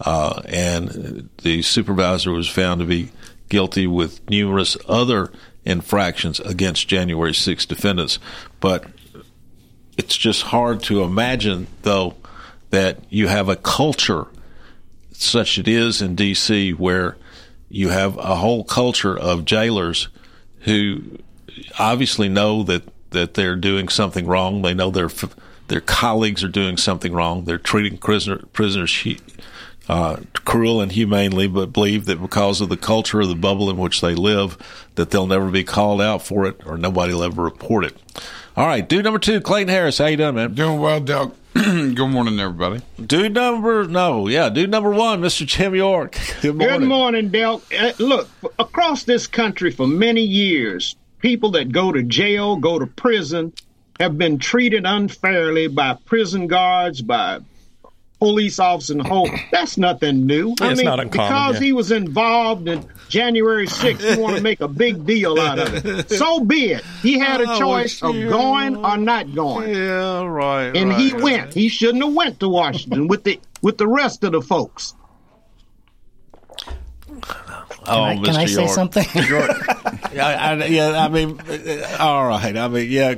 Uh, 0.00 0.42
and 0.46 1.28
the 1.42 1.62
supervisor 1.62 2.32
was 2.32 2.48
found 2.48 2.80
to 2.80 2.86
be 2.86 3.10
guilty 3.48 3.86
with 3.86 4.28
numerous 4.28 4.76
other 4.88 5.30
infractions 5.64 6.40
against 6.40 6.88
January 6.88 7.34
6 7.34 7.66
defendants. 7.66 8.18
But 8.58 8.86
it's 9.96 10.16
just 10.16 10.42
hard 10.42 10.82
to 10.84 11.02
imagine, 11.02 11.68
though, 11.82 12.16
that 12.70 12.98
you 13.10 13.28
have 13.28 13.48
a 13.48 13.56
culture 13.56 14.26
such 15.12 15.58
it 15.58 15.68
is 15.68 16.02
in 16.02 16.16
D.C. 16.16 16.72
where 16.72 17.16
you 17.68 17.90
have 17.90 18.16
a 18.16 18.36
whole 18.36 18.64
culture 18.64 19.16
of 19.16 19.44
jailers 19.44 20.08
who 20.62 21.18
obviously 21.78 22.28
know 22.28 22.62
that, 22.64 22.82
that 23.10 23.34
they're 23.34 23.56
doing 23.56 23.88
something 23.88 24.26
wrong. 24.26 24.62
They 24.62 24.74
know 24.74 24.90
their 24.90 25.10
their 25.68 25.80
colleagues 25.80 26.44
are 26.44 26.48
doing 26.48 26.76
something 26.76 27.12
wrong. 27.12 27.44
They're 27.44 27.58
treating 27.58 27.96
prisoner, 27.96 28.38
prisoners 28.52 29.06
uh, 29.88 30.16
cruel 30.44 30.80
and 30.80 30.92
humanely, 30.92 31.48
but 31.48 31.72
believe 31.72 32.04
that 32.06 32.20
because 32.20 32.60
of 32.60 32.68
the 32.68 32.76
culture 32.76 33.20
of 33.20 33.28
the 33.28 33.34
bubble 33.34 33.70
in 33.70 33.76
which 33.76 34.00
they 34.00 34.14
live, 34.14 34.56
that 34.94 35.10
they'll 35.10 35.26
never 35.26 35.50
be 35.50 35.64
called 35.64 36.00
out 36.00 36.22
for 36.22 36.46
it 36.46 36.60
or 36.66 36.76
nobody 36.76 37.12
will 37.12 37.22
ever 37.22 37.42
report 37.42 37.84
it. 37.84 37.96
All 38.56 38.66
right, 38.66 38.86
dude 38.86 39.04
number 39.04 39.18
two, 39.18 39.40
Clayton 39.40 39.68
Harris. 39.68 39.98
How 39.98 40.06
you 40.06 40.16
doing, 40.16 40.34
man? 40.34 40.54
Doing 40.54 40.78
well, 40.78 41.00
Doug. 41.00 41.34
Good 41.54 41.98
morning, 42.08 42.40
everybody. 42.40 42.80
Dude 43.04 43.34
number 43.34 43.84
no, 43.84 44.26
yeah, 44.26 44.48
dude 44.48 44.70
number 44.70 44.88
one, 44.88 45.20
Mr. 45.20 45.46
Jim 45.46 45.74
York. 45.74 46.16
Good 46.40 46.56
morning. 46.56 46.78
Good 46.80 46.88
morning, 46.88 47.28
Del. 47.28 47.60
Uh, 47.78 47.92
look, 47.98 48.30
across 48.58 49.02
this 49.02 49.26
country 49.26 49.70
for 49.70 49.86
many 49.86 50.22
years, 50.22 50.96
people 51.18 51.50
that 51.50 51.70
go 51.70 51.92
to 51.92 52.02
jail, 52.02 52.56
go 52.56 52.78
to 52.78 52.86
prison, 52.86 53.52
have 54.00 54.16
been 54.16 54.38
treated 54.38 54.86
unfairly 54.86 55.68
by 55.68 55.98
prison 56.06 56.46
guards, 56.46 57.02
by 57.02 57.40
police 58.18 58.58
officers 58.58 58.90
and 58.96 59.06
whole. 59.06 59.28
That's 59.50 59.76
nothing 59.76 60.24
new. 60.24 60.54
Yeah, 60.58 60.68
I 60.68 60.70
it's 60.70 60.78
mean, 60.78 60.86
not 60.86 61.00
uncommon, 61.00 61.28
because 61.28 61.54
yeah. 61.60 61.66
he 61.66 61.72
was 61.74 61.92
involved 61.92 62.66
in 62.66 62.88
January 63.12 63.66
6th, 63.66 64.16
you 64.16 64.22
want 64.22 64.36
to 64.36 64.42
make 64.42 64.62
a 64.62 64.68
big 64.68 65.04
deal 65.04 65.38
out 65.38 65.58
of 65.58 65.84
it. 65.84 66.08
So 66.08 66.40
be 66.40 66.72
it. 66.72 66.82
He 67.02 67.18
had 67.18 67.42
a 67.42 67.44
Oh, 67.46 67.58
choice 67.58 68.02
of 68.02 68.14
going 68.14 68.74
or 68.82 68.96
not 68.96 69.34
going. 69.34 69.68
Yeah, 69.74 70.24
right. 70.24 70.74
And 70.74 70.88
right, 70.88 70.98
he 70.98 71.12
right. 71.12 71.22
went. 71.22 71.52
He 71.52 71.68
shouldn't 71.68 72.02
have 72.02 72.14
went 72.14 72.40
to 72.40 72.48
Washington 72.48 73.08
with 73.08 73.24
the 73.24 73.38
with 73.60 73.76
the 73.76 73.86
rest 73.86 74.24
of 74.24 74.32
the 74.32 74.40
folks. 74.40 74.94
Oh, 77.84 78.02
I- 78.04 78.14
can 78.16 78.36
I 78.36 78.46
say 78.46 78.62
York. 78.64 78.74
something? 78.74 79.04
York. 79.28 79.50
yeah, 80.14 80.26
I, 80.62 80.64
yeah, 80.66 81.04
I 81.04 81.08
mean, 81.08 81.38
uh, 81.40 81.96
all 82.00 82.26
right. 82.28 82.56
I 82.56 82.68
mean, 82.68 82.90
yeah. 82.90 83.14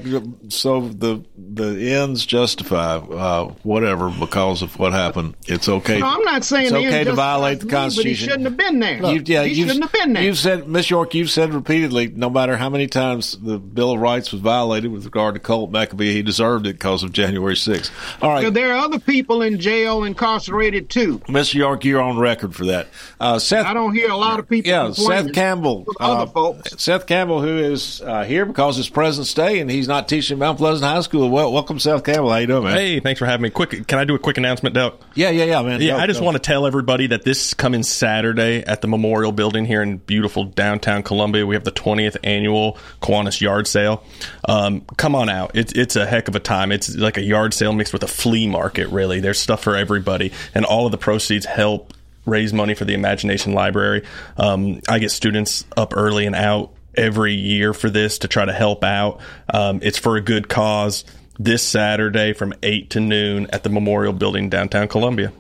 So 0.49 0.81
the 0.89 1.23
the 1.55 1.93
ends 1.93 2.25
justify 2.27 2.97
uh, 2.97 3.45
whatever 3.63 4.11
because 4.11 4.63
of 4.63 4.79
what 4.79 4.93
happened. 4.93 5.35
It's 5.47 5.69
okay. 5.69 6.01
No, 6.01 6.07
I'm 6.07 6.23
not 6.25 6.45
saying 6.45 6.67
it's 6.67 6.73
okay 6.75 7.05
to 7.05 7.13
violate 7.13 7.61
the 7.61 7.67
justifies 7.67 7.97
me, 7.97 8.03
but 8.03 8.07
he 8.09 8.15
Constitution. 8.15 8.29
shouldn't 8.29 8.45
have 8.45 8.57
been 8.57 8.81
there. 8.81 9.13
You- 9.15 9.23
yeah, 9.25 9.45
he 9.45 9.55
you've- 9.55 9.69
shouldn't 9.71 9.85
have 9.85 9.93
been 9.93 10.13
there. 10.15 10.23
You've 10.23 10.39
said, 10.39 10.69
Miss 10.69 10.91
York, 10.91 11.15
you've 11.15 11.31
said 11.31 11.55
repeatedly, 11.55 12.09
no 12.09 12.29
matter 12.31 12.57
how 12.57 12.69
many 12.71 12.87
times 12.87 13.39
the 13.41 13.59
Bill 13.59 13.93
of 13.93 14.01
Rights 14.01 14.33
was 14.33 14.41
violated 14.41 14.91
with 14.91 15.05
regard 15.05 15.35
to 15.35 15.41
Colt 15.41 15.71
McAbee, 15.73 16.13
he 16.13 16.23
deserved 16.23 16.67
it 16.67 16.75
because 16.75 17.03
of 17.03 17.13
January 17.13 17.55
6th. 17.55 17.91
All 18.23 18.31
right. 18.31 18.43
So 18.45 18.51
there 18.51 18.73
are 18.75 18.79
other 18.85 18.99
people 18.99 19.43
in 19.43 19.61
jail 19.61 20.05
incarcerated 20.05 20.91
too. 20.91 21.19
Mr. 21.29 21.55
York, 21.55 21.85
you're 21.85 22.01
on 22.01 22.19
record 22.19 22.55
for 22.55 22.65
that. 22.67 22.89
Uh, 23.21 23.39
Seth, 23.39 23.67
I 23.67 23.75
don't 23.75 23.95
hear 23.95 24.11
a 24.11 24.17
lot 24.17 24.39
of 24.39 24.49
people. 24.49 24.71
yeah. 24.71 24.91
Seth 24.93 25.33
Campbell, 25.33 25.87
other 26.01 26.23
uh, 26.23 26.27
folks. 26.27 26.83
Seth 26.83 27.07
Campbell, 27.07 27.41
who 27.43 27.59
is 27.59 28.01
uh, 28.03 28.25
here 28.25 28.45
because 28.47 28.79
it's 28.79 28.89
President's 28.89 29.35
Day 29.35 29.61
and 29.61 29.71
he's 29.71 29.89
not 29.89 30.09
teaching 30.09 30.39
Mount 30.39 30.59
Pleasant 30.59 30.91
High 30.91 31.01
School. 31.01 31.31
Well, 31.31 31.44
welcome, 31.51 31.79
Seth 31.79 32.05
Campbell. 32.05 32.31
How 32.31 32.37
you 32.37 32.47
doing, 32.47 32.65
man? 32.65 32.77
Hey, 32.77 33.01
thanks 33.01 33.19
for 33.19 33.27
having 33.27 33.43
me. 33.43 33.51
Quick, 33.51 33.87
can 33.87 33.99
I 33.99 34.05
do 34.05 34.15
a 34.15 34.19
quick 34.19 34.39
announcement, 34.39 34.75
Doug? 34.75 35.01
Yeah, 35.15 35.31
yeah, 35.31 35.45
yeah, 35.45 35.63
man. 35.63 35.81
Yeah, 35.81 35.97
I 35.97 36.07
just 36.07 36.21
want 36.21 36.37
to 36.37 36.41
tell 36.41 36.67
everybody 36.67 37.09
that 37.09 37.23
this 37.23 37.55
coming 37.55 37.83
Saturday 37.83 38.65
at 38.65 38.81
the 38.81 38.89
Memorial 38.89 39.33
Building 39.33 39.65
here 39.65 39.83
in 39.83 39.99
beautiful 39.99 40.45
downtown 40.45 41.03
Columbia, 41.03 41.47
we 41.47 41.55
have 41.55 41.65
the 41.65 41.73
20th 41.73 42.17
annual 42.25 42.79
Kiwanis 43.03 43.41
Yard 43.41 43.67
Sale. 43.67 44.03
Um, 44.49 44.83
come 44.97 45.15
on 45.15 45.29
out. 45.29 45.53
It's 45.55 45.73
it's 45.73 45.97
a 45.97 46.07
heck 46.07 46.29
of 46.29 46.37
a 46.37 46.41
time. 46.41 46.73
It's 46.73 46.95
like 46.95 47.17
a 47.17 47.23
yard 47.23 47.55
sale 47.55 47.73
mixed 47.73 47.93
with 47.93 48.03
a 48.03 48.09
flea 48.09 48.47
market, 48.47 48.89
really. 48.89 49.21
There's 49.21 49.39
stuff 49.39 49.63
for 49.63 49.77
everybody, 49.77 50.33
and 50.55 50.65
all 50.65 50.87
of 50.87 50.93
the 50.93 50.99
proceeds 50.99 51.47
help 51.47 51.93
raise 52.27 52.53
money 52.53 52.75
for 52.75 52.85
the 52.85 52.95
Imagination 52.95 53.53
Library. 53.53 54.05
Um, 54.37 54.81
I 54.89 54.99
get 54.99 55.11
students 55.11 55.65
up 55.77 55.95
early 55.97 56.27
and 56.27 56.35
out 56.35 56.73
every 56.97 57.35
year 57.35 57.75
for 57.75 57.91
this 57.91 58.19
to 58.19 58.29
try 58.29 58.45
to 58.45 58.53
help 58.53 58.85
out. 58.85 59.21
Um, 59.53 59.81
it's 59.83 59.99
for 59.99 60.17
a 60.17 60.21
good 60.21 60.49
cause. 60.49 61.05
This 61.39 61.63
Saturday 61.63 62.33
from 62.33 62.55
8 62.63 62.91
to 62.91 63.01
noon 63.01 63.49
at 63.51 63.63
the 63.63 63.71
Memorial 63.71 64.13
Building 64.13 64.49
downtown 64.49 64.89
Columbia. 64.89 65.33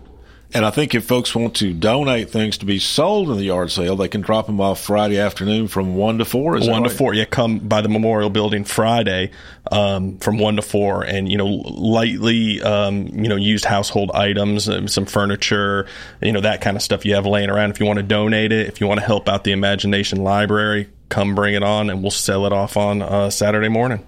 And 0.54 0.64
I 0.64 0.70
think 0.70 0.94
if 0.94 1.04
folks 1.04 1.34
want 1.34 1.56
to 1.56 1.72
donate 1.72 2.30
things 2.30 2.58
to 2.58 2.64
be 2.64 2.78
sold 2.78 3.28
in 3.28 3.38
the 3.38 3.44
yard 3.44 3.72
sale, 3.72 3.96
they 3.96 4.06
can 4.06 4.20
drop 4.20 4.46
them 4.46 4.60
off 4.60 4.80
Friday 4.80 5.18
afternoon 5.18 5.66
from 5.66 5.96
1 5.96 6.18
to 6.18 6.24
4. 6.24 6.58
Is 6.58 6.66
that 6.66 6.72
one 6.72 6.84
to 6.84 6.88
right? 6.88 6.96
four. 6.96 7.12
Yeah, 7.12 7.24
come 7.24 7.58
by 7.58 7.80
the 7.80 7.88
Memorial 7.88 8.30
Building 8.30 8.62
Friday 8.62 9.32
um, 9.72 10.18
from 10.18 10.38
one 10.38 10.54
to 10.56 10.62
four, 10.62 11.02
and 11.02 11.28
you 11.28 11.36
know, 11.36 11.46
lightly 11.46 12.62
um, 12.62 13.08
you 13.08 13.28
know 13.28 13.36
used 13.36 13.64
household 13.64 14.12
items, 14.14 14.68
um, 14.68 14.86
some 14.86 15.06
furniture, 15.06 15.86
you 16.22 16.30
know 16.30 16.40
that 16.40 16.60
kind 16.60 16.76
of 16.76 16.82
stuff 16.82 17.04
you 17.04 17.14
have 17.14 17.26
laying 17.26 17.50
around. 17.50 17.70
If 17.70 17.80
you 17.80 17.86
want 17.86 17.98
to 17.98 18.04
donate 18.04 18.52
it, 18.52 18.68
if 18.68 18.80
you 18.80 18.86
want 18.86 19.00
to 19.00 19.06
help 19.06 19.28
out 19.28 19.42
the 19.42 19.52
Imagination 19.52 20.22
Library, 20.22 20.88
come 21.08 21.34
bring 21.34 21.54
it 21.54 21.64
on, 21.64 21.90
and 21.90 22.02
we'll 22.02 22.12
sell 22.12 22.46
it 22.46 22.52
off 22.52 22.76
on 22.76 23.02
uh, 23.02 23.30
Saturday 23.30 23.68
morning. 23.68 24.04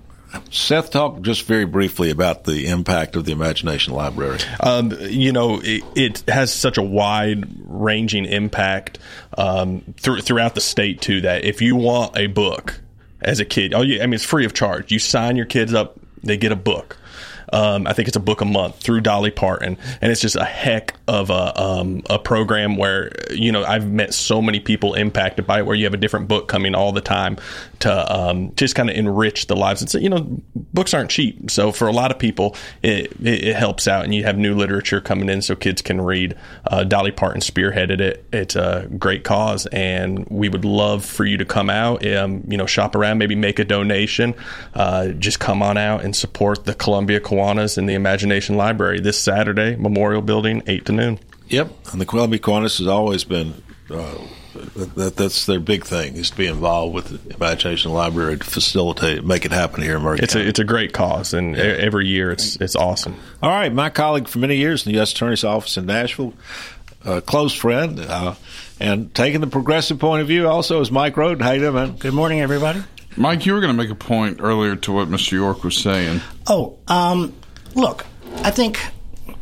Seth, 0.51 0.91
talk 0.91 1.23
just 1.23 1.45
very 1.45 1.65
briefly 1.65 2.11
about 2.11 2.45
the 2.45 2.67
impact 2.67 3.17
of 3.17 3.25
the 3.25 3.33
Imagination 3.33 3.95
Library. 3.95 4.39
Um, 4.61 4.93
you 5.01 5.33
know, 5.33 5.61
it, 5.63 5.83
it 5.95 6.25
has 6.29 6.53
such 6.53 6.79
a 6.79 6.83
wide 6.83 7.47
ranging 7.65 8.25
impact 8.25 8.99
um, 9.39 9.95
through, 9.99 10.21
throughout 10.21 10.55
the 10.55 10.61
state, 10.61 11.01
too, 11.01 11.23
that 11.23 11.45
if 11.45 11.63
you 11.63 11.77
want 11.77 12.17
a 12.17 12.27
book 12.27 12.81
as 13.21 13.41
a 13.41 13.45
kid, 13.45 13.73
oh, 13.73 13.81
I 13.81 13.85
mean, 13.85 14.15
it's 14.15 14.25
free 14.25 14.45
of 14.45 14.53
charge. 14.53 14.93
You 14.93 14.99
sign 14.99 15.37
your 15.37 15.47
kids 15.47 15.73
up, 15.73 15.99
they 16.23 16.37
get 16.37 16.53
a 16.53 16.57
book. 16.57 16.99
Um, 17.53 17.87
I 17.87 17.93
think 17.93 18.09
it's 18.09 18.17
a 18.17 18.21
book 18.21 18.41
a 18.41 18.45
month 18.45 18.77
through 18.77 19.01
Dolly 19.03 19.31
Parton, 19.31 19.77
and 20.01 20.13
it's 20.13 20.21
just 20.21 20.37
a 20.37 20.45
heck 20.45 20.95
of 21.09 21.31
a 21.31 21.61
um, 21.61 22.03
a 22.11 22.19
program 22.19 22.77
where 22.77 23.13
you 23.31 23.53
know 23.53 23.65
I've 23.65 23.91
met 23.91 24.15
so 24.15 24.43
many 24.43 24.61
people 24.61 24.95
impacted 24.95 25.47
by 25.47 25.61
it. 25.61 25.67
Where 25.67 25.77
you 25.77 25.85
have 25.85 25.95
a 25.95 25.99
different 25.99 26.29
book 26.29 26.49
coming 26.49 26.75
all 26.75 26.93
the 26.93 27.01
time 27.01 27.37
to 27.81 28.15
um, 28.15 28.53
just 28.57 28.75
kind 28.75 28.89
of 28.89 28.97
enrich 28.97 29.47
the 29.47 29.57
lives. 29.57 29.81
And 29.81 29.91
so, 29.91 29.99
you 29.99 30.09
know, 30.09 30.27
books 30.73 30.95
aren't 30.95 31.11
cheap, 31.11 31.51
so 31.51 31.73
for 31.73 31.89
a 31.89 31.93
lot 31.93 32.11
of 32.11 32.19
people, 32.19 32.57
it, 32.83 33.13
it, 33.23 33.45
it 33.45 33.57
helps 33.57 33.87
out, 33.87 34.05
and 34.05 34.15
you 34.15 34.25
have 34.25 34.39
new 34.39 34.55
literature 34.55 35.01
coming 35.01 35.29
in 35.29 35.43
so 35.43 35.55
kids 35.55 35.83
can 35.83 36.01
read. 36.01 36.37
Uh, 36.67 36.85
Dolly 36.85 37.13
Parton 37.13 37.41
spearheaded 37.41 38.01
it. 38.01 38.25
It's 38.33 38.57
a 38.57 38.89
great 38.99 39.25
cause, 39.25 39.67
and 39.67 40.27
we 40.29 40.49
would 40.49 40.65
love 40.65 41.05
for 41.05 41.25
you 41.25 41.37
to 41.37 41.45
come 41.45 41.71
out. 41.71 42.07
Um, 42.07 42.45
you 42.49 42.57
know, 42.57 42.67
shop 42.67 42.95
around, 42.95 43.19
maybe 43.19 43.35
make 43.35 43.59
a 43.59 43.65
donation. 43.65 44.35
Uh, 44.75 45.09
just 45.09 45.41
come 45.41 45.63
on 45.63 45.77
out 45.77 46.05
and 46.05 46.15
support 46.15 46.65
the 46.65 46.75
Columbia 46.75 47.21
Kiwanis 47.37 47.77
and 47.79 47.89
the 47.89 47.95
Imagination 47.95 48.57
Library 48.57 49.01
this 49.01 49.19
Saturday, 49.19 49.77
Memorial 49.77 50.23
Building, 50.23 50.63
eight 50.67 50.87
to 50.87 50.93
noon. 50.93 51.19
Yep, 51.49 51.71
and 51.93 52.01
the 52.01 52.07
Columbia 52.07 52.41
Kiwanis 52.41 52.79
has 52.79 52.87
always 52.87 53.25
been 53.25 53.63
uh, 53.91 54.15
that, 54.97 55.15
that's 55.17 55.47
their 55.47 55.61
big 55.61 55.85
thing 55.85 56.17
is 56.17 56.31
to 56.31 56.37
be 56.37 56.47
involved 56.47 56.95
with 56.95 57.29
the 57.29 57.35
Imagination 57.37 57.93
Library 57.93 58.39
to 58.39 58.45
facilitate, 58.45 59.23
make 59.25 59.45
it 59.45 59.53
happen 59.53 59.83
here 59.83 59.97
in 59.97 60.03
Maury 60.03 60.19
It's 60.21 60.33
County. 60.33 60.47
a 60.47 60.49
it's 60.49 60.59
a 60.59 60.65
great 60.65 60.93
cause, 60.93 61.35
and 61.35 61.55
e- 61.57 61.61
every 61.61 62.07
year 62.09 62.31
it's 62.33 62.57
it's 62.57 62.75
awesome. 62.75 63.17
All 63.43 63.51
right, 63.51 63.73
my 63.73 63.91
colleague 63.91 64.29
for 64.29 64.39
many 64.39 64.57
years 64.57 64.85
in 64.87 64.93
the 64.93 64.97
U.S. 64.99 65.13
Attorney's 65.13 65.45
Office 65.45 65.77
in 65.77 65.87
Nashville, 65.87 66.33
a 67.05 67.21
close 67.21 67.53
friend, 67.55 68.01
uh, 68.01 68.35
and 68.81 69.15
taking 69.15 69.41
the 69.41 69.47
progressive 69.47 69.99
point 70.01 70.23
of 70.23 70.27
view 70.29 70.49
also 70.49 70.81
is 70.81 70.91
Mike 70.91 71.17
Roden. 71.17 71.41
How 71.45 71.53
you 71.53 71.61
doing, 71.61 71.75
man? 71.75 71.97
Good 71.97 72.15
morning, 72.15 72.41
everybody. 72.41 72.83
Mike, 73.17 73.47
you 73.47 73.55
were 73.55 73.61
going 73.61 73.75
to 73.75 73.83
make 73.83 73.91
a 73.91 73.95
point 73.95 74.41
earlier 74.41 74.77
to 74.77 74.93
what 74.93 75.09
Mr. 75.09 75.33
York 75.33 75.65
was 75.65 75.77
saying. 75.77 76.21
Oh, 76.49 76.79
um, 76.89 77.33
look, 77.75 78.05
I 78.43 78.51
think 78.51 78.79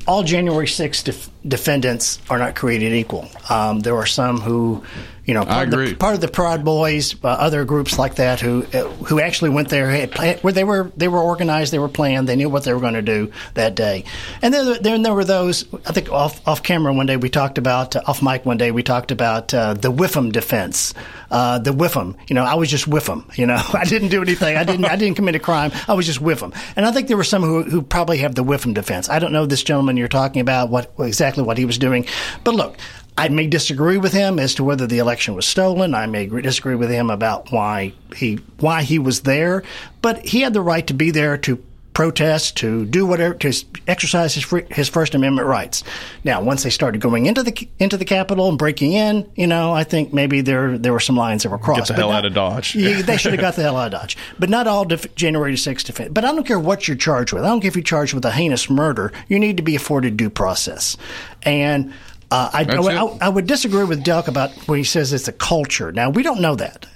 all 0.07 0.23
January 0.23 0.67
6th 0.67 1.05
def- 1.05 1.31
defendants 1.47 2.21
are 2.31 2.39
not 2.39 2.55
created 2.55 2.93
equal. 2.93 3.29
Um, 3.49 3.81
there 3.81 3.97
are 3.97 4.07
some 4.07 4.41
who, 4.41 4.85
you 5.25 5.33
know, 5.33 5.45
part, 5.45 5.73
Of, 5.73 5.79
the, 5.79 5.95
part 5.95 6.15
of 6.15 6.21
the 6.21 6.29
Proud 6.29 6.65
Boys, 6.65 7.15
uh, 7.25 7.29
other 7.29 7.65
groups 7.65 7.99
like 7.99 8.17
that 8.17 8.41
who 8.41 8.65
uh, 8.75 8.85
who 9.05 9.21
actually 9.21 9.51
went 9.51 9.71
there 9.71 10.07
where 10.43 10.53
they 10.53 10.65
were 10.65 10.93
they 10.97 11.09
were 11.09 11.21
organized, 11.21 11.73
they 11.73 11.79
were 11.79 11.89
planned, 11.89 12.29
they 12.29 12.37
knew 12.37 12.51
what 12.51 12.65
they 12.65 12.75
were 12.75 12.81
going 12.81 12.95
to 12.95 13.03
do 13.03 13.33
that 13.55 13.75
day. 13.75 14.05
And 14.43 14.53
then 14.53 14.83
then 14.83 15.03
there 15.03 15.15
were 15.15 15.25
those. 15.25 15.65
I 15.87 15.93
think 15.93 16.13
off 16.13 16.47
off 16.47 16.63
camera 16.63 16.93
one 16.93 17.07
day 17.07 17.17
we 17.17 17.31
talked 17.31 17.57
about 17.57 17.97
uh, 17.97 18.03
off 18.07 18.23
mic 18.23 18.45
one 18.45 18.59
day 18.59 18.71
we 18.71 18.83
talked 18.83 19.11
about 19.11 19.55
uh, 19.55 19.75
the 19.75 19.91
Whiffam 19.91 20.31
defense. 20.31 20.93
Uh, 21.31 21.59
the 21.59 21.73
Whiffam, 21.73 22.17
you 22.29 22.35
know, 22.35 22.45
I 22.45 22.55
was 22.55 22.71
just 22.71 22.89
Whiffam. 22.89 23.37
You 23.37 23.47
know, 23.47 23.61
I 23.73 23.85
didn't 23.85 24.09
do 24.09 24.21
anything. 24.21 24.57
I 24.57 24.65
didn't. 24.65 24.85
I 24.85 24.97
didn't 24.97 25.17
commit 25.17 25.35
a 25.37 25.41
crime. 25.41 25.73
I 25.89 25.95
was 25.95 26.05
just 26.05 26.21
Whiffam. 26.21 26.55
And 26.77 26.85
I 26.85 26.93
think 26.93 27.09
there 27.09 27.17
were 27.17 27.25
some 27.25 27.43
who 27.43 27.63
who 27.63 27.81
probably 27.81 28.19
have 28.19 28.35
the 28.35 28.45
Whiffam 28.45 28.75
defense. 28.75 29.09
I 29.09 29.21
don't 29.21 29.33
know 29.33 29.47
this 29.47 29.63
gentleman 29.63 29.97
you're 29.97 30.09
talking 30.09 30.41
about 30.43 30.69
what 30.69 30.93
exactly 30.99 31.43
what 31.43 31.57
he 31.57 31.65
was 31.65 31.79
doing, 31.79 32.07
but 32.45 32.55
look. 32.55 32.77
I 33.17 33.29
may 33.29 33.47
disagree 33.47 33.97
with 33.97 34.13
him 34.13 34.39
as 34.41 34.55
to 34.57 34.65
whether 34.65 34.87
the 34.87 34.99
election 34.99 35.35
was 35.35 35.47
stolen. 35.47 35.95
I 35.95 36.07
may 36.07 36.27
disagree 36.27 36.75
with 36.75 36.91
him 36.91 37.11
about 37.11 37.53
why 37.53 37.93
he 38.17 38.41
why 38.59 38.83
he 38.83 38.99
was 38.99 39.21
there, 39.21 39.63
but 40.03 40.25
he 40.27 40.41
had 40.41 40.53
the 40.53 40.61
right 40.63 40.87
to 40.89 40.95
be 40.95 41.11
there 41.13 41.37
to 41.39 41.63
protest, 41.93 42.57
to 42.57 42.85
do 42.87 43.07
whatever, 43.07 43.35
to 43.37 43.53
exercise 43.87 44.35
his 44.35 44.43
free, 44.43 44.65
his 44.69 44.89
First 44.89 45.15
Amendment 45.15 45.47
rights. 45.47 45.85
Now, 46.25 46.43
once 46.43 46.65
they 46.65 46.71
started 46.71 47.01
going 47.01 47.27
into 47.27 47.45
the 47.45 47.69
into 47.79 47.97
the 47.97 48.05
Capitol 48.05 48.49
and 48.49 48.59
breaking 48.59 48.95
in, 48.95 49.31
you 49.37 49.47
know, 49.47 49.73
I 49.73 49.85
think 49.85 50.13
maybe 50.13 50.41
there 50.41 50.77
there 50.77 50.93
were 50.93 50.99
some 50.99 51.17
lines 51.17 51.45
that 51.45 51.51
were 51.51 51.59
crossed. 51.59 51.83
Get 51.83 51.87
the 51.87 51.93
But 51.93 51.99
hell 52.01 52.09
not- 52.09 52.19
out 52.19 52.25
of 52.25 52.35
Dodge. 52.35 52.75
yeah, 52.75 53.01
they 53.03 53.17
should 53.17 53.31
have 53.33 53.41
got 53.41 53.55
the 53.55 53.63
hell 53.63 53.77
out 53.77 53.95
of 53.95 54.01
Dodge. 54.01 54.17
But 54.41 54.51
not 54.51 54.67
all 54.67 54.85
def- 54.85 55.15
January 55.15 55.55
6th 55.55 55.85
defense. 55.85 56.11
But 56.13 56.25
I 56.25 56.33
don't 56.33 56.45
care 56.45 56.59
what 56.59 56.89
you're 56.89 56.97
charged 56.97 57.33
with. 57.33 57.45
I 57.45 57.49
don't 57.49 57.61
care 57.61 57.69
if 57.69 57.77
you're 57.77 57.85
charged 57.85 58.13
with 58.13 58.25
a 58.25 58.33
heinous 58.33 58.69
murder. 58.69 59.13
You 59.29 59.39
need 59.39 59.57
to 59.59 59.63
be 59.63 59.77
afforded 59.77 60.17
due 60.17 60.31
process. 60.31 60.97
And 61.45 61.93
uh, 62.31 62.51
I, 62.53 62.65
I, 62.77 62.81
would- 62.81 62.95
I, 63.23 63.27
I 63.27 63.29
would 63.29 63.47
disagree 63.47 63.85
with 63.85 64.05
Delk 64.05 64.29
about 64.29 64.51
when 64.69 64.79
he 64.79 64.85
says 64.85 65.13
it's 65.13 65.29
a 65.29 65.33
culture. 65.33 65.93
Now, 65.93 66.11
we 66.11 66.23
don't 66.23 66.41
know 66.41 66.55
that. 66.57 66.87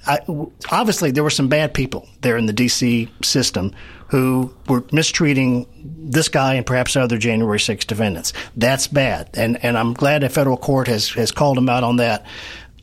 Obviously, 0.70 1.10
there 1.10 1.22
were 1.22 1.30
some 1.30 1.48
bad 1.48 1.74
people 1.74 2.08
there 2.22 2.36
in 2.36 2.46
the 2.46 2.52
D.C. 2.52 3.08
system 3.22 3.72
who 4.08 4.52
were 4.68 4.84
mistreating 4.92 5.66
this 5.84 6.28
guy 6.28 6.54
and 6.54 6.64
perhaps 6.64 6.96
other 6.96 7.18
January 7.18 7.58
6th 7.58 7.86
defendants. 7.86 8.32
That's 8.56 8.86
bad. 8.88 9.28
And, 9.34 9.62
and 9.62 9.76
I'm 9.76 9.92
glad 9.92 10.22
a 10.24 10.28
federal 10.30 10.56
court 10.56 10.88
has, 10.88 11.10
has 11.10 11.30
called 11.30 11.58
him 11.58 11.68
out 11.68 11.84
on 11.84 11.96
that. 11.96 12.24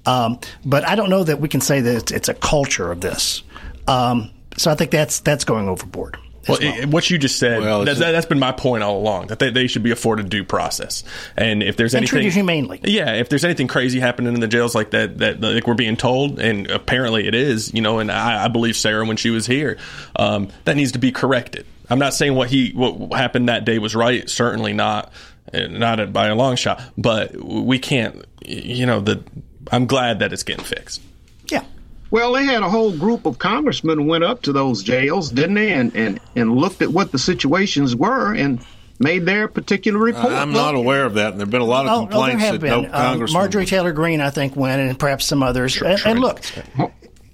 Um, 0.06 0.40
but 0.64 0.88
I 0.88 0.96
don't 0.96 1.10
know 1.10 1.24
that 1.24 1.40
we 1.42 1.48
can 1.50 1.62
say 1.62 1.82
that 1.82 1.96
it's, 1.96 2.12
it's 2.12 2.30
a 2.30 2.36
culture 2.36 2.92
of 2.92 3.02
this. 3.02 3.42
Um, 3.88 4.30
so 4.58 4.70
I 4.72 4.76
think 4.76 4.92
that's 4.92 5.20
that's 5.20 5.44
going 5.44 5.68
overboard. 5.68 6.18
Well, 6.48 6.58
it- 6.62 6.88
what 6.88 7.10
you 7.10 7.18
just 7.18 7.38
said, 7.38 7.62
Well, 7.62 7.86
that, 7.86 7.98
has 7.98 8.26
been 8.26 8.40
my 8.40 8.52
point 8.52 8.84
all 8.84 8.98
along, 8.98 9.28
that 9.28 9.40
they, 9.40 9.50
they 9.50 9.68
should 9.68 9.84
be 9.84 9.92
afforded 9.92 10.30
due 10.30 10.44
process. 10.44 11.04
And 11.36 11.64
if 11.64 11.78
there's 11.78 11.96
anything. 11.96 12.10
treated 12.10 12.34
humanely. 12.34 12.80
Yeah, 12.84 13.14
if 13.14 13.30
there's 13.30 13.44
anything 13.44 13.68
crazy 13.68 14.00
happening 14.00 14.34
in 14.34 14.40
the 14.40 14.48
jails 14.48 14.76
like 14.76 14.92
that, 14.92 15.18
that 15.20 15.42
like 15.42 15.68
we're 15.68 15.74
being 15.74 15.98
told, 15.98 16.40
and 16.40 16.70
apparently 16.70 17.28
it 17.28 17.36
is, 17.36 17.74
you 17.74 17.82
know, 17.82 18.00
and 18.00 18.12
I, 18.12 18.46
I 18.46 18.48
believe 18.48 18.76
Sarah 18.76 19.06
when 19.06 19.18
she 19.18 19.30
was 19.30 19.46
here, 19.46 19.78
um, 20.16 20.50
that 20.66 20.76
needs 20.76 20.92
to 20.94 21.00
be 21.00 21.12
corrected. 21.12 21.66
I'm 21.90 22.00
not 22.00 22.14
saying 22.14 22.36
what 22.36 22.50
he 22.50 22.72
what 22.72 23.14
happened 23.18 23.50
that 23.50 23.66
day 23.66 23.80
was 23.80 23.96
right. 23.96 24.28
Certainly 24.30 24.74
not, 24.74 25.12
uh, 25.54 25.68
not 25.68 26.12
by 26.12 26.28
a 26.28 26.36
long 26.36 26.56
shot. 26.56 26.82
But 26.98 27.36
we 27.36 27.80
can't, 27.80 28.26
you 28.46 28.86
know, 28.86 29.02
the. 29.02 29.24
I'm 29.72 29.88
glad 29.88 30.20
that 30.20 30.32
it's 30.34 30.44
getting 30.44 30.64
fixed. 30.64 31.02
Well, 32.12 32.34
they 32.34 32.46
had 32.46 32.62
a 32.64 32.70
whole 32.70 32.96
group 32.96 33.26
of 33.26 33.40
congressmen 33.40 34.08
went 34.08 34.24
up 34.24 34.44
to 34.44 34.54
those 34.54 34.84
jails, 34.84 35.32
didn't 35.32 35.56
they, 35.56 35.74
and, 35.74 35.96
and, 35.96 36.20
and 36.36 36.56
looked 36.56 36.82
at 36.82 36.90
what 36.90 37.12
the 37.12 37.18
situations 37.20 37.96
were 37.96 38.34
and 38.34 38.64
made 39.00 39.26
their 39.26 39.48
particular 39.48 40.00
report. 40.00 40.32
I'm 40.32 40.54
not 40.54 40.76
aware 40.76 41.04
of 41.06 41.16
that, 41.16 41.32
and 41.32 41.40
there 41.40 41.46
have 41.46 41.52
been 41.52 41.62
a 41.62 41.66
lot 41.66 41.86
of 41.86 41.92
Oh, 41.92 41.96
oh, 41.96 42.00
there 42.02 42.10
complaints 42.38 42.44
have 42.44 42.62
that 42.62 42.68
no 42.68 42.82
been. 42.84 42.94
Um. 42.94 43.32
Marjorie 43.34 43.66
Taylor 43.66 43.92
Greene, 43.92 44.22
I 44.22 44.30
think, 44.30 44.56
went, 44.56 44.82
and 44.82 44.98
perhaps 44.98 45.26
some 45.26 45.44
others. 45.44 45.82
and, 45.82 46.00
and 46.06 46.20
look, 46.20 46.42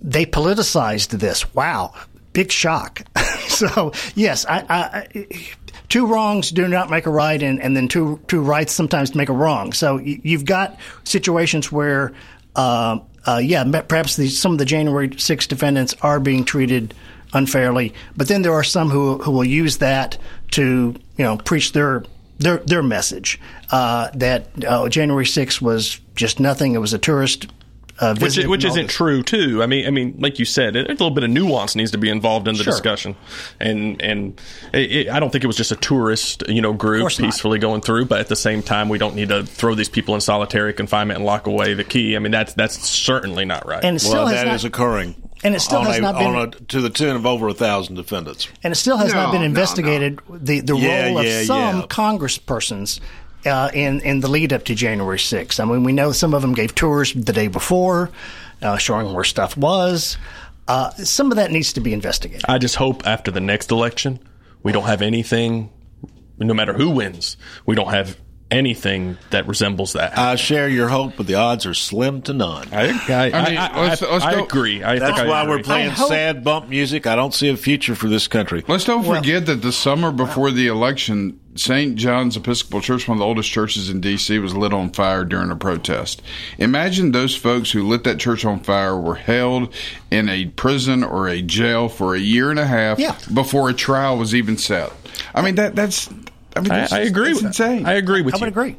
they 0.01 0.25
politicized 0.25 1.09
this. 1.19 1.53
Wow, 1.53 1.93
big 2.33 2.51
shock. 2.51 3.03
so 3.47 3.91
yes, 4.15 4.45
I, 4.47 4.59
I, 4.69 5.07
I- 5.15 5.45
two 5.89 6.07
wrongs 6.07 6.49
do 6.49 6.67
not 6.67 6.89
make 6.89 7.05
a 7.05 7.11
right, 7.11 7.43
and, 7.43 7.61
and 7.61 7.75
then 7.77 7.87
two 7.89 8.19
two 8.27 8.41
rights 8.41 8.71
sometimes 8.71 9.13
make 9.13 9.29
a 9.29 9.33
wrong. 9.33 9.73
So 9.73 9.97
you've 9.99 10.45
got 10.45 10.79
situations 11.03 11.71
where. 11.71 12.13
Uh, 12.55 12.99
uh, 13.27 13.41
yeah, 13.43 13.63
perhaps 13.81 14.15
the, 14.15 14.29
some 14.29 14.53
of 14.53 14.57
the 14.57 14.65
January 14.65 15.11
6 15.15 15.47
defendants 15.47 15.95
are 16.01 16.19
being 16.19 16.43
treated 16.43 16.93
unfairly, 17.33 17.93
but 18.17 18.27
then 18.27 18.41
there 18.41 18.53
are 18.53 18.63
some 18.63 18.89
who 18.89 19.17
who 19.19 19.31
will 19.31 19.45
use 19.45 19.77
that 19.77 20.17
to 20.51 20.95
you 21.17 21.23
know 21.23 21.37
preach 21.37 21.71
their 21.71 22.03
their 22.39 22.57
their 22.57 22.83
message 22.83 23.39
uh, 23.71 24.09
that 24.15 24.47
uh, 24.65 24.89
January 24.89 25.25
6 25.25 25.61
was 25.61 25.99
just 26.15 26.39
nothing. 26.39 26.73
It 26.73 26.79
was 26.79 26.93
a 26.93 26.99
tourist. 26.99 27.47
Uh, 28.01 28.13
which 28.15 28.19
visit 28.35 28.49
which 28.49 28.65
isn't 28.65 28.87
this. 28.87 28.95
true 28.95 29.21
too. 29.21 29.61
I 29.61 29.67
mean, 29.67 29.85
I 29.85 29.91
mean, 29.91 30.15
like 30.19 30.39
you 30.39 30.45
said, 30.45 30.75
it, 30.75 30.87
a 30.87 30.89
little 30.91 31.11
bit 31.11 31.23
of 31.23 31.29
nuance 31.29 31.75
needs 31.75 31.91
to 31.91 31.97
be 31.99 32.09
involved 32.09 32.47
in 32.47 32.55
the 32.55 32.63
Sure. 32.63 32.73
discussion, 32.73 33.15
and 33.59 34.01
and 34.01 34.41
it, 34.73 34.91
it, 34.91 35.09
I 35.09 35.19
don't 35.19 35.29
think 35.31 35.43
it 35.43 35.47
was 35.47 35.55
just 35.57 35.71
a 35.71 35.75
tourist, 35.75 36.43
you 36.47 36.61
know, 36.61 36.73
group 36.73 37.01
course 37.01 37.19
not. 37.19 37.27
peacefully 37.27 37.59
going 37.59 37.81
through. 37.81 38.05
But 38.05 38.19
at 38.19 38.27
the 38.27 38.35
same 38.35 38.63
time, 38.63 38.89
we 38.89 38.97
don't 38.97 39.15
need 39.15 39.29
to 39.29 39.43
throw 39.45 39.75
these 39.75 39.89
people 39.89 40.15
in 40.15 40.21
solitary 40.21 40.73
confinement 40.73 41.17
and 41.17 41.25
lock 41.25 41.45
away 41.47 41.73
the 41.75 41.83
key. 41.83 42.15
I 42.15 42.19
mean, 42.19 42.31
that's 42.31 42.53
that's 42.55 42.79
certainly 42.89 43.45
not 43.45 43.67
right. 43.67 43.83
And 43.83 44.01
still 44.01 44.13
well, 44.23 44.27
that 44.33 44.47
not- 44.47 44.55
is 44.55 44.65
occurring. 44.65 45.15
and 45.43 45.53
it 45.55 45.59
still 45.59 45.79
on 45.79 45.85
has 45.85 45.97
a- 45.97 46.01
not 46.01 46.17
been- 46.17 46.35
a, 46.35 46.47
to 46.67 46.81
the 46.81 46.89
tune 46.89 47.15
of 47.15 47.25
over 47.25 47.47
a 47.49 47.53
thousand 47.53 47.95
defendants. 47.95 48.47
And 48.63 48.71
it 48.71 48.75
still 48.77 48.97
has 48.97 49.13
not 49.13 49.27
No, 49.27 49.31
been 49.33 49.41
no, 49.41 49.45
investigated 49.45 50.19
the 50.29 50.61
the 50.61 50.75
Yeah, 50.75 51.05
role 51.07 51.19
of 51.19 51.25
yeah, 51.25 51.43
some 51.43 51.79
yeah. 51.81 51.85
congresspersons 51.87 52.99
uh, 53.45 53.71
in 53.73 54.01
in 54.01 54.19
the 54.19 54.29
lead 54.29 54.53
up 54.53 54.63
to 54.65 54.75
January 54.75 55.17
6th. 55.17 55.59
I 55.59 55.65
mean, 55.65 55.83
we 55.83 55.93
know 55.93 56.11
some 56.11 56.33
of 56.33 56.41
them 56.41 56.53
gave 56.53 56.75
tours 56.75 57.13
the 57.13 57.33
day 57.33 57.47
before, 57.47 58.11
uh, 58.61 58.77
showing 58.77 59.13
where 59.13 59.23
stuff 59.23 59.57
was. 59.57 60.17
Uh, 60.67 60.91
some 60.91 61.31
of 61.31 61.37
that 61.37 61.51
needs 61.51 61.73
to 61.73 61.81
be 61.81 61.93
investigated. 61.93 62.45
I 62.47 62.57
just 62.57 62.75
hope 62.75 63.05
after 63.05 63.31
the 63.31 63.41
next 63.41 63.71
election, 63.71 64.19
we 64.63 64.71
don't 64.71 64.85
have 64.85 65.01
anything. 65.01 65.71
No 66.37 66.53
matter 66.53 66.73
who 66.73 66.89
wins, 66.89 67.37
we 67.65 67.75
don't 67.75 67.91
have 67.91 68.17
anything 68.51 69.17
that 69.31 69.47
resembles 69.47 69.93
that. 69.93 70.17
I 70.17 70.35
share 70.35 70.67
your 70.69 70.89
hope, 70.89 71.13
but 71.17 71.25
the 71.27 71.35
odds 71.35 71.65
are 71.65 71.73
slim 71.73 72.21
to 72.23 72.33
none. 72.33 72.67
I, 72.71 72.89
I, 73.09 73.31
I, 73.31 73.55
I- 73.91 73.91
I 74.21 74.31
agree. 74.41 74.83
I 74.83 74.99
That's 74.99 75.17
think 75.17 75.27
I 75.27 75.29
why 75.29 75.41
agree. 75.43 75.55
we're 75.57 75.63
playing 75.63 75.91
hope- 75.91 76.09
sad 76.09 76.43
bump 76.43 76.69
music. 76.69 77.07
I 77.07 77.15
don't 77.15 77.33
see 77.33 77.49
a 77.49 77.57
future 77.57 77.95
for 77.95 78.07
this 78.09 78.27
country. 78.27 78.63
Let's 78.67 78.85
don't 78.85 79.03
forget 79.05 79.45
that 79.47 79.61
the 79.61 79.71
summer 79.71 80.11
before 80.11 80.51
the 80.51 80.67
election, 80.67 81.39
St. 81.55 81.95
John's 81.95 82.35
Episcopal 82.37 82.81
Church, 82.81 83.07
one 83.07 83.15
of 83.17 83.19
the 83.19 83.25
oldest 83.25 83.49
churches 83.49 83.89
in 83.89 84.01
D.C., 84.01 84.37
was 84.39 84.55
lit 84.55 84.73
on 84.73 84.91
fire 84.91 85.23
during 85.25 85.49
a 85.51 85.55
protest. 85.55 86.21
Imagine 86.57 87.11
those 87.11 87.35
folks 87.35 87.71
who 87.71 87.87
lit 87.87 88.03
that 88.03 88.19
church 88.19 88.43
on 88.45 88.59
fire 88.59 88.97
were 88.97 89.15
held 89.15 89.73
in 90.11 90.27
a 90.29 90.45
prison 90.47 91.03
or 91.03 91.27
a 91.27 91.41
jail 91.41 91.87
for 91.89 92.15
a 92.15 92.19
year 92.19 92.49
and 92.49 92.59
a 92.59 92.67
half 92.67 92.99
Yeah. 92.99 93.17
before 93.33 93.69
a 93.69 93.73
trial 93.73 94.17
was 94.17 94.35
even 94.35 94.57
set. 94.57 94.91
I 95.33 95.41
mean, 95.41 95.55
that 95.55 95.75
that's. 95.75 96.09
I 96.55 96.59
mean, 96.61 96.71
I, 96.71 96.79
that's 96.81 96.93
I 96.93 96.99
agree. 96.99 97.29
that's 97.29 97.37
with 97.37 97.47
insane. 97.47 97.85
I 97.85 97.93
agree 97.93 98.21
with 98.21 98.35
I 98.35 98.37
you. 98.37 98.41
would 98.41 98.49
agree. 98.49 98.77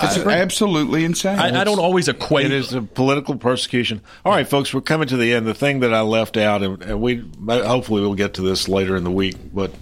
It's 0.00 0.18
absolutely 0.18 1.04
insane. 1.04 1.38
I, 1.38 1.60
I 1.60 1.64
don't 1.64 1.80
always 1.80 2.06
equate. 2.06 2.46
It 2.46 2.52
is 2.52 2.72
a 2.72 2.82
political 2.82 3.36
persecution. 3.36 4.00
All 4.24 4.32
right, 4.32 4.46
folks, 4.46 4.72
we're 4.72 4.80
coming 4.80 5.08
to 5.08 5.16
the 5.16 5.32
end. 5.32 5.46
The 5.46 5.54
thing 5.54 5.80
that 5.80 5.92
I 5.92 6.02
left 6.02 6.36
out, 6.36 6.62
and, 6.62 6.80
and 6.82 7.00
we 7.00 7.28
hopefully 7.48 8.02
we'll 8.02 8.14
get 8.14 8.34
to 8.34 8.42
this 8.42 8.68
later 8.68 8.96
in 8.96 9.02
the 9.02 9.10
week, 9.10 9.36
but 9.52 9.72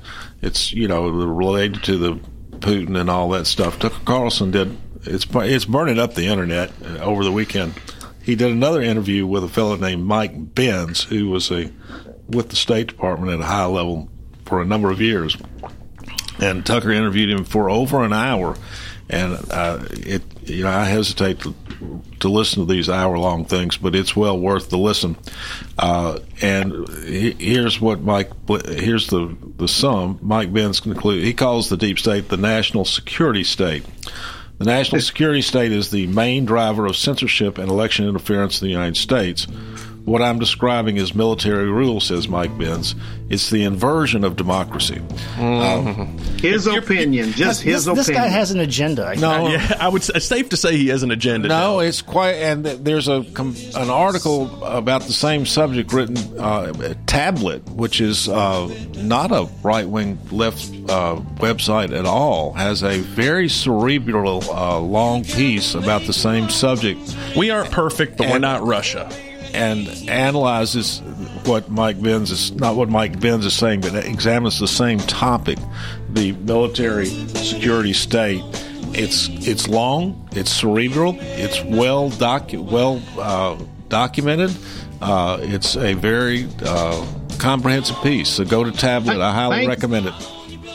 it's 0.41 0.72
you 0.72 0.89
know 0.89 1.09
related 1.09 1.83
to 1.85 1.99
the 1.99 2.14
Putin 2.59 2.99
and 2.99 3.11
all 3.11 3.29
that 3.31 3.47
stuff. 3.47 3.79
Tucker 3.79 4.01
Carlson 4.05 4.51
did 4.51 4.77
it's 5.05 5.27
it's 5.31 5.64
burning 5.64 5.99
up 5.99 6.14
the 6.14 6.27
internet 6.27 6.72
uh, 6.83 6.99
over 6.99 7.22
the 7.22 7.33
weekend. 7.33 7.74
He 8.22 8.35
did 8.35 8.51
another 8.51 8.81
interview 8.81 9.27
with 9.27 9.45
a 9.45 9.49
fellow 9.49 9.77
named 9.77 10.05
Mike 10.05 10.55
Benz, 10.55 11.05
who 11.05 11.29
was 11.29 11.51
a 11.51 11.70
with 12.29 12.49
the 12.49 12.57
State 12.57 12.89
Department 12.89 13.33
at 13.33 13.41
a 13.41 13.45
high 13.45 13.66
level 13.66 14.09
for 14.47 14.61
a 14.61 14.64
number 14.64 14.91
of 14.91 15.01
years 15.01 15.37
and 16.41 16.64
Tucker 16.64 16.91
interviewed 16.91 17.30
him 17.30 17.45
for 17.45 17.70
over 17.70 18.05
an 18.05 18.12
hour. 18.12 18.57
And 19.09 19.39
uh, 19.53 19.84
it, 19.91 20.22
you 20.43 20.64
know, 20.64 20.70
I 20.70 20.84
hesitate 20.84 21.41
to, 21.41 21.55
to 22.20 22.28
listen 22.28 22.66
to 22.66 22.72
these 22.72 22.91
hour-long 22.91 23.45
things, 23.45 23.76
but 23.76 23.95
it's 23.95 24.16
well 24.16 24.37
worth 24.37 24.68
the 24.68 24.78
listen. 24.78 25.16
Uh, 25.78 26.18
and 26.43 26.89
he, 27.05 27.30
here's 27.32 27.80
what 27.80 28.01
Mike, 28.01 28.30
here's 28.66 29.07
the 29.07 29.37
the 29.57 29.68
sum. 29.68 30.18
Mike 30.22 30.53
Benz 30.53 30.80
conclude 30.80 31.22
he 31.22 31.34
calls 31.34 31.68
the 31.68 31.76
deep 31.76 31.99
state 31.99 32.28
the 32.28 32.37
national 32.37 32.84
security 32.84 33.45
state. 33.45 33.84
The 34.59 34.64
national 34.64 35.03
security 35.03 35.43
state 35.43 35.70
is 35.70 35.91
the 35.91 36.07
main 36.07 36.45
driver 36.45 36.87
of 36.87 36.97
censorship 36.97 37.59
and 37.59 37.68
election 37.68 38.09
interference 38.09 38.61
in 38.61 38.66
the 38.66 38.72
United 38.72 38.97
States. 38.97 39.47
What 40.07 40.22
I'm 40.22 40.38
describing 40.38 40.98
is 40.98 41.16
military 41.16 41.68
rule, 41.68 42.00
says 42.00 42.28
Mike 42.28 42.57
Benz. 42.57 42.94
It's 43.28 43.50
the 43.50 43.64
inversion 43.64 44.22
of 44.22 44.36
democracy. 44.36 45.02
Um, 45.36 46.16
His 46.38 46.68
opinion, 46.68 47.32
just 47.32 47.38
this, 47.38 47.61
his 47.61 47.84
this 47.84 47.86
opinion. 47.86 47.96
This 47.96 48.11
guy 48.11 48.28
has 48.28 48.52
an 48.52 48.61
agenda. 48.61 49.04
I 49.04 49.14
No. 49.16 49.48
Yeah, 49.48 49.76
I 49.80 49.88
would. 49.88 50.09
It's 50.09 50.24
safe 50.24 50.50
to 50.50 50.57
say 50.57 50.76
he 50.76 50.88
has 50.88 51.02
an 51.02 51.11
agenda. 51.11 51.48
No, 51.48 51.80
it's 51.80 52.02
quite. 52.02 52.34
And 52.34 52.64
there's 52.64 53.09
a 53.09 53.24
an 53.36 53.90
article 53.90 54.64
about 54.64 55.02
the 55.02 55.12
same 55.12 55.44
subject 55.44 55.92
written 55.92 56.16
uh, 56.38 56.94
Tablet, 57.07 57.68
which 57.70 58.00
is 58.00 58.28
uh, 58.28 58.72
not 58.98 59.32
a 59.32 59.48
right 59.64 59.88
wing 59.88 60.20
left 60.30 60.68
uh, 60.88 61.16
website 61.38 61.92
at 61.92 62.07
all. 62.07 62.52
Has 62.52 62.84
a 62.84 63.00
very 63.00 63.48
cerebral 63.48 64.44
uh, 64.50 64.78
long 64.78 65.24
piece 65.24 65.74
about 65.74 66.02
the 66.02 66.12
same 66.12 66.48
subject. 66.48 67.00
We 67.36 67.50
aren't 67.50 67.72
perfect, 67.72 68.18
but 68.18 68.28
we're 68.28 68.38
not 68.38 68.62
Russia. 68.62 69.11
And 69.57 69.88
analyzes 70.11 71.00
what 71.46 71.70
Mike 71.70 72.00
Benz 72.02 72.30
is 72.30 72.52
not 72.52 72.76
what 72.76 72.90
Mike 72.90 73.18
Benz 73.20 73.46
is 73.46 73.54
saying, 73.54 73.80
but 73.80 73.94
examines 73.94 74.59
the 74.61 74.68
same 74.68 74.98
topic, 74.98 75.59
the 76.11 76.32
military 76.32 77.07
security 77.07 77.94
state. 77.94 78.42
It's 78.92 79.28
it's 79.46 79.66
long, 79.66 80.28
it's 80.32 80.50
cerebral, 80.50 81.16
it's 81.20 81.62
well 81.64 82.11
docu- 82.11 82.70
well 82.70 83.02
uh, 83.18 83.57
documented. 83.88 84.54
Uh, 85.00 85.38
it's 85.40 85.76
a 85.76 85.94
very 85.94 86.46
uh, 86.62 87.07
comprehensive 87.38 87.96
piece. 88.02 88.28
So 88.28 88.44
go 88.44 88.62
to 88.62 88.72
Tablet. 88.72 89.20
I 89.20 89.32
highly 89.32 89.57
Thank- 89.57 89.68
recommend 89.70 90.07
it. 90.07 90.14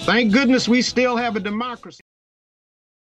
Thank 0.06 0.34
goodness 0.34 0.68
we 0.68 0.82
still 0.82 1.18
have 1.18 1.36
a 1.36 1.40
democracy. 1.40 2.02